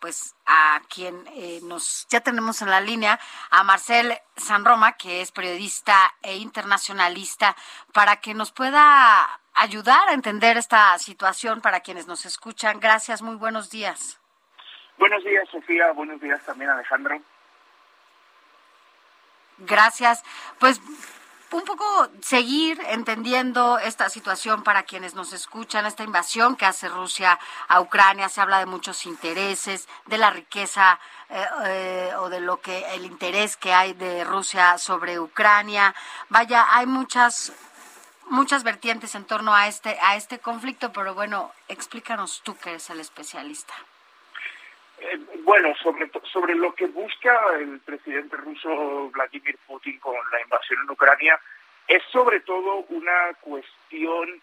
[0.00, 3.18] pues a quien eh, nos ya tenemos en la línea
[3.50, 7.56] a Marcel San Roma que es periodista e internacionalista
[7.92, 12.78] para que nos pueda ayudar a entender esta situación para quienes nos escuchan.
[12.78, 14.20] Gracias, muy buenos días.
[14.98, 15.92] Buenos días, Sofía.
[15.92, 17.20] Buenos días también, Alejandro.
[19.58, 20.22] Gracias.
[20.58, 20.80] Pues
[21.52, 27.38] un poco seguir entendiendo esta situación para quienes nos escuchan, esta invasión que hace Rusia
[27.68, 28.28] a Ucrania.
[28.28, 30.98] Se habla de muchos intereses, de la riqueza
[31.30, 35.94] eh, eh, o de lo que el interés que hay de Rusia sobre Ucrania.
[36.28, 37.52] Vaya, hay muchas
[38.28, 42.90] muchas vertientes en torno a este a este conflicto, pero bueno, explícanos tú que eres
[42.90, 43.74] el especialista.
[44.98, 50.80] Eh, bueno, sobre, sobre lo que busca el presidente ruso Vladimir Putin con la invasión
[50.82, 51.38] en Ucrania,
[51.86, 54.40] es sobre todo una cuestión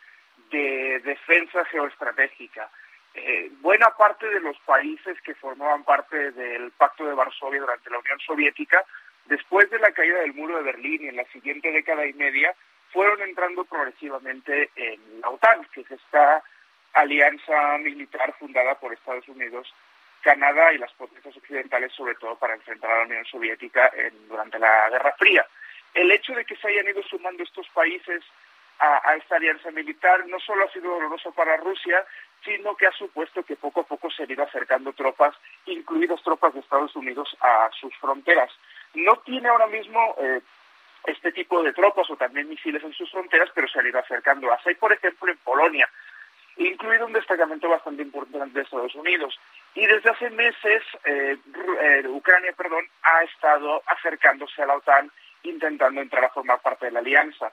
[0.51, 2.69] de defensa geoestratégica.
[3.15, 7.99] Eh, buena parte de los países que formaban parte del Pacto de Varsovia durante la
[7.99, 8.83] Unión Soviética,
[9.25, 12.55] después de la caída del muro de Berlín y en la siguiente década y media,
[12.91, 16.43] fueron entrando progresivamente en la OTAN, que es esta
[16.93, 19.73] alianza militar fundada por Estados Unidos
[20.23, 24.57] Canadá y las potencias occidentales, sobre todo para enfrentar a la Unión Soviética en- durante
[24.57, 25.45] la Guerra Fría.
[25.93, 28.23] El hecho de que se hayan ido sumando estos países
[28.79, 32.03] a, esta alianza militar no solo ha sido doloroso para Rusia,
[32.43, 35.35] sino que ha supuesto que poco a poco se han ido acercando tropas,
[35.65, 38.51] incluidas tropas de Estados Unidos, a sus fronteras.
[38.95, 40.41] No tiene ahora mismo eh,
[41.05, 44.49] este tipo de tropas o también misiles en sus fronteras, pero se han ido acercando.
[44.65, 45.87] Hay, por ejemplo, en Polonia,
[46.57, 49.39] incluido un destacamento bastante importante de Estados Unidos.
[49.75, 51.37] Y desde hace meses, eh,
[51.81, 55.11] eh, Ucrania, perdón, ha estado acercándose a la OTAN,
[55.43, 57.51] intentando entrar a formar parte de la alianza.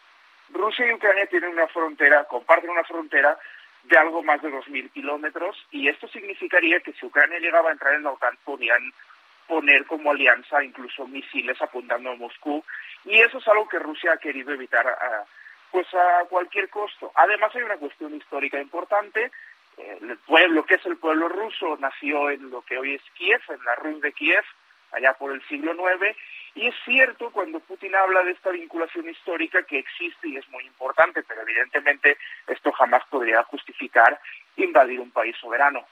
[0.50, 3.38] Rusia y Ucrania tienen una frontera, comparten una frontera
[3.84, 7.94] de algo más de 2.000 kilómetros, y esto significaría que si Ucrania llegaba a entrar
[7.94, 8.92] en la OTAN, podían
[9.46, 12.62] poner como alianza incluso misiles apuntando a Moscú,
[13.04, 15.24] y eso es algo que Rusia ha querido evitar a,
[15.70, 17.12] pues a cualquier costo.
[17.14, 19.30] Además hay una cuestión histórica importante,
[19.76, 23.40] eh, el pueblo, que es el pueblo ruso, nació en lo que hoy es Kiev,
[23.48, 24.44] en la Rus de Kiev,
[24.92, 26.16] allá por el siglo IX,
[26.54, 30.64] y es cierto cuando Putin habla de esta vinculación histórica que existe y es muy
[30.66, 32.18] importante, pero evidentemente
[32.48, 34.20] esto jamás podría justificar
[34.56, 35.86] invadir un país soberano.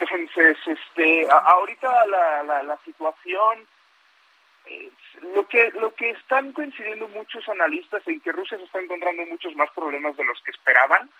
[0.00, 3.66] Entonces, este, ahorita la, la, situación,
[4.66, 4.90] eh,
[5.34, 9.56] lo que lo que están coincidiendo muchos analistas en que Rusia se está encontrando muchos
[9.56, 11.10] más problemas de los que esperaban,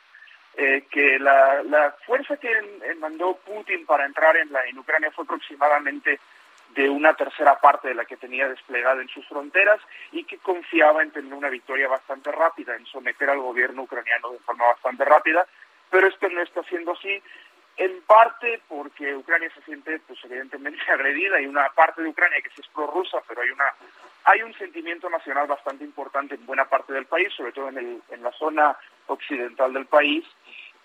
[0.57, 5.11] eh, que la, la fuerza que en mandó Putin para entrar en, la, en Ucrania
[5.11, 6.21] fue aproximadamente
[6.75, 9.81] de una tercera parte de la que tenía desplegada en sus fronteras
[10.13, 14.39] y que confiaba en tener una victoria bastante rápida, en someter al gobierno ucraniano de
[14.41, 15.47] forma bastante rápida,
[15.91, 17.23] pero esto no está siendo así,
[17.79, 22.51] en parte porque Ucrania se siente pues evidentemente agredida y una parte de Ucrania que
[22.51, 23.73] sí es prorrusa, pero hay una
[24.25, 28.03] hay un sentimiento nacional bastante importante en buena parte del país, sobre todo en, el,
[28.11, 28.77] en la zona
[29.07, 30.23] occidental del país,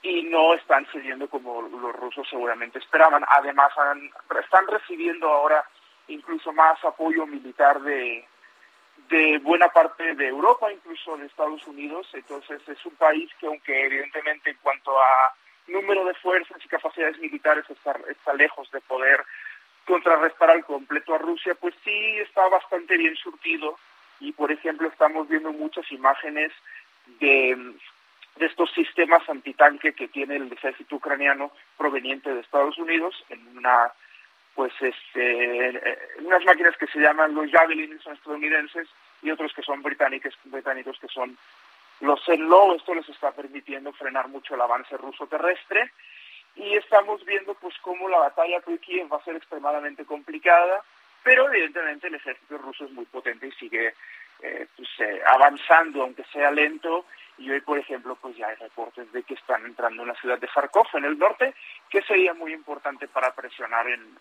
[0.01, 3.25] y no están cediendo como los rusos seguramente esperaban.
[3.27, 4.09] Además, han-
[4.41, 5.65] están recibiendo ahora
[6.07, 8.25] incluso más apoyo militar de,
[9.09, 12.07] de buena parte de Europa, incluso de Estados Unidos.
[12.13, 15.33] Entonces es un país que aunque evidentemente en cuanto a
[15.67, 19.23] número de fuerzas y capacidades militares está, está lejos de poder
[19.85, 23.77] contrarrestar al completo a Rusia, pues sí está bastante bien surtido
[24.19, 26.51] y por ejemplo estamos viendo muchas imágenes
[27.19, 27.73] de,
[28.37, 33.91] de estos sistemas antitanque que tiene el ejército ucraniano proveniente de Estados Unidos en una
[34.55, 35.81] pues este
[36.19, 38.87] unas máquinas que se llaman los Javelin son estadounidenses
[39.21, 41.37] y otros que son británicos británicos que son
[42.01, 45.91] los Enlo esto les está permitiendo frenar mucho el avance ruso terrestre
[46.55, 50.83] y estamos viendo pues cómo la batalla por Kiev va a ser extremadamente complicada
[51.23, 53.93] pero evidentemente el ejército ruso es muy potente y sigue
[54.41, 57.05] eh, pues, eh, avanzando, aunque sea lento,
[57.37, 60.37] y hoy, por ejemplo, pues ya hay reportes de que están entrando en la ciudad
[60.37, 61.55] de Kharkov, en el norte,
[61.89, 64.19] que sería muy importante para presionar en,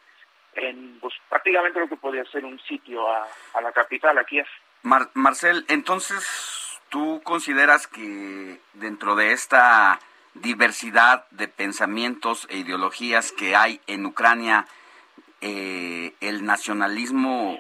[0.55, 4.47] en pues, prácticamente lo que podría ser un sitio a, a la capital, a Kiev.
[4.83, 6.25] Mar Marcel, entonces,
[6.93, 9.99] ¿tú consideras que dentro de esta
[10.35, 14.67] diversidad de pensamientos e ideologías que hay en Ucrania,
[15.41, 17.59] eh, el nacionalismo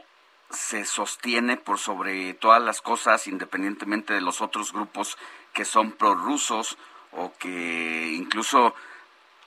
[0.51, 5.17] se sostiene por sobre todas las cosas, independientemente de los otros grupos
[5.55, 6.77] que son prorrusos
[7.13, 8.75] o que incluso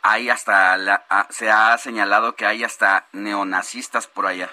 [0.02, 4.50] hay hasta la, se ha señalado que hay hasta neonazistas por allá.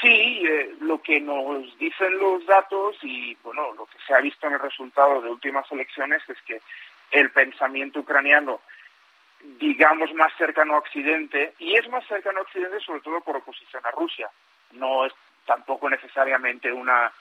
[0.00, 4.46] Sí, eh, lo que nos dicen los datos y bueno, lo que se ha visto
[4.46, 6.60] en el resultado de últimas elecciones es que
[7.10, 8.60] el pensamiento ucraniano
[9.42, 13.84] digamos, más cercano a Occidente, y es más cercano a Occidente sobre todo por oposición
[13.86, 14.28] a Rusia.
[14.72, 15.12] No es
[15.46, 17.12] tampoco necesariamente una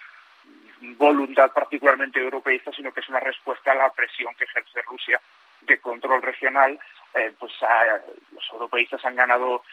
[0.97, 5.19] voluntad particularmente europeísta, sino que es una respuesta a la presión que ejerce Rusia
[5.61, 6.80] de control regional.
[7.14, 7.53] Eh, pues
[8.31, 9.64] los europeístas han ganado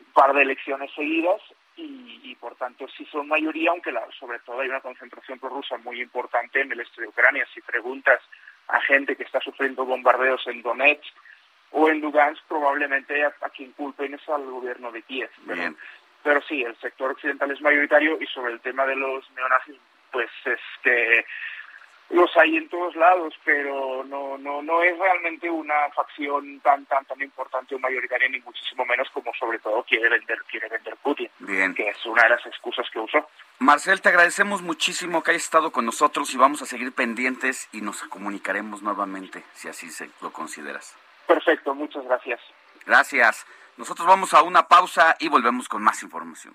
[0.00, 1.40] un par de elecciones seguidas
[1.76, 5.76] y, y, por tanto sí son mayoría, aunque la, sobre todo hay una concentración prorrusa
[5.78, 7.46] muy importante en el este de Ucrania.
[7.54, 8.20] Si preguntas
[8.68, 11.14] a gente que está sufriendo bombardeos en Donetsk,
[11.72, 15.30] o en Lugansk probablemente a, a quien culpen es al gobierno de Kiev.
[15.46, 15.74] Pero,
[16.22, 19.76] pero sí, el sector occidental es mayoritario y sobre el tema de los neonazis,
[20.10, 21.24] pues es que
[22.12, 27.04] los hay en todos lados, pero no no no es realmente una facción tan tan
[27.06, 31.30] tan importante o mayoritaria ni muchísimo menos como sobre todo quiere vender quiere vender Putin,
[31.40, 31.74] Bien.
[31.74, 33.26] que es una de las excusas que usó.
[33.58, 37.80] Marcel, te agradecemos muchísimo que hayas estado con nosotros y vamos a seguir pendientes y
[37.80, 40.96] nos comunicaremos nuevamente si así se lo consideras.
[41.26, 42.40] Perfecto, muchas gracias.
[42.84, 43.46] Gracias.
[43.76, 46.54] Nosotros vamos a una pausa y volvemos con más información.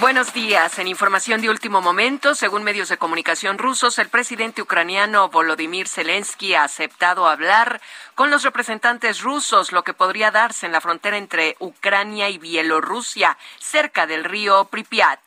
[0.00, 0.78] Buenos días.
[0.78, 6.54] En información de último momento, según medios de comunicación rusos, el presidente ucraniano Volodymyr Zelensky
[6.54, 7.80] ha aceptado hablar
[8.14, 13.36] con los representantes rusos, lo que podría darse en la frontera entre Ucrania y Bielorrusia,
[13.58, 15.18] cerca del río Pripyat.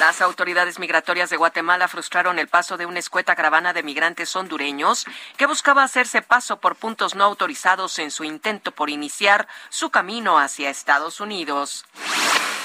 [0.00, 5.06] Las autoridades migratorias de Guatemala frustraron el paso de una escueta caravana de migrantes hondureños
[5.36, 10.40] que buscaba hacerse paso por puntos no autorizados en su intento por iniciar su camino
[10.40, 11.86] hacia Estados Unidos.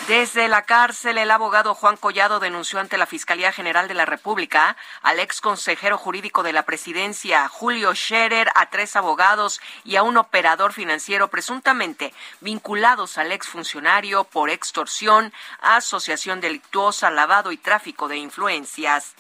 [0.08, 4.76] Desde la cárcel, el abogado Juan Collado denunció ante la Fiscalía General de la República
[5.04, 10.18] al ex consejero jurídico de la presidencia, Julio Scherer, a tres abogados y a un
[10.18, 19.16] operador financiero presuntamente vinculados al exfuncionario por extorsión, asociación delictuosa, lavado y tráfico de influencias.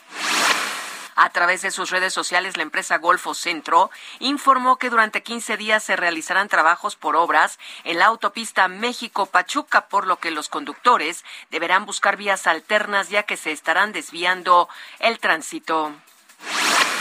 [1.23, 5.84] A través de sus redes sociales, la empresa Golfo Centro informó que durante 15 días
[5.84, 11.85] se realizarán trabajos por obras en la autopista México-Pachuca, por lo que los conductores deberán
[11.85, 14.68] buscar vías alternas ya que se estarán desviando
[14.98, 15.93] el tránsito.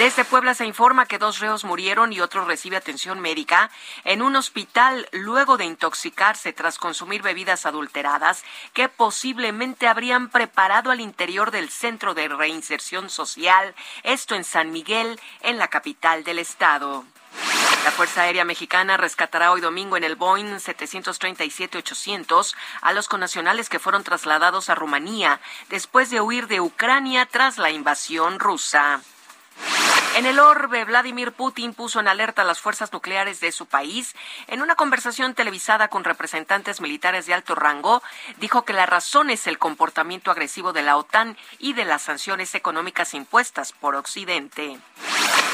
[0.01, 3.71] Desde Puebla se informa que dos reos murieron y otro recibe atención médica
[4.05, 11.03] en un hospital luego de intoxicarse tras consumir bebidas adulteradas que posiblemente habrían preparado al
[11.03, 17.05] interior del Centro de Reinserción Social, esto en San Miguel, en la capital del estado.
[17.85, 23.79] La Fuerza Aérea Mexicana rescatará hoy domingo en el Boeing 737-800 a los connacionales que
[23.79, 29.03] fueron trasladados a Rumanía después de huir de Ucrania tras la invasión rusa.
[30.17, 34.17] En el orbe, Vladimir Putin puso en alerta a las fuerzas nucleares de su país.
[34.49, 38.03] En una conversación televisada con representantes militares de alto rango,
[38.39, 42.57] dijo que la razón es el comportamiento agresivo de la OTAN y de las sanciones
[42.57, 44.81] económicas impuestas por Occidente.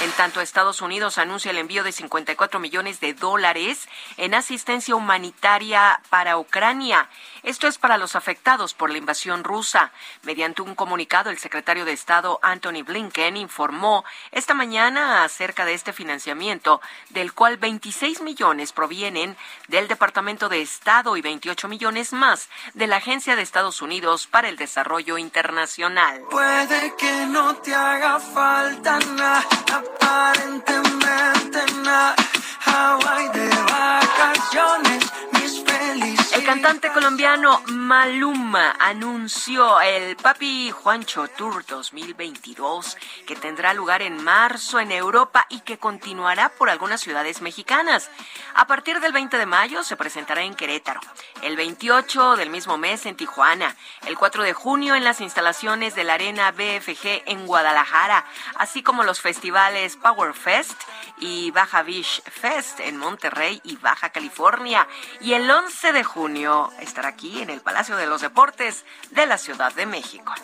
[0.02, 3.88] En tanto, Estados Unidos anuncia el envío de 54 millones de dólares
[4.18, 7.08] en asistencia humanitaria para Ucrania.
[7.42, 9.92] Esto es para los afectados por la invasión rusa.
[10.22, 14.04] Mediante un comunicado, el secretario de Estado Anthony Blinken informó
[14.46, 19.36] esta mañana acerca de este financiamiento, del cual 26 millones provienen
[19.66, 24.48] del Departamento de Estado y 28 millones más de la Agencia de Estados Unidos para
[24.48, 26.22] el Desarrollo Internacional.
[26.30, 32.14] Puede que no te haga falta nada, aparentemente nada.
[32.66, 36.32] Hawaii de vacaciones, mis felices.
[36.32, 42.96] El cantante colombiano Maluma anunció el Papi Juancho Tour 2022
[43.26, 48.10] que tendrá lugar en marzo en Europa y que continuará por algunas ciudades mexicanas.
[48.54, 51.00] A partir del 20 de mayo se presentará en Querétaro,
[51.40, 53.74] el 28 del mismo mes en Tijuana,
[54.06, 58.26] el 4 de junio en las instalaciones de la Arena BFG en Guadalajara,
[58.56, 60.78] así como los festivales Power Fest
[61.18, 64.86] y Baja Beach Fest en Monterrey y Baja California.
[65.22, 69.38] Y el 11 de junio estará aquí en el Palacio de los Deportes de la
[69.38, 70.34] Ciudad de México.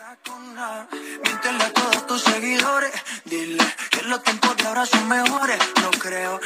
[4.12, 5.59] Los tiempos de ahora son mejores.
[5.80, 6.39] No creo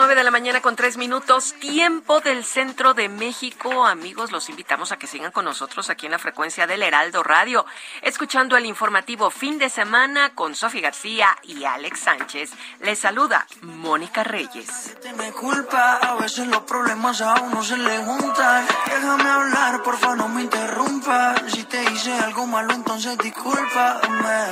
[0.00, 3.84] 9 de la mañana con 3 minutos, tiempo del centro de México.
[3.84, 7.66] Amigos, los invitamos a que sigan con nosotros aquí en la frecuencia del Heraldo Radio,
[8.00, 12.52] escuchando el informativo fin de semana con Sofi García y Alex Sánchez.
[12.80, 14.96] Les saluda Mónica Reyes.
[15.02, 18.66] Tiene culpa, a veces los problemas a uno se le juntan.
[18.86, 21.34] Déjame hablar, porfa, no me interrumpa.
[21.46, 24.50] Si te hice algo malo, entonces discúlpame.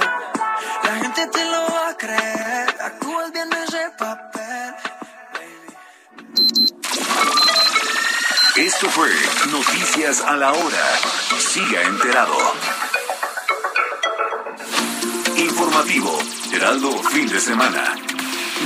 [0.83, 2.77] La gente te lo va a creer.
[2.83, 4.98] Actúas bien ese papel.
[8.59, 9.09] Esto fue
[9.53, 10.99] Noticias a la Hora.
[11.39, 12.37] Siga enterado.
[15.37, 16.19] Informativo,
[16.53, 17.95] Heraldo Fin de Semana.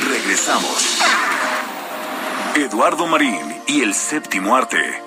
[0.09, 0.99] Regresamos.
[2.55, 5.03] Eduardo Marín y el séptimo arte.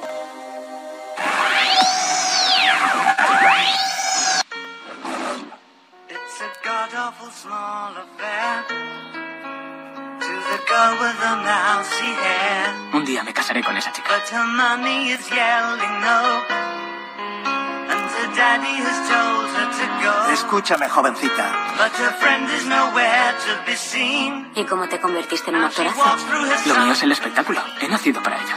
[12.94, 14.08] Un día me casaré con esa chica.
[14.10, 16.20] But her mommy is yelling no.
[17.92, 20.34] And her daddy has told her to go.
[20.34, 21.46] Escúchame, jovencita.
[21.78, 24.52] But her friend is nowhere to be seen.
[24.56, 25.98] ¿Y cómo te convertiste en un actorazo?
[25.98, 27.62] Walks through her Lo mío es el espectáculo.
[27.82, 28.56] He nacido para ello.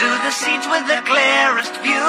[0.00, 2.08] to the seat with the clearest view.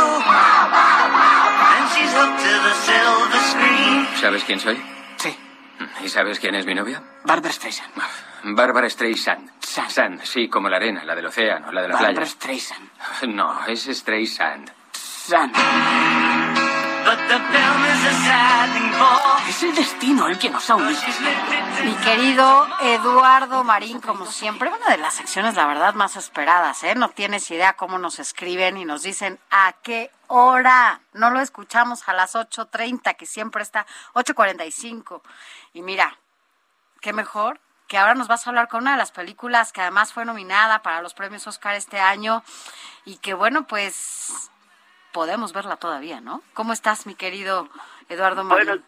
[1.76, 4.08] And she's hooked to the silver screen.
[4.22, 4.82] ¿Sabes quién soy?
[5.18, 5.38] Sí.
[6.04, 7.04] ¿Y sabes quién es mi novia?
[7.26, 7.92] Barbara Streisand.
[8.44, 9.50] Bárbara Streisand.
[9.62, 10.24] Sand.
[10.24, 12.30] sí, como la arena, la del océano, la de la Barbara playa.
[12.30, 12.90] Streisand.
[13.28, 14.72] No, es Streisand.
[14.94, 15.56] Sand.
[19.48, 21.02] Es el destino el que nos ha unido.
[21.84, 26.96] Mi querido Eduardo Marín, como siempre, una de las secciones, la verdad, más esperadas, ¿eh?
[26.96, 31.02] No tienes idea cómo nos escriben y nos dicen a qué hora.
[31.14, 35.22] No lo escuchamos a las 8.30, que siempre está 8.45.
[35.74, 36.18] Y mira,
[37.02, 37.60] qué mejor
[37.92, 40.82] que ahora nos vas a hablar con una de las películas que además fue nominada
[40.82, 42.42] para los premios Oscar este año
[43.04, 44.50] y que bueno, pues
[45.12, 46.42] podemos verla todavía, ¿no?
[46.54, 47.68] ¿Cómo estás, mi querido
[48.08, 48.66] Eduardo Marín?
[48.66, 48.84] Bueno,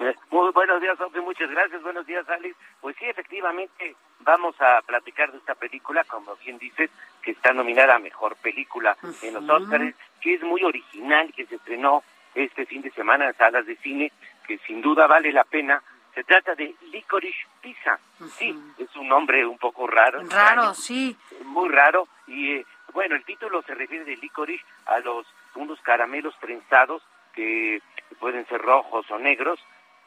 [0.00, 1.82] eh, muy buenos días, Sofi, muchas gracias.
[1.82, 2.54] Buenos días, Alex.
[2.82, 6.90] Pues sí, efectivamente, vamos a platicar de esta película, como bien dices,
[7.22, 11.54] que está nominada a Mejor Película en los Oscars, que es muy original, que se
[11.54, 12.04] estrenó
[12.34, 14.12] este fin de semana en salas de cine,
[14.46, 15.82] que sin duda vale la pena.
[16.14, 17.98] Se trata de Licorice Pizza.
[18.38, 20.22] Sí, es un nombre un poco raro.
[20.28, 21.16] Raro, sí.
[21.44, 26.34] muy raro y eh, bueno el título se refiere de licorice a los unos caramelos
[26.38, 27.02] trenzados
[27.34, 27.80] que
[28.20, 29.58] pueden ser rojos o negros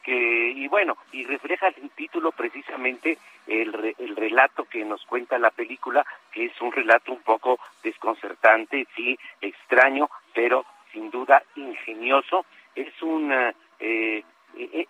[0.04, 3.18] que y bueno y refleja el título precisamente
[3.48, 7.58] el, re- el relato que nos cuenta la película que es un relato un poco
[7.82, 13.54] desconcertante sí extraño pero sin duda ingenioso es un eh,
[14.54, 14.86] eh,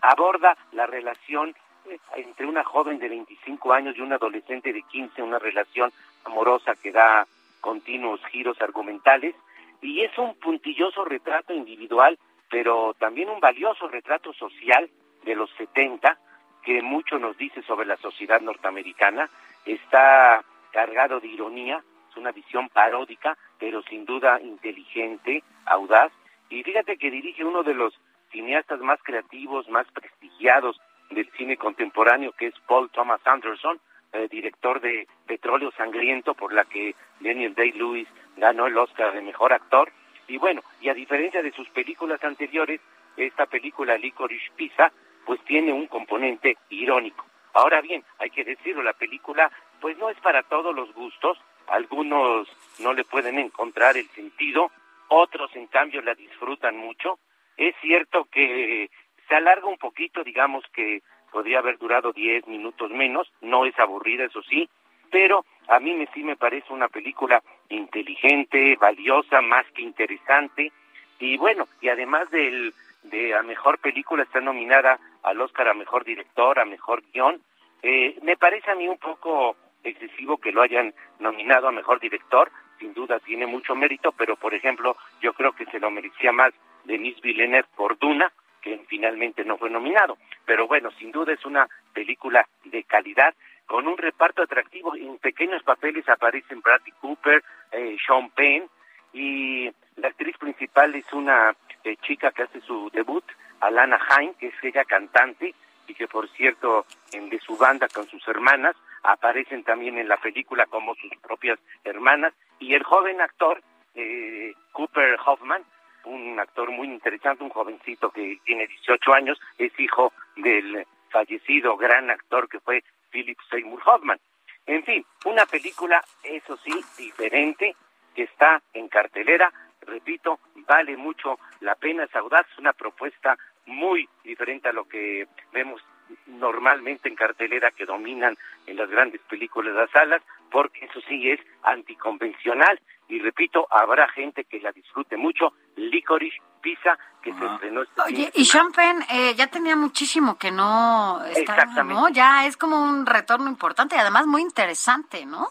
[0.00, 1.54] aborda la relación
[1.86, 5.92] eh, entre una joven de 25 años y un adolescente de 15, una relación
[6.24, 7.26] amorosa que da
[7.60, 9.34] continuos giros argumentales
[9.80, 12.18] y es un puntilloso retrato individual,
[12.50, 14.88] pero también un valioso retrato social
[15.24, 16.18] de los 70
[16.62, 19.28] que mucho nos dice sobre la sociedad norteamericana,
[19.66, 20.42] está
[20.72, 26.10] cargado de ironía, es una visión paródica, pero sin duda inteligente, audaz,
[26.48, 27.94] y fíjate que dirige uno de los
[28.34, 30.80] cineastas más creativos, más prestigiados
[31.10, 33.78] del cine contemporáneo, que es Paul Thomas Anderson,
[34.12, 39.52] eh, director de Petróleo Sangriento, por la que Daniel Day-Lewis ganó el Oscar de Mejor
[39.52, 39.92] Actor.
[40.26, 42.80] Y bueno, y a diferencia de sus películas anteriores,
[43.16, 44.92] esta película Licorice Pizza,
[45.24, 47.24] pues tiene un componente irónico.
[47.52, 49.50] Ahora bien, hay que decirlo, la película
[49.80, 51.38] pues no es para todos los gustos,
[51.68, 52.48] algunos
[52.80, 54.72] no le pueden encontrar el sentido,
[55.08, 57.18] otros en cambio la disfrutan mucho.
[57.56, 58.90] Es cierto que
[59.28, 64.24] se alarga un poquito, digamos que podría haber durado 10 minutos menos, no es aburrida,
[64.24, 64.68] eso sí,
[65.10, 70.72] pero a mí me, sí me parece una película inteligente, valiosa, más que interesante,
[71.18, 72.72] y bueno, y además del,
[73.04, 77.40] de a mejor película está nominada al Oscar a mejor director, a mejor guion,
[77.82, 82.50] eh, me parece a mí un poco excesivo que lo hayan nominado a mejor director,
[82.78, 86.52] sin duda tiene mucho mérito, pero por ejemplo, yo creo que se lo merecía más
[86.84, 90.16] Denis Villeneuve por Duna, que finalmente no fue nominado.
[90.46, 93.34] Pero bueno, sin duda es una película de calidad,
[93.66, 94.94] con un reparto atractivo.
[94.94, 97.42] En pequeños papeles aparecen Bradley Cooper,
[97.72, 98.68] eh, Sean Penn,
[99.12, 101.54] y la actriz principal es una
[101.84, 103.24] eh, chica que hace su debut,
[103.60, 105.54] Alana Haim, que es ella cantante,
[105.86, 110.16] y que por cierto, en de su banda con sus hermanas, aparecen también en la
[110.16, 113.62] película como sus propias hermanas, y el joven actor,
[113.94, 115.62] eh, Cooper Hoffman,
[116.04, 122.10] un actor muy interesante, un jovencito que tiene 18 años, es hijo del fallecido gran
[122.10, 124.18] actor que fue Philip Seymour Hoffman.
[124.66, 127.76] En fin, una película, eso sí, diferente,
[128.14, 129.52] que está en cartelera,
[129.82, 133.36] repito, vale mucho la pena, es audaz, es una propuesta
[133.66, 135.82] muy diferente a lo que vemos
[136.26, 138.36] normalmente en cartelera que dominan
[138.66, 144.44] en las grandes películas las salas, porque eso sí es anticonvencional y repito, habrá gente
[144.44, 145.52] que la disfrute mucho.
[145.76, 151.22] Licorice Pizza, que se estrenó este Oye, y Champagne eh, ya tenía muchísimo que no
[151.26, 152.08] estaba, ¿no?
[152.08, 155.48] Ya es como un retorno importante y además muy interesante, ¿no?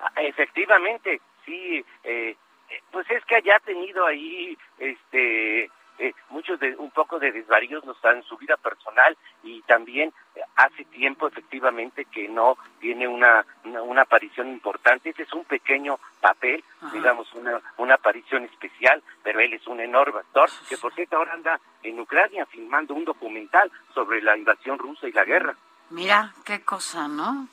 [0.00, 2.36] Ah, Efectivamente, sí, eh,
[2.70, 7.84] eh, pues es que haya tenido ahí, este, eh, muchos de un poco de desvaríos
[7.84, 13.44] nos en su vida personal y también eh, hace tiempo efectivamente que no tiene una,
[13.64, 15.10] una, una aparición importante.
[15.10, 16.94] Ese es un pequeño papel, Ajá.
[16.94, 21.34] digamos, una, una aparición especial, pero él es un enorme actor que por cierto ahora
[21.34, 25.56] anda en Ucrania filmando un documental sobre la invasión rusa y la guerra.
[25.90, 27.48] Mira, qué cosa, ¿no?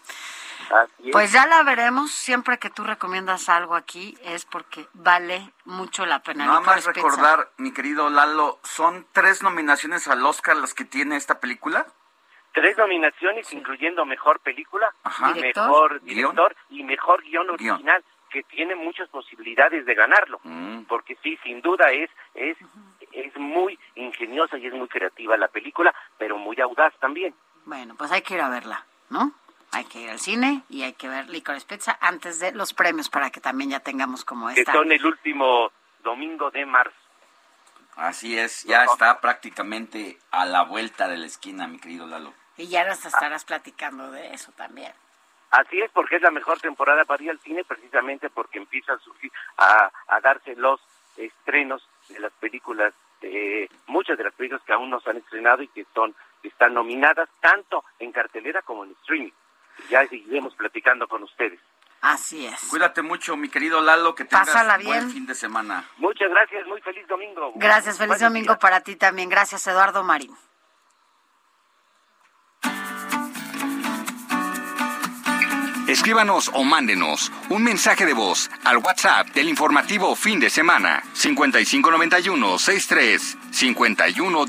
[0.71, 1.11] Así es.
[1.11, 2.11] Pues ya la veremos.
[2.11, 6.45] Siempre que tú recomiendas algo aquí es porque vale mucho la pena.
[6.45, 11.39] Nada más recordar, mi querido Lalo, ¿son tres nominaciones al Oscar las que tiene esta
[11.39, 11.85] película?
[12.53, 15.33] Tres nominaciones, incluyendo mejor película, Ajá.
[15.33, 16.01] mejor Director.
[16.03, 20.83] director y mejor guion original, que tiene muchas posibilidades de ganarlo, Mm.
[20.85, 22.57] porque sí, sin duda es es
[23.11, 27.33] es muy ingeniosa y es muy creativa la película, pero muy audaz también.
[27.65, 29.31] Bueno, pues hay que ir a verla, ¿no?
[29.75, 33.09] Hay que ir al cine y hay que ver Licorice Pizza antes de los premios
[33.09, 34.71] para que también ya tengamos como que esta.
[34.71, 35.69] son el último
[36.03, 36.95] domingo de marzo.
[37.97, 42.33] Así es, ya está prácticamente a la vuelta de la esquina, mi querido Lalo.
[42.57, 44.93] Y ya nos estarás platicando de eso también.
[45.51, 48.99] Así es, porque es la mejor temporada para ir al cine, precisamente porque empiezan a,
[48.99, 50.79] surgir- a, a darse los
[51.17, 55.61] estrenos de las películas, eh, muchas de las películas que aún no se han estrenado
[55.63, 59.31] y que son que están nominadas tanto en cartelera como en streaming.
[59.89, 61.59] Ya seguiremos platicando con ustedes.
[62.01, 62.59] Así es.
[62.69, 65.11] Cuídate mucho, mi querido Lalo, que tengas Pásala buen bien.
[65.11, 65.83] fin de semana.
[65.97, 67.51] Muchas gracias, muy feliz domingo.
[67.55, 68.59] Gracias, feliz Buenos domingo días.
[68.59, 69.27] para ti también.
[69.29, 70.35] Gracias, Eduardo Marín.
[75.87, 82.57] Escríbanos o mándenos un mensaje de voz al WhatsApp del informativo fin de semana 5591
[82.57, 84.45] 63 51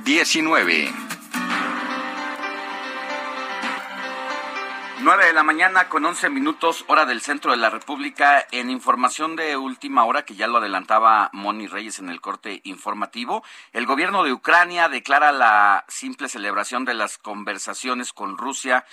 [5.07, 8.45] 9 de la mañana con 11 minutos, hora del centro de la República.
[8.51, 13.45] En información de última hora, que ya lo adelantaba Moni Reyes en el corte informativo,
[13.73, 18.85] el gobierno de Ucrania declara la simple celebración de las conversaciones con Rusia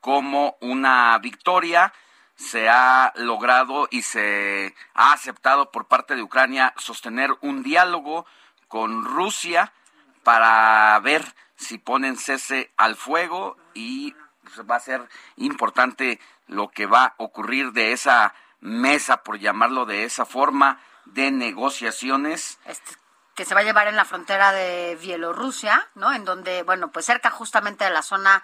[0.00, 1.92] como una victoria.
[2.34, 8.26] Se ha logrado y se ha aceptado por parte de Ucrania sostener un diálogo
[8.66, 9.72] con Rusia
[10.24, 11.24] para ver
[11.54, 14.16] si ponen cese al fuego y
[14.54, 19.86] pues, va a ser importante lo que va a ocurrir de esa mesa, por llamarlo
[19.86, 22.58] de esa forma, de negociaciones.
[23.34, 26.12] que se va a llevar en la frontera de Bielorrusia, ¿no?
[26.12, 28.42] En donde, bueno, pues cerca justamente de la zona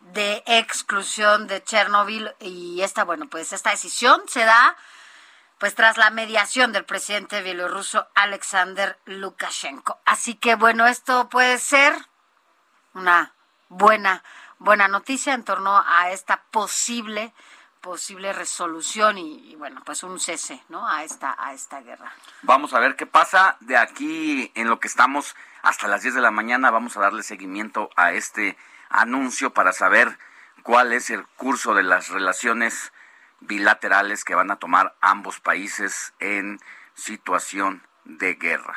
[0.00, 4.76] de exclusión de Chernobyl y esta, bueno, pues esta decisión se da
[5.58, 10.00] pues tras la mediación del presidente bielorruso Alexander Lukashenko.
[10.04, 11.94] Así que bueno, esto puede ser
[12.94, 13.34] una
[13.68, 14.22] buena
[14.58, 17.32] buena noticia en torno a esta posible
[17.80, 22.12] posible resolución y, y, bueno pues un cese no a esta a esta guerra.
[22.42, 26.20] Vamos a ver qué pasa de aquí en lo que estamos hasta las 10 de
[26.20, 26.70] la mañana.
[26.70, 28.56] Vamos a darle seguimiento a este
[28.90, 30.18] anuncio para saber
[30.62, 32.92] cuál es el curso de las relaciones
[33.40, 36.60] bilaterales que van a tomar ambos países en
[36.94, 38.76] situación de guerra.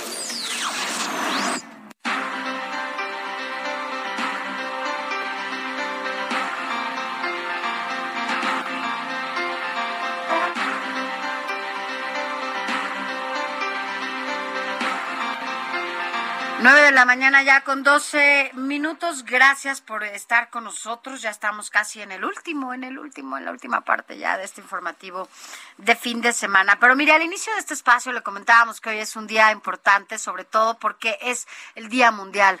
[16.91, 19.23] De la mañana ya con 12 minutos.
[19.23, 21.21] Gracias por estar con nosotros.
[21.21, 24.43] Ya estamos casi en el último, en el último, en la última parte ya de
[24.43, 25.29] este informativo
[25.77, 26.79] de fin de semana.
[26.81, 30.17] Pero mire, al inicio de este espacio le comentábamos que hoy es un día importante,
[30.17, 32.59] sobre todo porque es el Día Mundial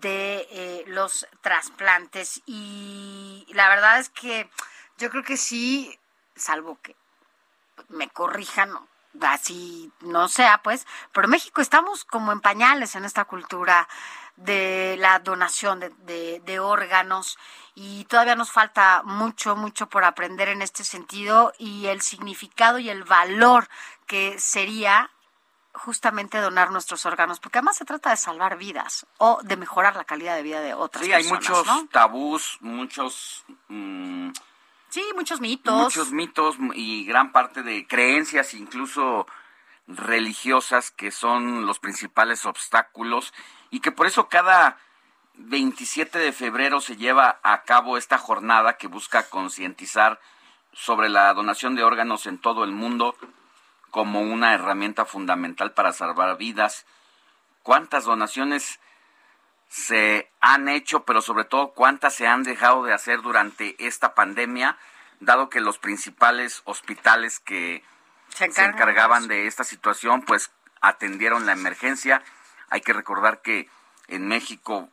[0.00, 2.40] de eh, los trasplantes.
[2.46, 4.48] Y la verdad es que
[4.96, 5.98] yo creo que sí,
[6.34, 6.96] salvo que
[7.90, 8.70] me corrijan,
[9.22, 13.88] así no sea, pues, pero México estamos como en pañales en esta cultura
[14.36, 17.38] de la donación de, de, órganos
[17.74, 22.90] y todavía nos falta mucho, mucho por aprender en este sentido y el significado y
[22.90, 23.68] el valor
[24.06, 25.10] que sería
[25.72, 30.04] justamente donar nuestros órganos, porque además se trata de salvar vidas o de mejorar la
[30.04, 31.44] calidad de vida de otras sí, personas.
[31.44, 33.44] Sí, hay muchos tabús, muchos...
[33.68, 34.30] Mmm
[34.96, 35.74] Sí, muchos mitos.
[35.74, 39.26] Muchos mitos y gran parte de creencias, incluso
[39.86, 43.34] religiosas, que son los principales obstáculos
[43.70, 44.78] y que por eso cada
[45.34, 50.18] 27 de febrero se lleva a cabo esta jornada que busca concientizar
[50.72, 53.16] sobre la donación de órganos en todo el mundo
[53.90, 56.86] como una herramienta fundamental para salvar vidas.
[57.62, 58.80] ¿Cuántas donaciones
[59.76, 64.78] se han hecho, pero sobre todo cuántas se han dejado de hacer durante esta pandemia,
[65.20, 67.84] dado que los principales hospitales que
[68.30, 70.50] se, se encargaban de esta situación, pues
[70.80, 72.22] atendieron la emergencia.
[72.70, 73.68] Hay que recordar que
[74.08, 74.88] en México,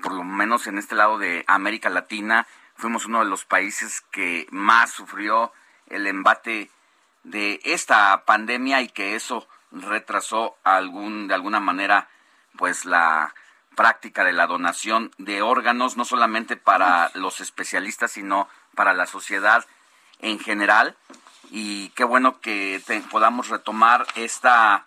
[0.00, 2.46] por lo menos en este lado de América Latina,
[2.76, 5.52] fuimos uno de los países que más sufrió
[5.88, 6.70] el embate
[7.24, 12.08] de esta pandemia y que eso retrasó algún de alguna manera
[12.56, 13.34] pues la
[13.74, 19.64] práctica de la donación de órganos, no solamente para los especialistas, sino para la sociedad
[20.20, 20.96] en general.
[21.50, 24.84] Y qué bueno que podamos retomar esta,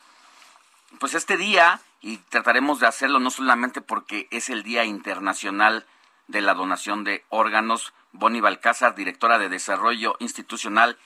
[1.00, 5.86] pues este día y trataremos de hacerlo no solamente porque es el Día Internacional
[6.28, 7.94] de la Donación de Órganos.
[8.14, 10.98] Bonnie Balcázar, directora de Desarrollo Institucional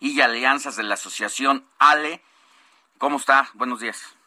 [0.00, 2.22] y Alianzas de la Asociación ALE.
[2.98, 3.50] ¿Cómo está?
[3.54, 4.17] Buenos días.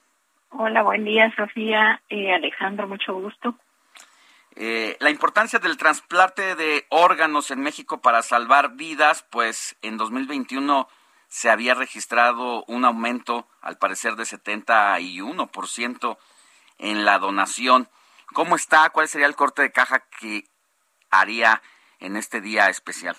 [0.53, 2.01] Hola, buen día, Sofía.
[2.09, 3.55] Eh, Alejandro, mucho gusto.
[4.55, 10.89] Eh, la importancia del trasplante de órganos en México para salvar vidas, pues en 2021
[11.29, 16.17] se había registrado un aumento, al parecer, de 71%
[16.79, 17.87] en la donación.
[18.33, 18.89] ¿Cómo está?
[18.89, 20.43] ¿Cuál sería el corte de caja que
[21.09, 21.61] haría
[21.99, 23.15] en este día especial?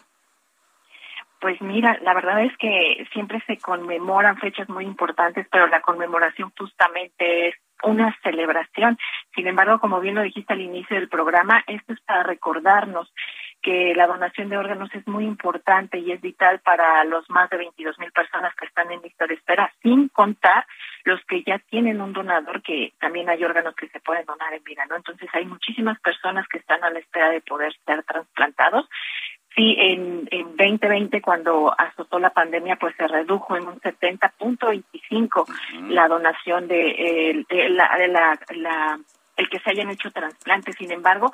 [1.43, 6.52] Pues mira, la verdad es que siempre se conmemoran fechas muy importantes, pero la conmemoración
[6.56, 8.97] justamente es una celebración.
[9.35, 13.12] Sin embargo, como bien lo dijiste al inicio del programa, esto es para recordarnos
[13.60, 17.56] que la donación de órganos es muy importante y es vital para los más de
[17.56, 20.64] 22 mil personas que están en lista de espera, sin contar
[21.02, 24.62] los que ya tienen un donador, que también hay órganos que se pueden donar en
[24.62, 24.94] vida, ¿no?
[24.94, 28.89] Entonces hay muchísimas personas que están a la espera de poder ser trasplantados
[29.55, 35.45] Sí, en, en 2020, cuando azotó la pandemia, pues se redujo en un 70.25
[35.91, 38.99] la donación de, la, de la, la,
[39.37, 40.74] el que se hayan hecho trasplantes.
[40.77, 41.31] Sin embargo,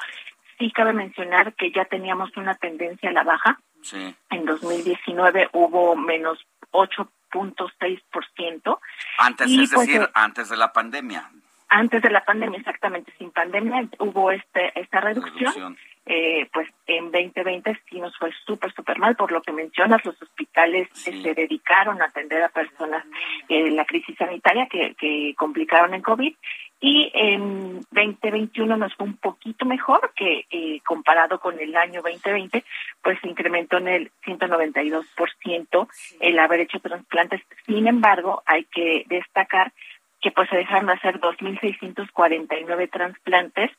[0.59, 3.61] sí cabe mencionar que ya teníamos una tendencia a la baja.
[3.83, 4.13] Sí.
[4.31, 8.79] En 2019 hubo menos 8.6%.
[9.19, 11.31] Antes, y, es pues, decir, eh, antes de la pandemia.
[11.69, 13.13] Antes de la pandemia, exactamente.
[13.17, 15.55] Sin pandemia hubo este esta reducción.
[15.55, 15.77] reducción
[16.11, 20.21] eh, pues en 2020 sí nos fue súper, súper mal, por lo que mencionas, los
[20.23, 23.05] hospitales se dedicaron a atender a personas
[23.51, 26.35] en la crisis sanitaria que, que complicaron en COVID.
[26.81, 32.65] Y en 2021 nos fue un poquito mejor que eh, comparado con el año 2020,
[33.03, 35.89] pues se incrementó en el 192%
[36.21, 37.43] el haber hecho trasplantes.
[37.67, 39.73] Sin embargo, hay que destacar
[40.21, 43.71] que pues se dejaron de hacer 2.649 trasplantes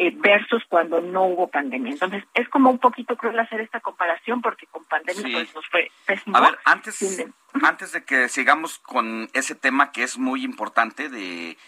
[0.00, 1.92] eh, versus cuando no hubo pandemia.
[1.92, 5.32] Entonces, es como un poquito cruel hacer esta comparación porque con pandemia Sí.
[5.32, 6.36] pues, nos fue pésimo.
[6.36, 7.26] A ver, antes,
[7.62, 11.58] antes de que sigamos con ese tema que es muy importante de,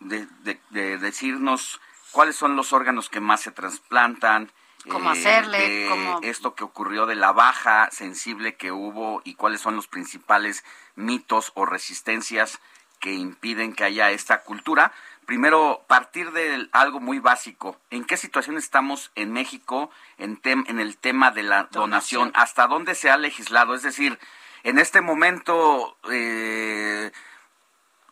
[0.00, 1.80] de, de- de decirnos
[2.12, 4.50] cuáles son los órganos que más se trasplantan,
[4.88, 9.60] Cómo hacerle, de cómo- esto que ocurrió de la baja sensible que hubo y cuáles
[9.60, 10.64] son los principales
[10.96, 12.60] mitos o resistencias
[13.00, 14.92] que impiden que haya esta cultura.
[15.26, 17.76] Primero, partir de algo muy básico.
[17.90, 22.32] ¿En qué situación estamos en México en, tem- en el tema de la donación?
[22.34, 23.74] ¿Hasta dónde se ha legislado?
[23.74, 24.18] Es decir,
[24.64, 27.12] en este momento, eh,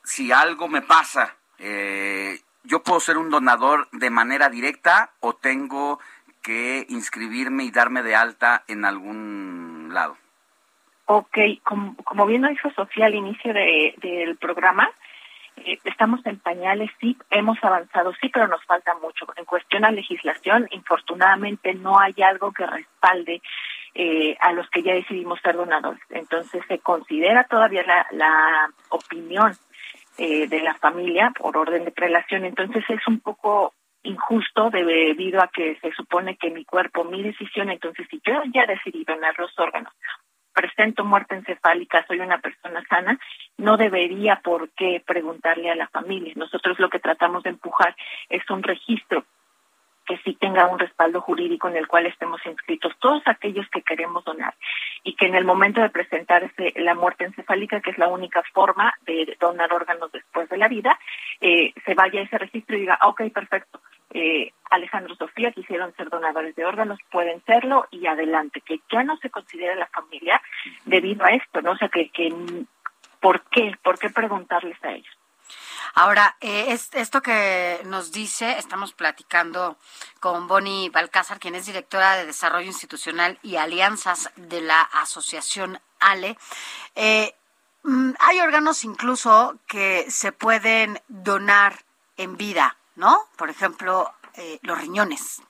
[0.04, 6.00] si algo me pasa, eh, ¿yo puedo ser un donador de manera directa o tengo
[6.42, 10.16] que inscribirme y darme de alta en algún lado?
[11.06, 14.88] Ok, como, como bien lo dijo Sofía al inicio de- del programa,
[15.64, 19.26] eh, estamos en pañales, sí, hemos avanzado, sí, pero nos falta mucho.
[19.36, 23.42] En cuestión a legislación, infortunadamente no hay algo que respalde
[23.94, 26.02] eh, a los que ya decidimos ser donadores.
[26.10, 29.52] Entonces se considera todavía la, la opinión
[30.18, 32.44] eh, de la familia por orden de prelación.
[32.44, 37.70] Entonces es un poco injusto debido a que se supone que mi cuerpo, mi decisión,
[37.70, 39.92] entonces si yo ya decidí donar los órganos,
[40.60, 43.18] presento muerte encefálica, soy una persona sana,
[43.56, 46.34] no debería por qué preguntarle a la familia.
[46.36, 47.96] Nosotros lo que tratamos de empujar
[48.28, 49.24] es un registro
[50.10, 54.24] que sí tenga un respaldo jurídico en el cual estemos inscritos todos aquellos que queremos
[54.24, 54.56] donar
[55.04, 58.92] y que en el momento de presentarse la muerte encefálica, que es la única forma
[59.02, 60.98] de donar órganos después de la vida,
[61.40, 63.80] eh, se vaya a ese registro y diga, "Ah, ok, perfecto,
[64.12, 69.16] eh, Alejandro Sofía quisieron ser donadores de órganos, pueden serlo y adelante, que ya no
[69.18, 70.42] se considere la familia
[70.86, 71.70] debido a esto, ¿no?
[71.70, 72.34] O sea, que, que
[73.20, 73.76] ¿por qué?
[73.80, 75.19] ¿Por qué preguntarles a ellos?
[75.94, 79.76] Ahora, eh, es, esto que nos dice, estamos platicando
[80.20, 86.38] con Bonnie Balcázar, quien es directora de Desarrollo Institucional y Alianzas de la Asociación ALE.
[86.94, 87.34] Eh,
[87.82, 91.84] mm, hay órganos incluso que se pueden donar
[92.16, 93.28] en vida, ¿no?
[93.36, 95.42] Por ejemplo, eh, los riñones.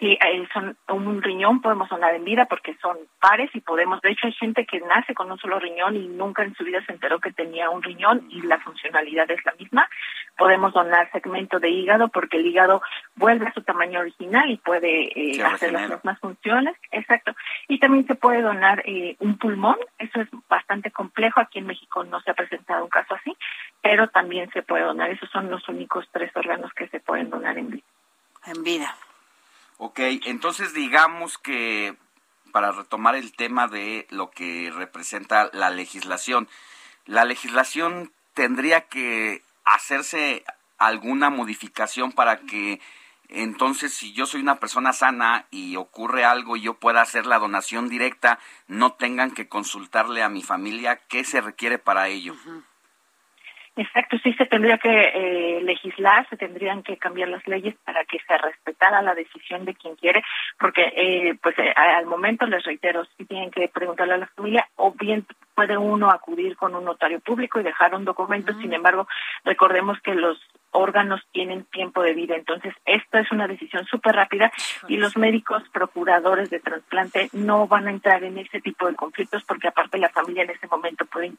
[0.00, 4.12] Sí, eh, son un riñón podemos donar en vida porque son pares y podemos, de
[4.12, 6.92] hecho hay gente que nace con un solo riñón y nunca en su vida se
[6.92, 9.90] enteró que tenía un riñón y la funcionalidad es la misma.
[10.38, 12.80] Podemos donar segmento de hígado porque el hígado
[13.14, 16.76] vuelve a su tamaño original y puede eh, hacer las mismas funciones.
[16.92, 17.34] Exacto.
[17.68, 22.04] Y también se puede donar eh, un pulmón, eso es bastante complejo, aquí en México
[22.04, 23.36] no se ha presentado un caso así,
[23.82, 27.58] pero también se puede donar, esos son los únicos tres órganos que se pueden donar
[27.58, 27.84] en vida.
[28.46, 28.96] En vida.
[29.82, 31.96] Ok, entonces digamos que
[32.52, 36.50] para retomar el tema de lo que representa la legislación,
[37.06, 40.44] la legislación tendría que hacerse
[40.76, 42.78] alguna modificación para que
[43.30, 47.38] entonces si yo soy una persona sana y ocurre algo y yo pueda hacer la
[47.38, 52.36] donación directa, no tengan que consultarle a mi familia qué se requiere para ello.
[53.80, 58.18] Exacto, sí se tendría que eh, legislar, se tendrían que cambiar las leyes para que
[58.28, 60.22] se respetara la decisión de quien quiere,
[60.58, 64.68] porque eh, pues eh, al momento les reitero, sí tienen que preguntarle a la familia
[64.76, 65.24] o bien
[65.54, 69.08] puede uno acudir con un notario público y dejar un documento, sin embargo,
[69.44, 70.38] recordemos que los
[70.72, 74.52] órganos tienen tiempo de vida, entonces esta es una decisión súper rápida
[74.88, 79.42] y los médicos procuradores de trasplante no van a entrar en ese tipo de conflictos
[79.44, 81.32] porque aparte la familia en ese momento puede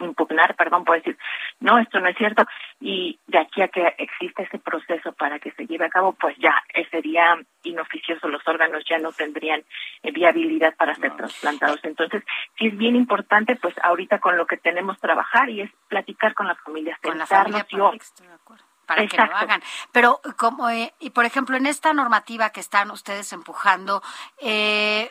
[0.00, 1.18] impugnar, perdón, puede decir,
[1.60, 2.44] no, esto no es cierto,
[2.80, 6.36] y de aquí a que exista ese proceso para que se lleve a cabo, pues
[6.38, 9.64] ya sería inoficioso, los órganos ya no tendrían
[10.02, 11.80] eh, viabilidad para ser trasplantados.
[11.82, 12.22] Entonces,
[12.58, 16.46] sí es bien importante, pues ahorita con lo que tenemos trabajar y es platicar con
[16.46, 19.62] las familias, Con la familia y para que esté de acuerdo, para que lo hagan.
[19.92, 24.02] Pero como eh, y por ejemplo en esta normativa que están ustedes empujando,
[24.40, 25.10] eh,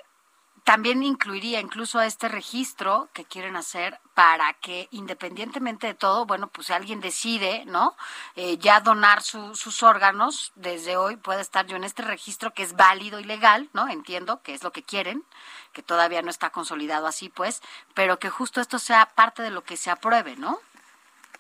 [0.64, 6.48] también incluiría incluso a este registro que quieren hacer para que independientemente de todo, bueno,
[6.48, 7.95] pues si alguien decide, ¿no?
[8.35, 12.64] Eh, ya donar su- sus órganos, desde hoy puede estar yo en este registro que
[12.64, 13.90] es válido y legal, ¿no?
[13.90, 15.23] Entiendo que es lo que quieren,
[15.73, 17.61] que todavía no está consolidado así, pues,
[17.94, 20.57] pero que justo esto sea parte de lo que se apruebe, ¿no?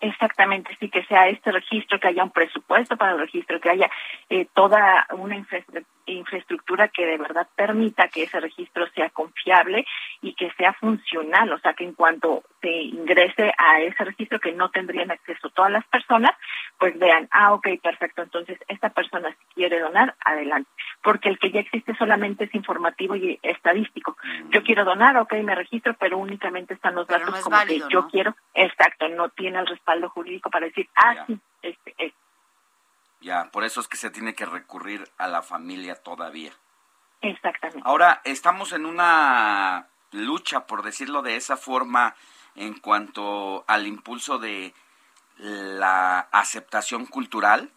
[0.01, 3.89] Exactamente, sí, que sea este registro, que haya un presupuesto para el registro, que haya
[4.29, 5.63] eh, toda una infra-
[6.05, 9.85] infraestructura que de verdad permita que ese registro sea confiable
[10.21, 14.51] y que sea funcional, o sea, que en cuanto se ingrese a ese registro que
[14.51, 16.31] no tendrían acceso todas las personas,
[16.77, 20.69] pues vean, ah, ok, perfecto, entonces esta persona si quiere donar, adelante,
[21.01, 24.17] porque el que ya existe solamente es informativo y estadístico.
[24.49, 27.55] Yo quiero donar, ok, me registro, pero únicamente están los Pero datos no es como
[27.57, 31.93] válido, que yo quiero, exacto, no tiene el respaldo jurídico para decir, ah, sí, este,
[31.97, 32.23] este.
[33.23, 36.51] Ya, por eso es que se tiene que recurrir a la familia todavía.
[37.21, 37.81] Exactamente.
[37.85, 42.15] Ahora, estamos en una lucha, por decirlo de esa forma,
[42.55, 44.73] en cuanto al impulso de
[45.37, 47.71] la aceptación cultural.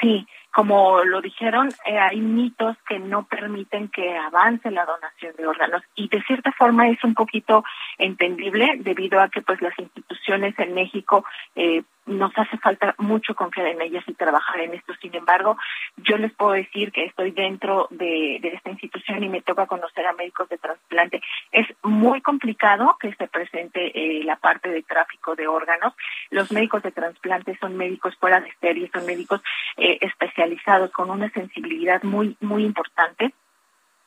[0.00, 5.46] Sí, como lo dijeron, eh, hay mitos que no permiten que avance la donación de
[5.46, 7.64] órganos y de cierta forma es un poquito
[7.98, 13.66] entendible debido a que pues las instituciones en México eh, nos hace falta mucho confiar
[13.66, 14.94] en ellas y trabajar en esto.
[15.00, 15.56] Sin embargo,
[15.98, 20.06] yo les puedo decir que estoy dentro de, de, esta institución y me toca conocer
[20.06, 21.20] a médicos de trasplante.
[21.58, 25.92] Es muy complicado que se presente eh, la parte de tráfico de órganos.
[26.30, 29.42] Los médicos de trasplante son médicos fuera de serie, son médicos
[29.76, 33.34] eh, especializados con una sensibilidad muy, muy importante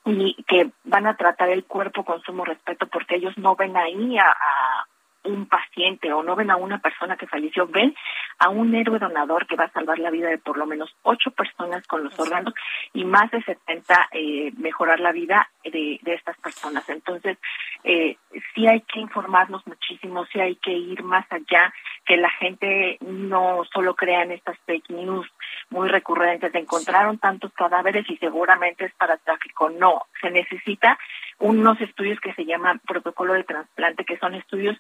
[0.06, 4.18] y que van a tratar el cuerpo con sumo respeto porque ellos no ven ahí
[4.18, 4.88] a, a
[5.32, 7.96] un paciente o no ven a una persona que falleció, ven
[8.40, 11.32] a un héroe donador que va a salvar la vida de por lo menos ocho
[11.32, 12.54] personas con los órganos
[12.94, 16.88] y más de 70 eh, mejorar la vida de, de estas personas.
[16.90, 17.38] Entonces,
[17.84, 18.18] eh,
[18.54, 21.74] sí hay que informarnos muchísimo, sí hay que ir más allá,
[22.06, 25.28] que la gente no solo crea en estas fake news
[25.70, 29.70] muy recurrentes, encontraron tantos cadáveres y seguramente es para tráfico.
[29.70, 30.98] No, se necesita
[31.40, 34.78] unos estudios que se llaman protocolo de trasplante, que son estudios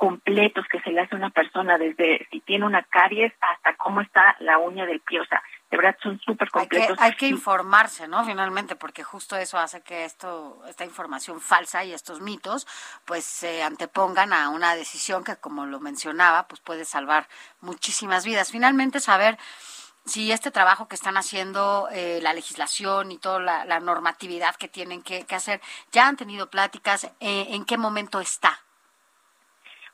[0.00, 4.00] completos que se le hace a una persona, desde si tiene una caries hasta cómo
[4.00, 5.20] está la uña del pie.
[5.20, 6.92] O sea, de verdad son súper completos.
[6.92, 8.24] Hay que, hay que informarse, ¿no?
[8.24, 12.66] Finalmente, porque justo eso hace que esto, esta información falsa y estos mitos,
[13.04, 17.28] pues se antepongan a una decisión que, como lo mencionaba, pues puede salvar
[17.60, 18.50] muchísimas vidas.
[18.50, 19.36] Finalmente, saber
[20.06, 24.68] si este trabajo que están haciendo, eh, la legislación y toda la, la normatividad que
[24.68, 25.60] tienen que, que, hacer,
[25.92, 28.60] ya han tenido pláticas, eh, ¿en qué momento está?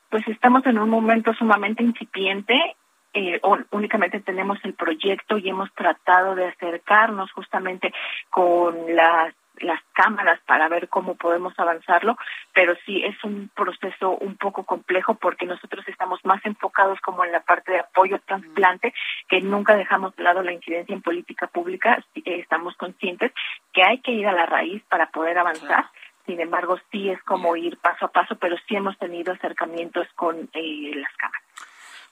[0.09, 2.75] Pues estamos en un momento sumamente incipiente
[3.13, 7.91] eh, únicamente tenemos el proyecto y hemos tratado de acercarnos justamente
[8.29, 12.15] con las las cámaras para ver cómo podemos avanzarlo,
[12.53, 17.31] pero sí es un proceso un poco complejo porque nosotros estamos más enfocados como en
[17.31, 18.93] la parte de apoyo trasplante,
[19.27, 23.31] que nunca dejamos de lado la incidencia en política pública, estamos conscientes
[23.73, 25.85] que hay que ir a la raíz para poder avanzar.
[26.27, 30.49] Sin embargo, sí es como ir paso a paso, pero sí hemos tenido acercamientos con
[30.53, 31.41] eh, las cámaras.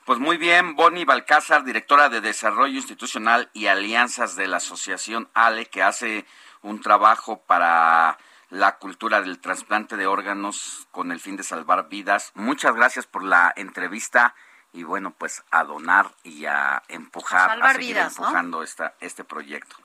[0.06, 5.66] Pues muy bien, Bonnie Balcázar, directora de Desarrollo Institucional y Alianzas de la Asociación ALE,
[5.66, 6.24] que hace
[6.62, 8.16] un trabajo para
[8.48, 12.32] la cultura del trasplante de órganos con el fin de salvar vidas.
[12.34, 14.34] Muchas gracias por la entrevista
[14.72, 18.62] y bueno, pues a donar y a empujar, a, a seguir vidas, empujando ¿no?
[18.62, 19.76] esta, este proyecto.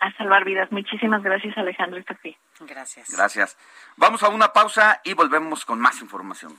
[0.00, 0.70] A salvar vidas.
[0.70, 2.36] Muchísimas gracias, Alejandro Estafí.
[2.60, 3.10] Gracias.
[3.10, 3.56] Gracias.
[3.96, 6.58] Vamos a una pausa y volvemos con más información.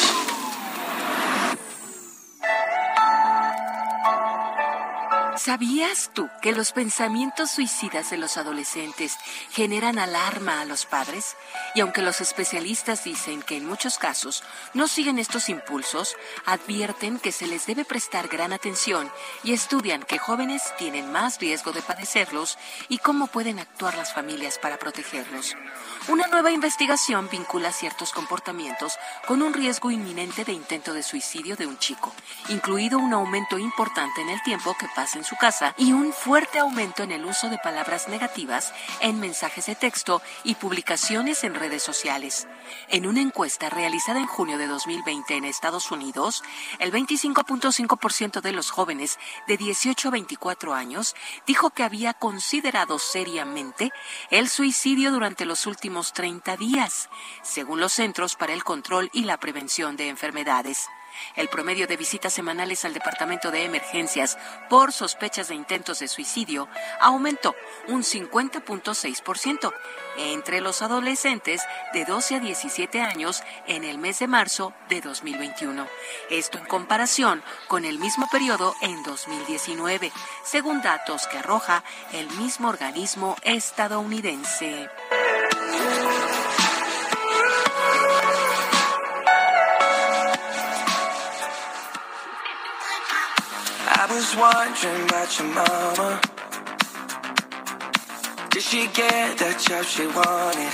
[5.43, 9.17] ¿Sabías tú que los pensamientos suicidas de los adolescentes
[9.49, 11.35] generan alarma a los padres?
[11.73, 14.43] Y aunque los especialistas dicen que en muchos casos
[14.75, 16.15] no siguen estos impulsos,
[16.45, 19.11] advierten que se les debe prestar gran atención
[19.43, 24.59] y estudian que jóvenes tienen más riesgo de padecerlos y cómo pueden actuar las familias
[24.59, 25.55] para protegerlos.
[26.07, 31.65] Una nueva investigación vincula ciertos comportamientos con un riesgo inminente de intento de suicidio de
[31.65, 32.13] un chico,
[32.49, 36.59] incluido un aumento importante en el tiempo que pasa en su casa y un fuerte
[36.59, 41.83] aumento en el uso de palabras negativas en mensajes de texto y publicaciones en redes
[41.83, 42.47] sociales.
[42.89, 46.43] En una encuesta realizada en junio de 2020 en Estados Unidos,
[46.79, 53.91] el 25.5% de los jóvenes de 18 a 24 años dijo que había considerado seriamente
[54.29, 57.09] el suicidio durante los últimos 30 días,
[57.41, 60.87] según los Centros para el Control y la Prevención de Enfermedades.
[61.35, 64.37] El promedio de visitas semanales al Departamento de Emergencias
[64.69, 66.67] por sospechas de intentos de suicidio
[66.99, 67.55] aumentó
[67.87, 69.73] un 50.6%
[70.17, 71.61] entre los adolescentes
[71.93, 75.87] de 12 a 17 años en el mes de marzo de 2021.
[76.29, 80.11] Esto en comparación con el mismo periodo en 2019,
[80.43, 81.83] según datos que arroja
[82.13, 84.89] el mismo organismo estadounidense.
[94.13, 96.19] Was wondering about your mama.
[98.51, 100.73] Did she get that job she wanted?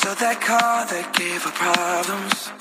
[0.00, 2.52] So that car that gave her problems.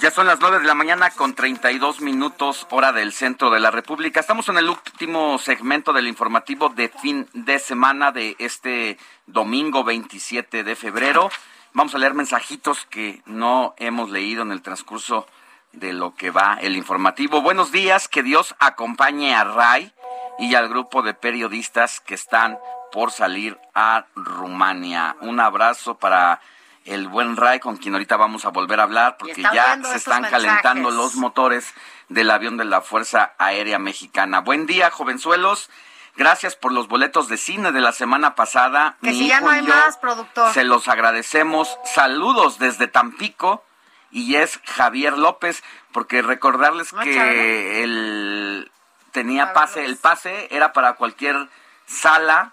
[0.00, 3.70] Ya son las 9 de la mañana con 32 minutos hora del centro de la
[3.70, 4.20] República.
[4.20, 10.64] Estamos en el último segmento del informativo de fin de semana de este domingo 27
[10.64, 11.30] de febrero.
[11.72, 15.26] Vamos a leer mensajitos que no hemos leído en el transcurso
[15.72, 17.42] lo que va el informativo.
[17.42, 19.92] Buenos días, que Dios acompañe a Ray
[20.38, 22.58] y al grupo de periodistas que están
[22.92, 25.16] por salir a Rumania.
[25.20, 26.40] Un abrazo para
[26.84, 30.24] el buen Ray, con quien ahorita vamos a volver a hablar, porque ya se están
[30.24, 31.72] calentando los motores
[32.08, 34.40] del avión de la Fuerza Aérea Mexicana.
[34.40, 35.70] Buen día, jovenzuelos.
[36.14, 38.96] Gracias por los boletos de cine de la semana pasada.
[39.02, 40.52] Que si ya no hay más, productor.
[40.52, 41.78] Se los agradecemos.
[41.84, 43.64] Saludos desde Tampico.
[44.12, 48.70] Y es Javier López, porque recordarles que el
[49.10, 51.48] tenía pase, el pase era para cualquier
[51.86, 52.52] sala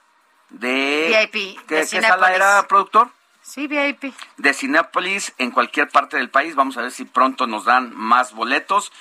[0.49, 1.29] de...
[1.31, 1.59] VIP.
[1.67, 3.09] ¿Qué, ¿qué sala era, productor?
[3.41, 4.13] Sí, VIP.
[4.37, 6.55] de Cinépolis en cualquier parte del país.
[6.55, 8.91] Vamos a ver si pronto nos dan más boletos.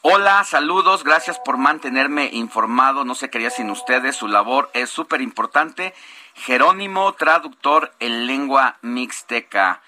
[0.00, 3.04] Hola, saludos, gracias por mantenerme informado.
[3.04, 5.94] No se quería sin ustedes, su labor es súper importante.
[6.34, 9.80] Jerónimo, traductor en lengua mixteca.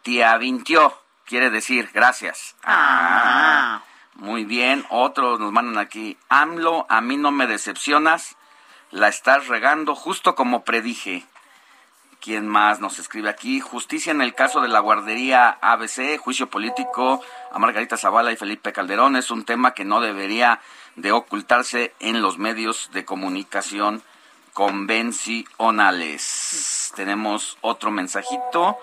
[0.00, 0.98] Tía Vintió,
[1.28, 2.56] quiere decir gracias.
[2.64, 3.82] Ah.
[4.14, 6.18] Muy bien, otros nos mandan aquí.
[6.28, 8.34] AMLO, a mí no me decepcionas.
[8.90, 11.24] La estás regando justo como predije.
[12.20, 13.60] ¿Quién más nos escribe aquí?
[13.60, 17.22] Justicia en el caso de la guardería ABC, juicio político
[17.52, 19.14] a Margarita Zavala y Felipe Calderón.
[19.14, 20.60] Es un tema que no debería
[20.96, 24.02] de ocultarse en los medios de comunicación
[24.52, 26.92] convencionales.
[26.96, 28.76] Tenemos otro mensajito.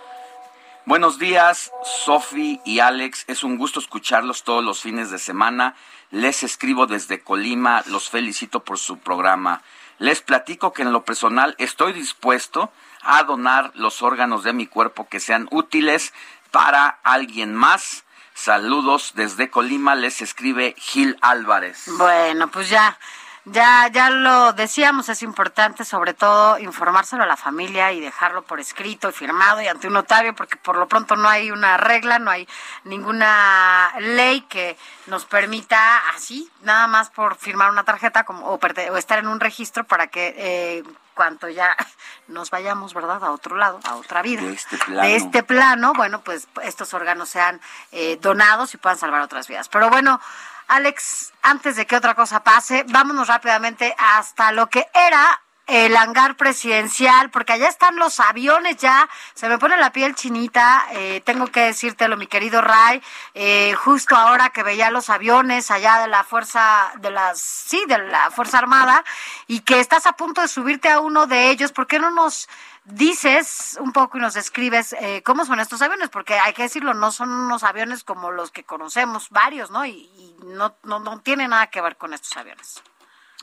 [0.87, 3.25] Buenos días, Sofi y Alex.
[3.27, 5.75] Es un gusto escucharlos todos los fines de semana.
[6.11, 7.83] Les escribo desde Colima.
[7.87, 9.63] Los felicito por su programa.
[9.97, 12.71] Les platico que en lo personal estoy dispuesto
[13.01, 16.13] a donar los órganos de mi cuerpo que sean útiles
[16.51, 18.03] para alguien más.
[18.35, 21.85] Saludos desde Colima, les escribe Gil Álvarez.
[21.97, 22.99] Bueno, pues ya,
[23.45, 28.59] ya, ya lo decíamos, es importante sobre todo informárselo a la familia y dejarlo por
[28.59, 32.17] escrito y firmado y ante un notario, porque por lo pronto no hay una regla,
[32.17, 32.47] no hay
[32.83, 34.77] ninguna ley que
[35.07, 39.39] nos permita así, nada más por firmar una tarjeta como, o, o estar en un
[39.39, 40.83] registro para que eh,
[41.15, 41.75] cuanto ya
[42.27, 44.41] nos vayamos, ¿verdad?, a otro lado, a otra vida.
[44.41, 45.01] De este plano.
[45.01, 47.59] De este plano, bueno, pues estos órganos sean
[47.91, 49.69] eh, donados y puedan salvar otras vidas.
[49.69, 50.19] Pero bueno,
[50.67, 56.35] Alex, antes de que otra cosa pase, vámonos rápidamente hasta lo que era el hangar
[56.37, 61.47] presidencial, porque allá están los aviones ya, se me pone la piel chinita, eh, tengo
[61.47, 63.01] que decírtelo, mi querido Ray,
[63.33, 67.97] eh, justo ahora que veía los aviones allá de la fuerza, de las, sí, de
[67.97, 69.03] la Fuerza Armada,
[69.47, 72.47] y que estás a punto de subirte a uno de ellos, ¿por qué no nos
[72.85, 76.09] dices un poco y nos describes eh, cómo son estos aviones?
[76.09, 79.85] Porque hay que decirlo, no son unos aviones como los que conocemos, varios, ¿no?
[79.85, 82.83] Y, y no, no, no tiene nada que ver con estos aviones.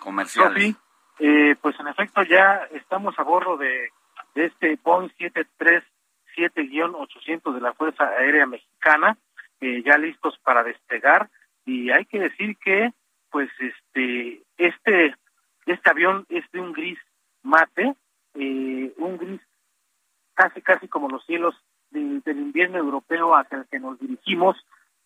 [0.01, 0.74] Comerciales.
[1.19, 3.90] Eh, pues en efecto ya estamos a bordo de,
[4.35, 5.10] de este Boeing
[6.36, 9.16] 737-800 de la Fuerza Aérea Mexicana,
[9.60, 11.28] eh, ya listos para despegar
[11.64, 12.93] y hay que decir que
[13.31, 15.14] pues este este
[15.66, 16.98] este avión es de un gris
[17.43, 17.94] mate,
[18.35, 19.41] eh, un gris
[20.35, 21.55] casi casi como los cielos
[21.91, 24.57] de- del invierno europeo hacia el que nos dirigimos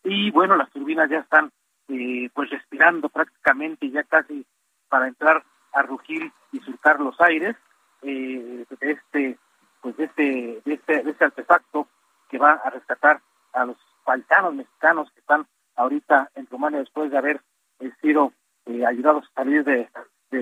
[0.04, 1.50] y bueno las turbinas ya están
[1.88, 4.46] eh, pues respirando prácticamente ya casi
[4.88, 7.56] para entrar a rugir y surcar los aires
[8.02, 9.38] eh, de este
[9.80, 11.88] pues de este, de este de este artefacto
[12.28, 13.20] que va a rescatar
[13.52, 15.46] a los paisanos mexicanos que están
[15.76, 17.40] ahorita en Rumania después de haber
[18.00, 18.32] sido
[18.66, 19.88] eh, ayudados a salir de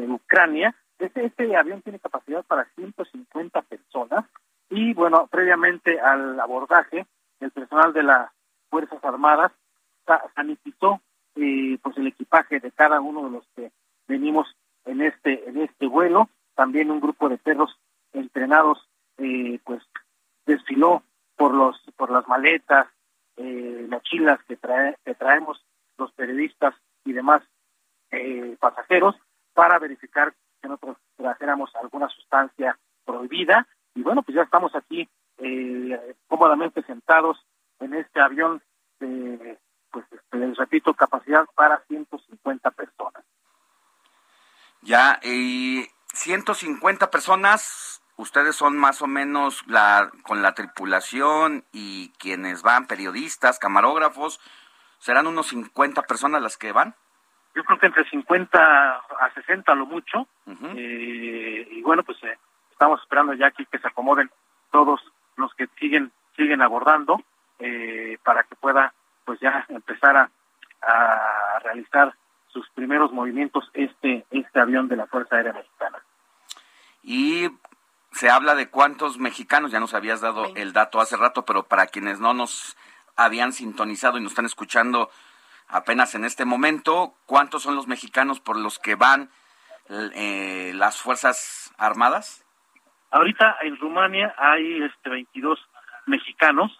[0.08, 0.74] Ucrania.
[0.98, 4.24] Este, este avión tiene capacidad para 150 personas
[4.70, 7.06] y bueno, previamente al abordaje,
[7.40, 8.30] el personal de las
[8.70, 9.52] Fuerzas Armadas
[10.06, 11.00] sa- sanitizó
[11.36, 13.72] eh, pues el equipaje de cada uno de los que
[14.06, 14.46] venimos
[14.84, 16.28] en este en este vuelo.
[16.54, 17.76] También un grupo de perros
[18.12, 18.78] entrenados
[19.18, 19.82] eh, pues
[20.46, 21.02] desfiló
[21.36, 22.86] por los por las maletas,
[23.36, 25.64] eh, mochilas que trae, que traemos
[25.98, 27.42] los periodistas y demás
[28.12, 29.16] eh, pasajeros
[29.54, 30.32] para verificar
[30.64, 35.06] que nosotros trajéramos alguna sustancia prohibida y bueno pues ya estamos aquí
[35.38, 37.38] eh, cómodamente sentados
[37.80, 38.62] en este avión
[38.98, 39.58] de
[39.90, 43.22] pues este, les repito capacidad para 150 personas
[44.80, 52.62] Ya, y 150 personas, ustedes son más o menos la con la tripulación y quienes
[52.62, 54.40] van, periodistas, camarógrafos,
[54.98, 56.94] ¿serán unos 50 personas las que van?
[57.54, 60.26] Yo creo que entre 50 a 60 a lo mucho.
[60.76, 62.36] Eh, y bueno, pues eh,
[62.70, 64.30] estamos esperando ya aquí que se acomoden
[64.70, 65.00] todos
[65.36, 67.22] los que siguen siguen abordando
[67.60, 68.92] eh, para que pueda
[69.24, 70.30] pues ya empezar a,
[70.82, 72.14] a realizar
[72.48, 75.98] sus primeros movimientos este este avión de la Fuerza Aérea Mexicana.
[77.02, 77.48] Y
[78.10, 81.86] se habla de cuántos mexicanos, ya nos habías dado el dato hace rato, pero para
[81.86, 82.76] quienes no nos
[83.16, 85.10] habían sintonizado y nos están escuchando
[85.74, 89.30] apenas en este momento, ¿cuántos son los mexicanos por los que van
[89.90, 92.44] eh, las Fuerzas Armadas?
[93.10, 95.58] Ahorita en Rumania hay este 22
[96.06, 96.70] mexicanos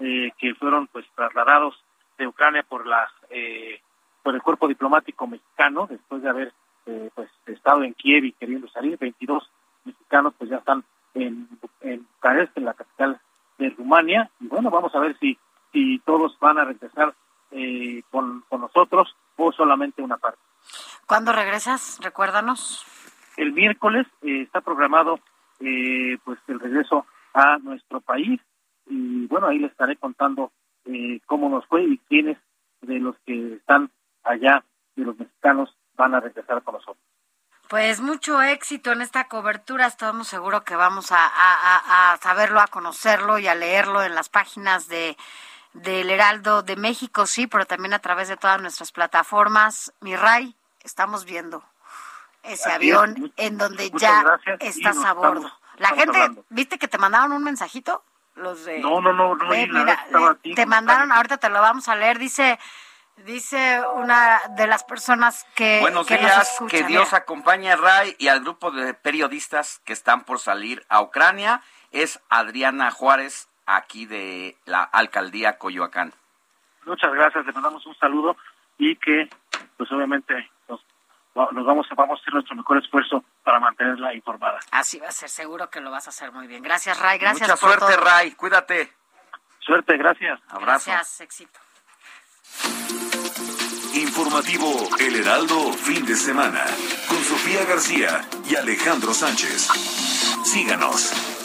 [0.00, 1.76] eh, que fueron pues trasladados
[2.18, 3.80] de Ucrania por las eh,
[4.22, 6.52] por el cuerpo diplomático mexicano después de haber
[6.86, 9.48] eh, pues estado en Kiev y queriendo salir 22
[9.84, 11.48] mexicanos pues ya están en
[11.82, 13.20] en en la capital
[13.58, 15.38] de Rumania y bueno vamos a ver si
[15.72, 17.14] si todos van a regresar
[17.50, 20.38] eh, con, con nosotros o solamente una parte.
[21.06, 21.98] ¿Cuándo regresas?
[22.02, 22.84] Recuérdanos.
[23.36, 25.18] El miércoles eh, está programado
[25.60, 28.40] eh, pues el regreso a nuestro país
[28.86, 30.52] y bueno ahí les estaré contando
[30.84, 32.38] eh, cómo nos fue y quiénes
[32.80, 33.90] de los que están
[34.24, 34.64] allá
[34.96, 37.04] de los mexicanos van a regresar con nosotros.
[37.68, 39.86] Pues mucho éxito en esta cobertura.
[39.86, 44.28] Estamos seguros que vamos a, a, a, saberlo, a conocerlo y a leerlo en las
[44.28, 45.16] páginas de
[45.72, 49.92] del Heraldo de México, sí, pero también a través de todas nuestras plataformas.
[50.00, 51.64] Mi Ray, estamos viendo
[52.42, 55.50] ese avión en donde ya estás a bordo.
[55.76, 58.02] La gente, ¿viste que te mandaron un mensajito?
[58.34, 60.06] Los de No, no, no, no, mira,
[60.54, 62.58] te mandaron, ahorita te lo vamos a leer, dice
[63.24, 65.80] Dice una de las personas que.
[65.80, 67.18] Buenos que días, nos escucha, que Dios mira.
[67.18, 71.62] acompañe a Ray y al grupo de periodistas que están por salir a Ucrania.
[71.90, 76.12] Es Adriana Juárez, aquí de la alcaldía Coyoacán.
[76.86, 78.36] Muchas gracias, le mandamos un saludo
[78.78, 79.28] y que,
[79.76, 80.80] pues obviamente, nos,
[81.34, 84.58] nos vamos, vamos a hacer nuestro mejor esfuerzo para mantenerla informada.
[84.72, 86.62] Así va a ser, seguro que lo vas a hacer muy bien.
[86.62, 88.04] Gracias, Ray, gracias Mucha por suerte, todo.
[88.04, 88.92] Ray, cuídate.
[89.60, 90.40] Suerte, gracias.
[90.48, 90.90] Abrazo.
[90.90, 91.60] Gracias, éxito.
[93.94, 96.64] Informativo El Heraldo fin de semana
[97.08, 99.68] con Sofía García y Alejandro Sánchez.
[100.44, 101.39] Síganos.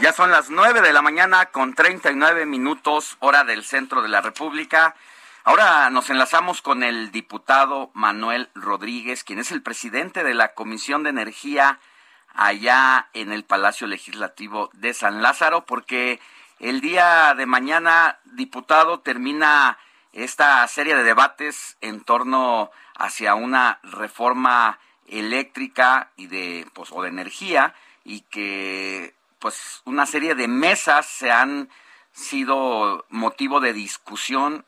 [0.00, 4.20] Ya son las 9 de la mañana con 39 minutos hora del centro de la
[4.20, 4.94] República.
[5.42, 11.02] Ahora nos enlazamos con el diputado Manuel Rodríguez, quien es el presidente de la Comisión
[11.02, 11.80] de Energía
[12.32, 16.20] allá en el Palacio Legislativo de San Lázaro, porque
[16.60, 19.78] el día de mañana, diputado, termina
[20.12, 27.08] esta serie de debates en torno hacia una reforma eléctrica y de pues o de
[27.08, 31.68] energía y que pues una serie de mesas se han
[32.12, 34.64] sido motivo de discusión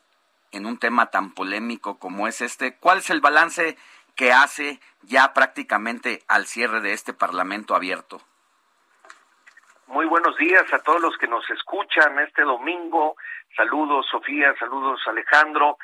[0.53, 2.77] en un tema tan polémico como es este.
[2.77, 3.77] ¿Cuál es el balance
[4.15, 8.21] que hace ya prácticamente al cierre de este Parlamento abierto?
[9.91, 13.17] Muy buenos días a todos los que nos escuchan este domingo.
[13.57, 15.79] Saludos Sofía, saludos Alejandro.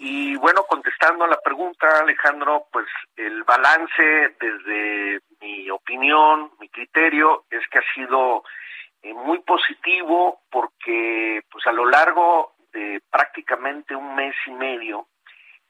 [0.00, 7.44] Y bueno, contestando a la pregunta, Alejandro, pues el balance desde mi opinión, mi criterio,
[7.50, 8.42] es que ha sido
[9.00, 15.06] eh, muy positivo porque pues a lo largo de prácticamente un mes y medio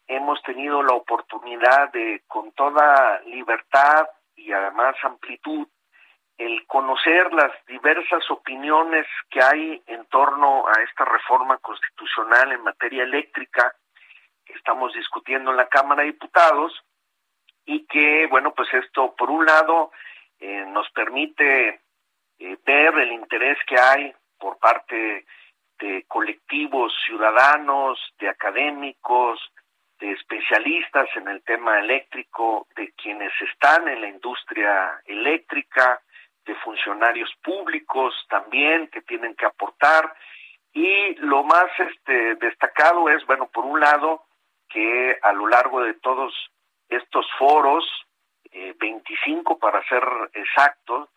[0.06, 5.68] hemos tenido la oportunidad de con toda libertad y además amplitud
[6.38, 13.04] el conocer las diversas opiniones que hay en torno a esta reforma constitucional en materia
[13.04, 13.74] eléctrica
[14.44, 16.72] que estamos discutiendo en la Cámara de Diputados
[17.64, 19.92] y que, bueno, pues esto, por un lado,
[20.40, 21.80] eh, nos permite
[22.38, 25.24] eh, ver el interés que hay por parte
[25.78, 29.40] de colectivos ciudadanos, de académicos,
[30.00, 36.00] de especialistas en el tema eléctrico, de quienes están en la industria eléctrica,
[36.44, 40.14] de funcionarios públicos también que tienen que aportar.
[40.72, 44.24] Y lo más este destacado es bueno por un lado
[44.68, 46.34] que a lo largo de todos
[46.88, 47.84] estos foros
[48.50, 51.08] eh, 25 para ser exactos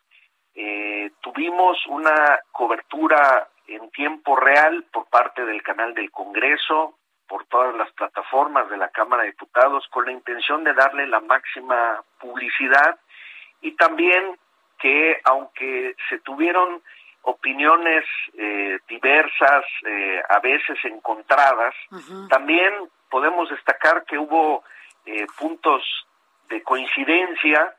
[0.54, 6.98] eh, tuvimos una cobertura en tiempo real por parte del canal del Congreso
[7.28, 11.20] por todas las plataformas de la Cámara de Diputados con la intención de darle la
[11.20, 13.00] máxima publicidad
[13.62, 14.38] y también
[14.86, 16.84] que aunque se tuvieron
[17.24, 18.06] opiniones
[18.38, 21.74] eh, diversas, eh, a veces encontradas,
[22.30, 22.72] también
[23.10, 24.64] podemos destacar que hubo
[25.08, 25.82] eh, puntos
[26.50, 27.74] de coincidencia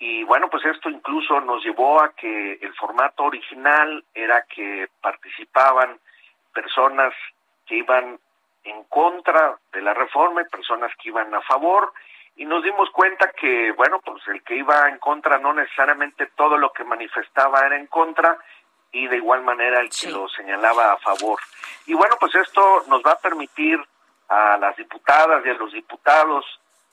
[0.00, 5.96] y bueno, pues esto incluso nos llevó a que el formato original era que participaban
[6.52, 7.14] personas
[7.66, 8.18] que iban
[8.64, 11.92] en contra de la reforma y personas que iban a favor
[12.38, 16.56] y nos dimos cuenta que, bueno, pues el que iba en contra no necesariamente todo
[16.56, 18.38] lo que manifestaba era en contra
[18.92, 21.40] y de igual manera el que lo señalaba a favor.
[21.86, 23.80] Y bueno, pues esto nos va a permitir
[24.28, 26.44] a las diputadas y a los diputados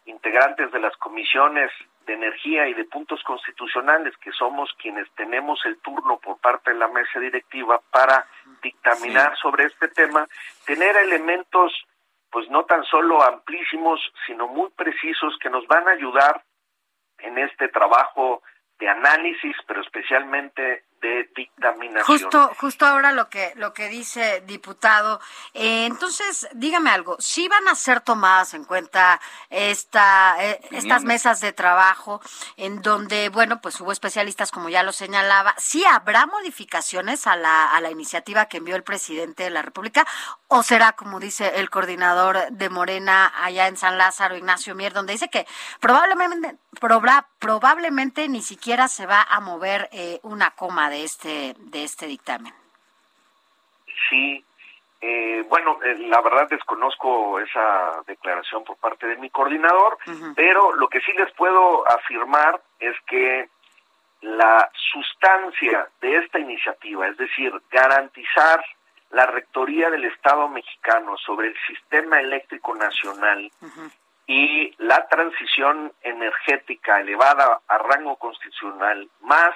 [0.05, 1.71] integrantes de las comisiones
[2.07, 6.79] de energía y de puntos constitucionales, que somos quienes tenemos el turno por parte de
[6.79, 8.25] la mesa directiva para
[8.63, 10.27] dictaminar sobre este tema,
[10.65, 11.71] tener elementos
[12.35, 16.43] pues no tan solo amplísimos, sino muy precisos que nos van a ayudar
[17.19, 18.43] en este trabajo
[18.77, 22.05] de análisis, pero especialmente de dictaminación.
[22.05, 25.19] Justo, justo ahora lo que lo que dice diputado.
[25.53, 27.15] Eh, entonces, dígame algo.
[27.19, 29.19] Si van a ser tomadas en cuenta
[29.49, 32.21] esta eh, estas mesas de trabajo
[32.57, 35.55] en donde, bueno, pues hubo especialistas como ya lo señalaba.
[35.57, 40.05] ¿Sí habrá modificaciones a la a la iniciativa que envió el presidente de la República
[40.47, 45.13] o será como dice el coordinador de Morena allá en San Lázaro, Ignacio Mier, donde
[45.13, 45.47] dice que
[45.79, 46.57] probablemente
[47.39, 52.53] probablemente ni siquiera se va a mover eh, una coma de este de este dictamen.
[54.09, 54.43] Sí,
[55.01, 59.97] eh, bueno, eh, la verdad desconozco esa declaración por parte de mi coordinador,
[60.35, 63.49] pero lo que sí les puedo afirmar es que
[64.21, 68.65] la sustancia de esta iniciativa, es decir, garantizar
[69.11, 73.51] la rectoría del Estado mexicano sobre el sistema eléctrico nacional
[74.25, 79.53] y la transición energética elevada a rango constitucional, más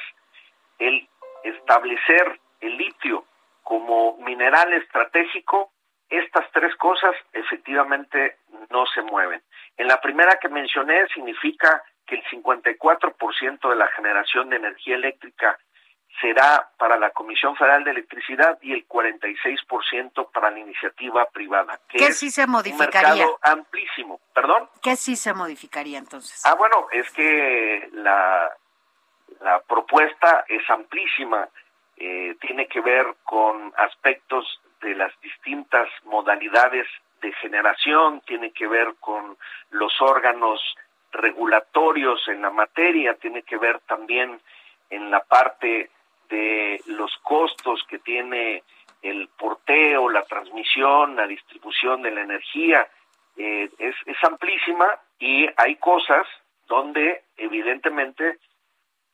[0.78, 1.08] el
[1.44, 3.26] establecer el litio
[3.64, 5.72] como mineral estratégico,
[6.10, 8.38] estas tres cosas efectivamente
[8.70, 9.42] no se mueven.
[9.78, 15.58] En la primera que mencioné significa que el 54% de la generación de energía eléctrica
[16.20, 21.80] será para la Comisión Federal de Electricidad y el 46% para la iniciativa privada.
[21.88, 23.12] Que ¿Qué sí se modificaría?
[23.12, 24.20] Un mercado amplísimo.
[24.34, 24.70] ¿Perdón?
[24.82, 26.44] ¿Qué sí se modificaría entonces?
[26.46, 28.52] Ah, bueno, es que la,
[29.42, 31.48] la propuesta es amplísima.
[31.98, 36.88] Eh, tiene que ver con aspectos de las distintas modalidades
[37.22, 39.38] de generación, tiene que ver con
[39.72, 40.62] los órganos
[41.12, 44.40] regulatorios en la materia, tiene que ver también
[44.90, 45.90] en la parte
[46.30, 48.64] de los costos que tiene
[49.02, 52.88] el porteo, la transmisión, la distribución de la energía,
[53.38, 56.28] eh, es, es amplísima y hay cosas
[56.68, 58.38] donde evidentemente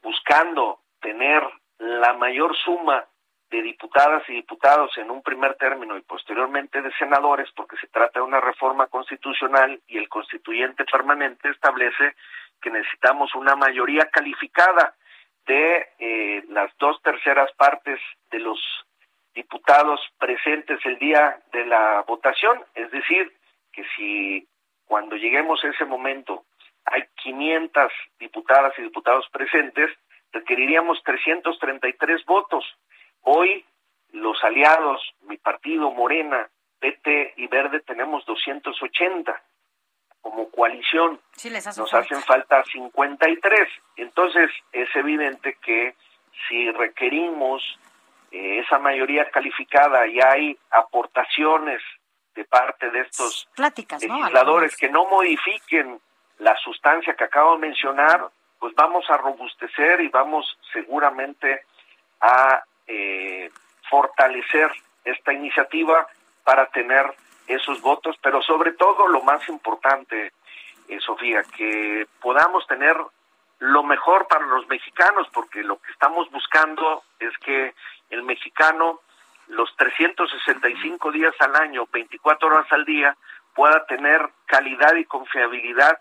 [0.06, 1.42] buscando tener
[1.80, 3.04] la mayor suma
[3.50, 8.20] de diputadas y diputados en un primer término y posteriormente de senadores, porque se trata
[8.20, 12.16] de una reforma constitucional y el constituyente permanente establece
[12.62, 14.96] que necesitamos una mayoría calificada
[15.48, 18.60] de eh, las dos terceras partes de los
[19.34, 23.34] diputados presentes el día de la votación, es decir,
[23.72, 24.48] que si
[24.86, 26.46] cuando lleguemos a ese momento
[26.86, 29.90] hay 500 diputadas y diputados presentes,
[30.32, 32.64] requeriríamos 333 votos.
[33.22, 33.66] Hoy
[34.12, 36.48] los aliados, mi partido Morena,
[36.80, 39.42] PT y Verde tenemos 280
[40.22, 41.20] como coalición.
[41.78, 43.70] Nos hacen falta 53.
[43.98, 45.96] Entonces es evidente que
[46.48, 47.64] si requerimos
[48.32, 51.82] eh, esa mayoría calificada y hay aportaciones
[52.36, 53.48] de parte de estos
[54.02, 56.00] legisladores que no modifiquen
[56.40, 58.28] la sustancia que acabo de mencionar,
[58.60, 61.66] pues vamos a robustecer y vamos seguramente
[62.22, 63.50] a eh,
[63.90, 64.72] fortalecer
[65.04, 66.08] esta iniciativa
[66.44, 67.06] para tener
[67.48, 70.32] esos votos, pero sobre todo lo más importante,
[70.88, 72.96] eh, Sofía, que podamos tener
[73.60, 77.74] lo mejor para los mexicanos, porque lo que estamos buscando es que
[78.10, 79.00] el mexicano
[79.48, 83.16] los 365 días al año, 24 horas al día,
[83.54, 86.00] pueda tener calidad y confiabilidad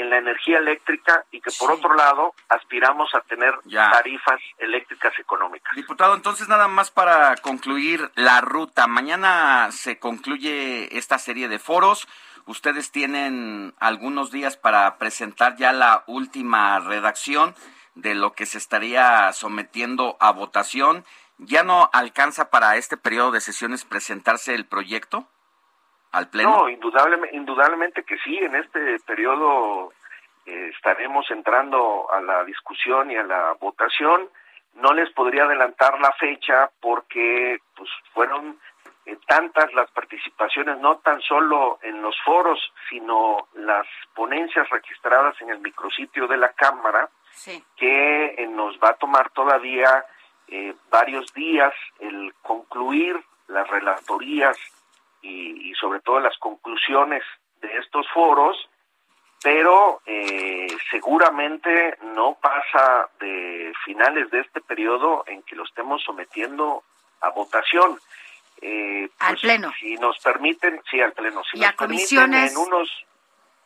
[0.00, 5.74] en la energía eléctrica y que por otro lado aspiramos a tener tarifas eléctricas económicas.
[5.76, 8.86] Diputado, entonces nada más para concluir la ruta.
[8.86, 12.08] Mañana se concluye esta serie de foros.
[12.46, 17.54] Ustedes tienen algunos días para presentar ya la última redacción
[17.94, 21.04] de lo que se estaría sometiendo a votación.
[21.38, 25.26] ¿Ya no alcanza para este periodo de sesiones presentarse el proyecto?
[26.12, 26.50] Al Pleno?
[26.50, 29.92] No, indudablemente, indudablemente que sí, en este periodo
[30.46, 34.28] eh, estaremos entrando a la discusión y a la votación.
[34.74, 38.58] No les podría adelantar la fecha porque pues fueron
[39.06, 42.58] eh, tantas las participaciones, no tan solo en los foros,
[42.88, 47.08] sino las ponencias registradas en el micrositio de la Cámara,
[47.76, 50.04] que eh, nos va a tomar todavía
[50.90, 53.16] varios días el concluir
[53.46, 54.58] las relatorías
[55.22, 57.22] y, sobre todo las conclusiones
[57.60, 58.56] de estos foros,
[59.42, 66.82] pero eh, seguramente no pasa de finales de este periodo en que lo estemos sometiendo
[67.20, 67.98] a votación.
[68.60, 69.72] Eh, al pues, pleno.
[69.78, 71.42] Si nos permiten, sí, al pleno.
[71.44, 72.52] Si y a comisiones.
[72.52, 73.06] en unos,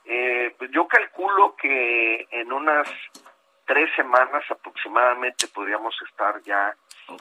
[0.05, 2.89] eh, pues yo calculo que en unas
[3.67, 6.75] tres semanas aproximadamente podríamos estar ya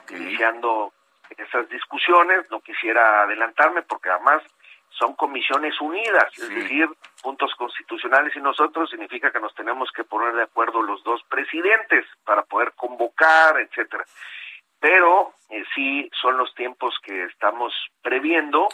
[0.09, 0.93] iniciando
[1.37, 2.49] esas discusiones.
[2.49, 4.43] No quisiera adelantarme porque además
[4.89, 6.87] son comisiones unidas, es decir,
[7.21, 12.05] puntos constitucionales y nosotros significa que nos tenemos que poner de acuerdo los dos presidentes
[12.23, 14.05] para poder convocar, etcétera
[14.83, 18.67] pero eh, sí son los tiempos que estamos previendo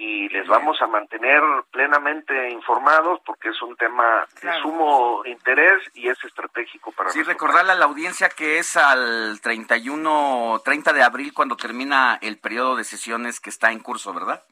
[0.00, 6.08] y les vamos a mantener plenamente informados porque es un tema de sumo interés y
[6.08, 11.34] es estratégico para Sí, recordarle a la audiencia que es al 31, 30 de abril
[11.34, 14.44] cuando termina el periodo de sesiones que está en curso, ¿verdad?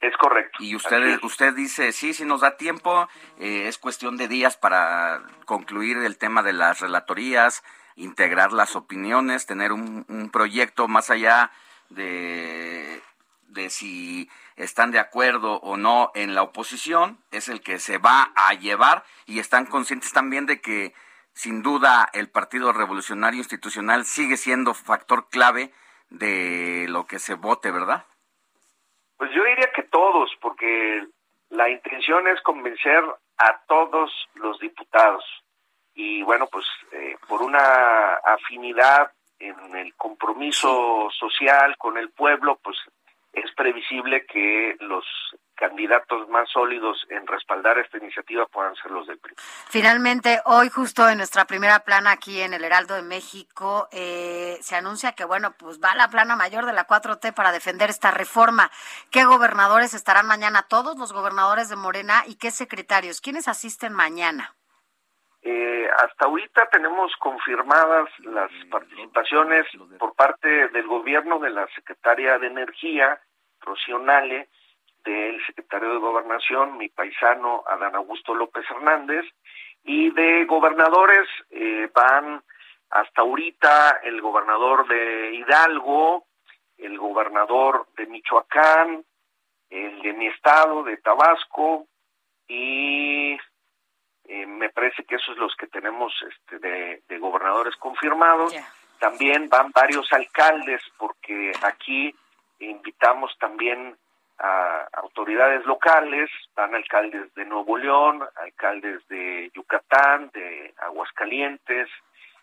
[0.00, 0.58] Es correcto.
[0.60, 3.08] Y usted, usted dice, sí, sí nos da tiempo,
[3.40, 7.64] eh, es cuestión de días para concluir el tema de las relatorías,
[7.96, 11.50] integrar las opiniones, tener un, un proyecto más allá
[11.88, 13.02] de,
[13.48, 18.32] de si están de acuerdo o no en la oposición, es el que se va
[18.34, 20.94] a llevar y están conscientes también de que
[21.32, 25.72] sin duda el Partido Revolucionario Institucional sigue siendo factor clave
[26.08, 28.06] de lo que se vote, ¿verdad?
[29.18, 31.06] Pues yo diría que todos, porque
[31.50, 33.02] la intención es convencer
[33.38, 35.24] a todos los diputados
[35.94, 42.76] y bueno, pues eh, por una afinidad en el compromiso social con el pueblo, pues
[43.36, 45.04] es previsible que los
[45.54, 49.34] candidatos más sólidos en respaldar esta iniciativa puedan ser los del PRI.
[49.68, 54.76] Finalmente, hoy justo en nuestra primera plana aquí en el Heraldo de México, eh, se
[54.76, 58.70] anuncia que, bueno, pues va la plana mayor de la 4T para defender esta reforma.
[59.10, 60.66] ¿Qué gobernadores estarán mañana?
[60.68, 63.20] Todos los gobernadores de Morena y qué secretarios.
[63.20, 64.54] ¿Quiénes asisten mañana?
[65.48, 69.64] Eh, hasta ahorita tenemos confirmadas las participaciones
[69.96, 73.20] por parte del gobierno de la secretaria de Energía,
[74.00, 74.48] Nale,
[75.04, 79.24] del secretario de Gobernación, mi paisano Adán Augusto López Hernández,
[79.84, 82.42] y de gobernadores eh, van
[82.90, 86.26] hasta ahorita el gobernador de Hidalgo,
[86.78, 89.04] el gobernador de Michoacán,
[89.70, 91.86] el de mi estado, de Tabasco,
[92.48, 93.36] y
[94.24, 98.54] eh, me parece que esos los que tenemos este, de, gobernadores confirmados.
[98.98, 102.14] También van varios alcaldes, porque aquí
[102.58, 103.96] invitamos también
[104.38, 111.88] a autoridades locales, van alcaldes de Nuevo León, alcaldes de Yucatán, de Aguascalientes,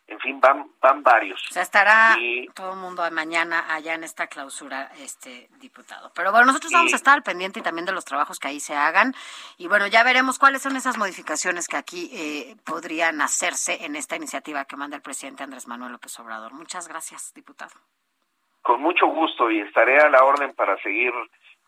[0.08, 1.42] en fin, van, van varios.
[1.50, 2.17] O sea, estará
[2.53, 6.11] todo el mundo mañana allá en esta clausura, este diputado.
[6.14, 8.59] Pero bueno, nosotros vamos a estar al pendiente y también de los trabajos que ahí
[8.59, 9.14] se hagan.
[9.58, 14.17] Y bueno, ya veremos cuáles son esas modificaciones que aquí eh, podrían hacerse en esta
[14.17, 16.53] iniciativa que manda el presidente Andrés Manuel López Obrador.
[16.53, 17.74] Muchas gracias, diputado.
[18.64, 21.11] Con mucho gusto y estaré a la orden para seguir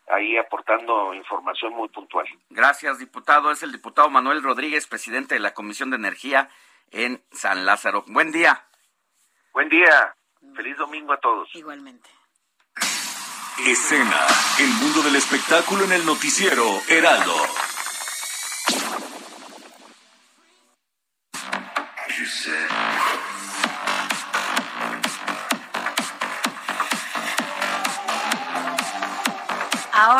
[0.08, 2.26] ahí aportando información muy puntual.
[2.50, 3.50] Gracias, diputado.
[3.50, 6.48] Es el diputado Manuel Rodríguez, presidente de la Comisión de Energía
[6.90, 8.04] en San Lázaro.
[8.08, 8.64] Buen día.
[9.52, 10.14] Buen día.
[10.54, 11.48] Feliz domingo a todos.
[11.54, 12.08] Igualmente.
[13.66, 14.26] Escena,
[14.60, 17.34] el mundo del espectáculo en el noticiero Heraldo.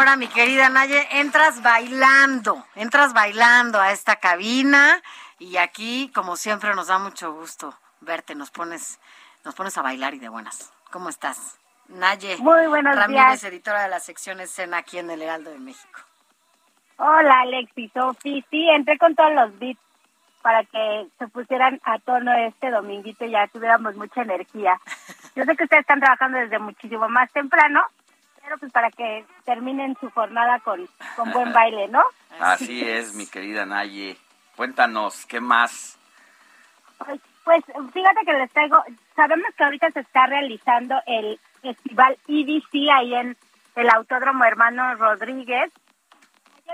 [0.07, 5.03] Ahora, mi querida Naye, entras bailando, entras bailando a esta cabina
[5.41, 8.37] y aquí, como siempre, nos da mucho gusto verte.
[8.37, 9.01] Nos pones,
[9.45, 10.73] nos pones a bailar y de buenas.
[10.93, 11.59] ¿Cómo estás?
[11.89, 15.99] Naye Muy buenos Ramírez, editora de la sección escena aquí en el Heraldo de México.
[16.99, 18.45] Hola, Alexi, Sofi.
[18.49, 19.81] Sí, entré con todos los beats
[20.41, 24.81] para que se pusieran a tono este dominguito y ya tuviéramos mucha energía.
[25.35, 27.83] Yo sé que ustedes están trabajando desde muchísimo más temprano,
[28.59, 32.03] pues para que terminen su jornada con, con buen baile, ¿no?
[32.41, 34.17] Así es, mi querida Naye.
[34.57, 35.99] Cuéntanos, ¿qué más?
[36.99, 38.83] Pues, pues, fíjate que les traigo,
[39.15, 43.37] sabemos que ahorita se está realizando el festival EDC ahí en
[43.77, 45.71] el Autódromo Hermano Rodríguez.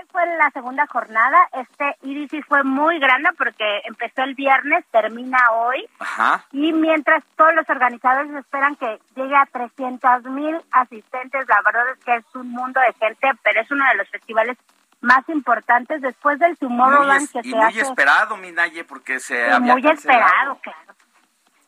[0.03, 5.37] Ayer fue la segunda jornada, este EDC fue muy grande porque empezó el viernes, termina
[5.51, 5.87] hoy.
[5.99, 6.45] Ajá.
[6.51, 12.03] Y mientras todos los organizadores esperan que llegue a 300 mil asistentes, la verdad es
[12.03, 14.57] que es un mundo de gente, pero es uno de los festivales
[15.01, 17.81] más importantes después del Tomorrowland que y se muy hace.
[17.81, 20.23] esperado, mi Naye, porque se había muy cancelado.
[20.23, 20.93] esperado, claro.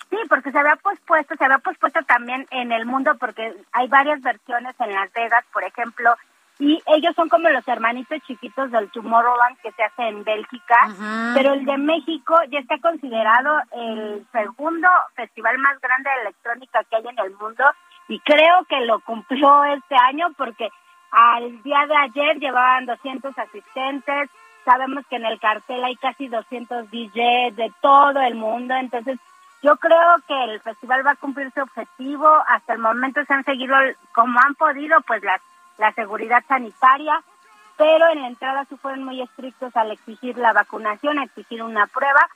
[0.10, 4.22] Sí, porque se había pospuesto, se había pospuesto también en el mundo porque hay varias
[4.22, 6.16] versiones en Las Vegas, por ejemplo,
[6.58, 10.78] y ellos son como los hermanitos chiquitos del Tomorrowland que se hace en Bélgica,
[11.34, 16.96] pero el de México ya está considerado el segundo festival más grande de electrónica que
[16.96, 17.64] hay en el mundo
[18.08, 20.70] y creo que lo cumplió este año porque
[21.12, 24.30] al día de ayer llevaban 200 asistentes,
[24.64, 29.20] sabemos que en el cartel hay casi 200 DJs de todo el mundo, entonces
[29.62, 33.44] yo creo que el festival va a cumplir su objetivo, hasta el momento se han
[33.44, 33.76] seguido
[34.14, 35.42] como han podido pues las
[35.78, 37.22] la seguridad sanitaria,
[37.78, 42.28] pero en la entrada sí fueron muy estrictos al exigir la vacunación, exigir una prueba.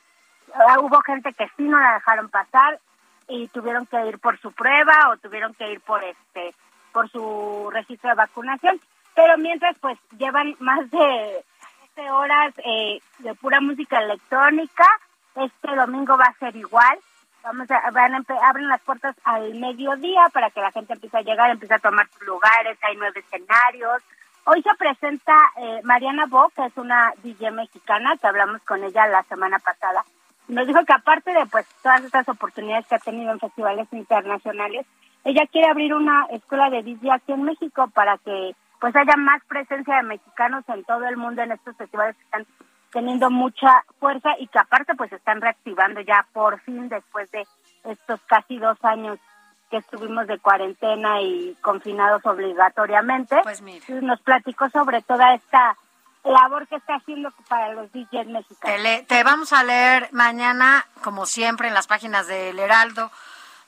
[0.54, 2.80] Ah, hubo gente que sí no la dejaron pasar
[3.28, 6.54] y tuvieron que ir por su prueba o tuvieron que ir por este
[6.92, 8.80] por su registro de vacunación,
[9.14, 11.46] pero mientras pues llevan más de
[11.96, 14.88] 12 horas eh, de pura música electrónica,
[15.36, 16.98] este domingo va a ser igual,
[17.44, 21.50] vamos a, van abren las puertas al mediodía para que la gente empiece a llegar,
[21.50, 24.02] empiece a tomar sus lugares, hay nueve escenarios.
[24.46, 29.08] Hoy se presenta eh, Mariana Bo, que es una DJ mexicana, que hablamos con ella
[29.08, 30.04] la semana pasada.
[30.48, 34.86] Nos dijo que aparte de pues todas estas oportunidades que ha tenido en festivales internacionales,
[35.24, 39.44] ella quiere abrir una escuela de DJ aquí en México para que pues haya más
[39.46, 42.48] presencia de mexicanos en todo el mundo en estos festivales que están
[42.92, 47.46] teniendo mucha fuerza y que aparte pues están reactivando ya por fin después de
[47.84, 49.20] estos casi dos años
[49.70, 53.40] que estuvimos de cuarentena y confinados obligatoriamente.
[53.44, 53.62] Pues
[54.02, 55.78] Nos platicó sobre toda esta
[56.24, 58.84] labor que está haciendo para los DJs mexicanos.
[58.84, 63.12] Te, te vamos a leer mañana, como siempre, en las páginas del Heraldo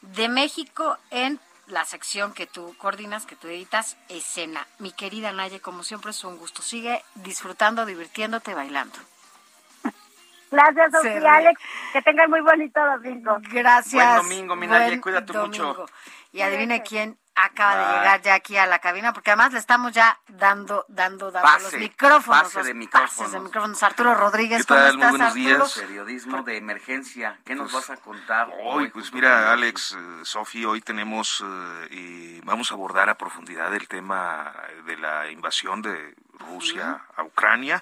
[0.02, 1.40] de México en
[1.72, 4.68] la sección que tú coordinas, que tú editas, escena.
[4.78, 6.62] Mi querida Naye, como siempre es un gusto.
[6.62, 8.98] Sigue disfrutando, divirtiéndote, bailando.
[10.52, 11.62] Gracias, Sofía, Alex.
[11.94, 13.38] Que tengan muy bonito domingo.
[13.52, 13.94] Gracias.
[13.94, 15.86] Buen domingo, mi Naye, cuídate mucho.
[16.34, 19.92] Y adivine quién acaba de llegar ya aquí a la cabina, porque además le estamos
[19.94, 22.44] ya dando, dando, dando Pase, los micrófonos.
[22.44, 23.16] pase los de micrófonos.
[23.16, 23.84] pases de micrófonos.
[23.84, 24.92] Arturo Rodríguez, ¿Qué tal?
[24.92, 25.66] ¿cómo Muy estás, buenos Arturo?
[25.66, 25.74] días.
[25.88, 27.40] Periodismo de emergencia.
[27.46, 32.42] ¿Qué nos vas a contar Hoy, pues mira, Alex, eh, Sofi, hoy tenemos, eh, y
[32.42, 34.54] vamos a abordar a profundidad el tema
[34.86, 37.82] de la invasión de Rusia a Ucrania.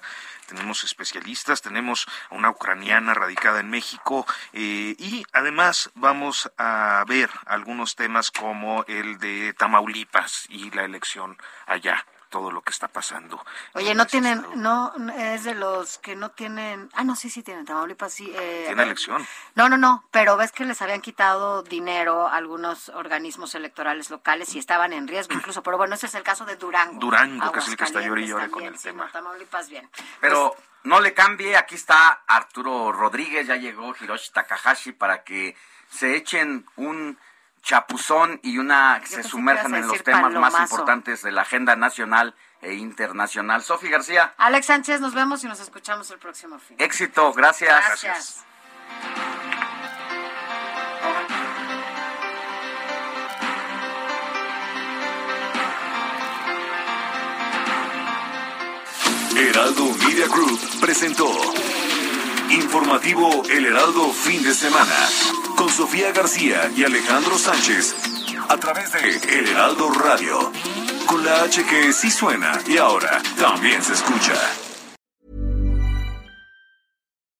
[0.50, 7.94] Tenemos especialistas, tenemos una ucraniana radicada en México eh, y además vamos a ver algunos
[7.94, 13.44] temas como el de Tamaulipas y la elección allá todo lo que está pasando.
[13.74, 17.42] Oye, no tienen, no, no, es de los que no tienen, ah, no, sí, sí
[17.42, 18.32] tienen, Tamaulipas, sí.
[18.34, 19.26] Eh, Tiene elección.
[19.56, 24.54] No, no, no, pero ves que les habían quitado dinero a algunos organismos electorales locales
[24.54, 26.98] y estaban en riesgo incluso, pero bueno, ese es el caso de Durango.
[27.00, 29.06] Durango, que es el que está y llore con el sí, tema.
[29.06, 29.90] no, Tamaulipas bien.
[30.20, 35.56] Pero no le cambie, aquí está Arturo Rodríguez, ya llegó Hiroshi Takahashi para que
[35.90, 37.18] se echen un
[37.62, 41.42] chapuzón y una se que sumerjan ibas a en los temas más importantes de la
[41.42, 43.62] agenda nacional e internacional.
[43.62, 46.76] Sofi García, Alex Sánchez, nos vemos y nos escuchamos el próximo fin.
[46.78, 47.84] éxito, gracias.
[47.86, 48.44] Gracias.
[59.36, 61.30] Heraldo Media Group presentó
[62.50, 67.94] Informativo El Heraldo Fin de Semana con Sofía García y Alejandro Sánchez
[68.48, 70.50] a través de El Heraldo Radio
[71.06, 74.32] con la H que sí suena y ahora también se escucha.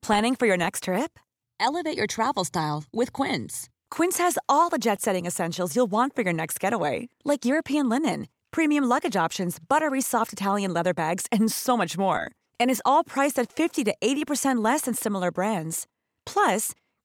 [0.02, 1.18] Planning for your next trip?
[1.58, 3.70] Elevate your travel style with Quince.
[3.90, 7.88] Quince has all the jet setting essentials you'll want for your next getaway, like European
[7.88, 12.30] linen, premium luggage options, buttery soft Italian leather bags, and so much more.
[12.58, 15.86] And is all priced at 50 to 80% less than similar brands.
[16.26, 16.74] Plus,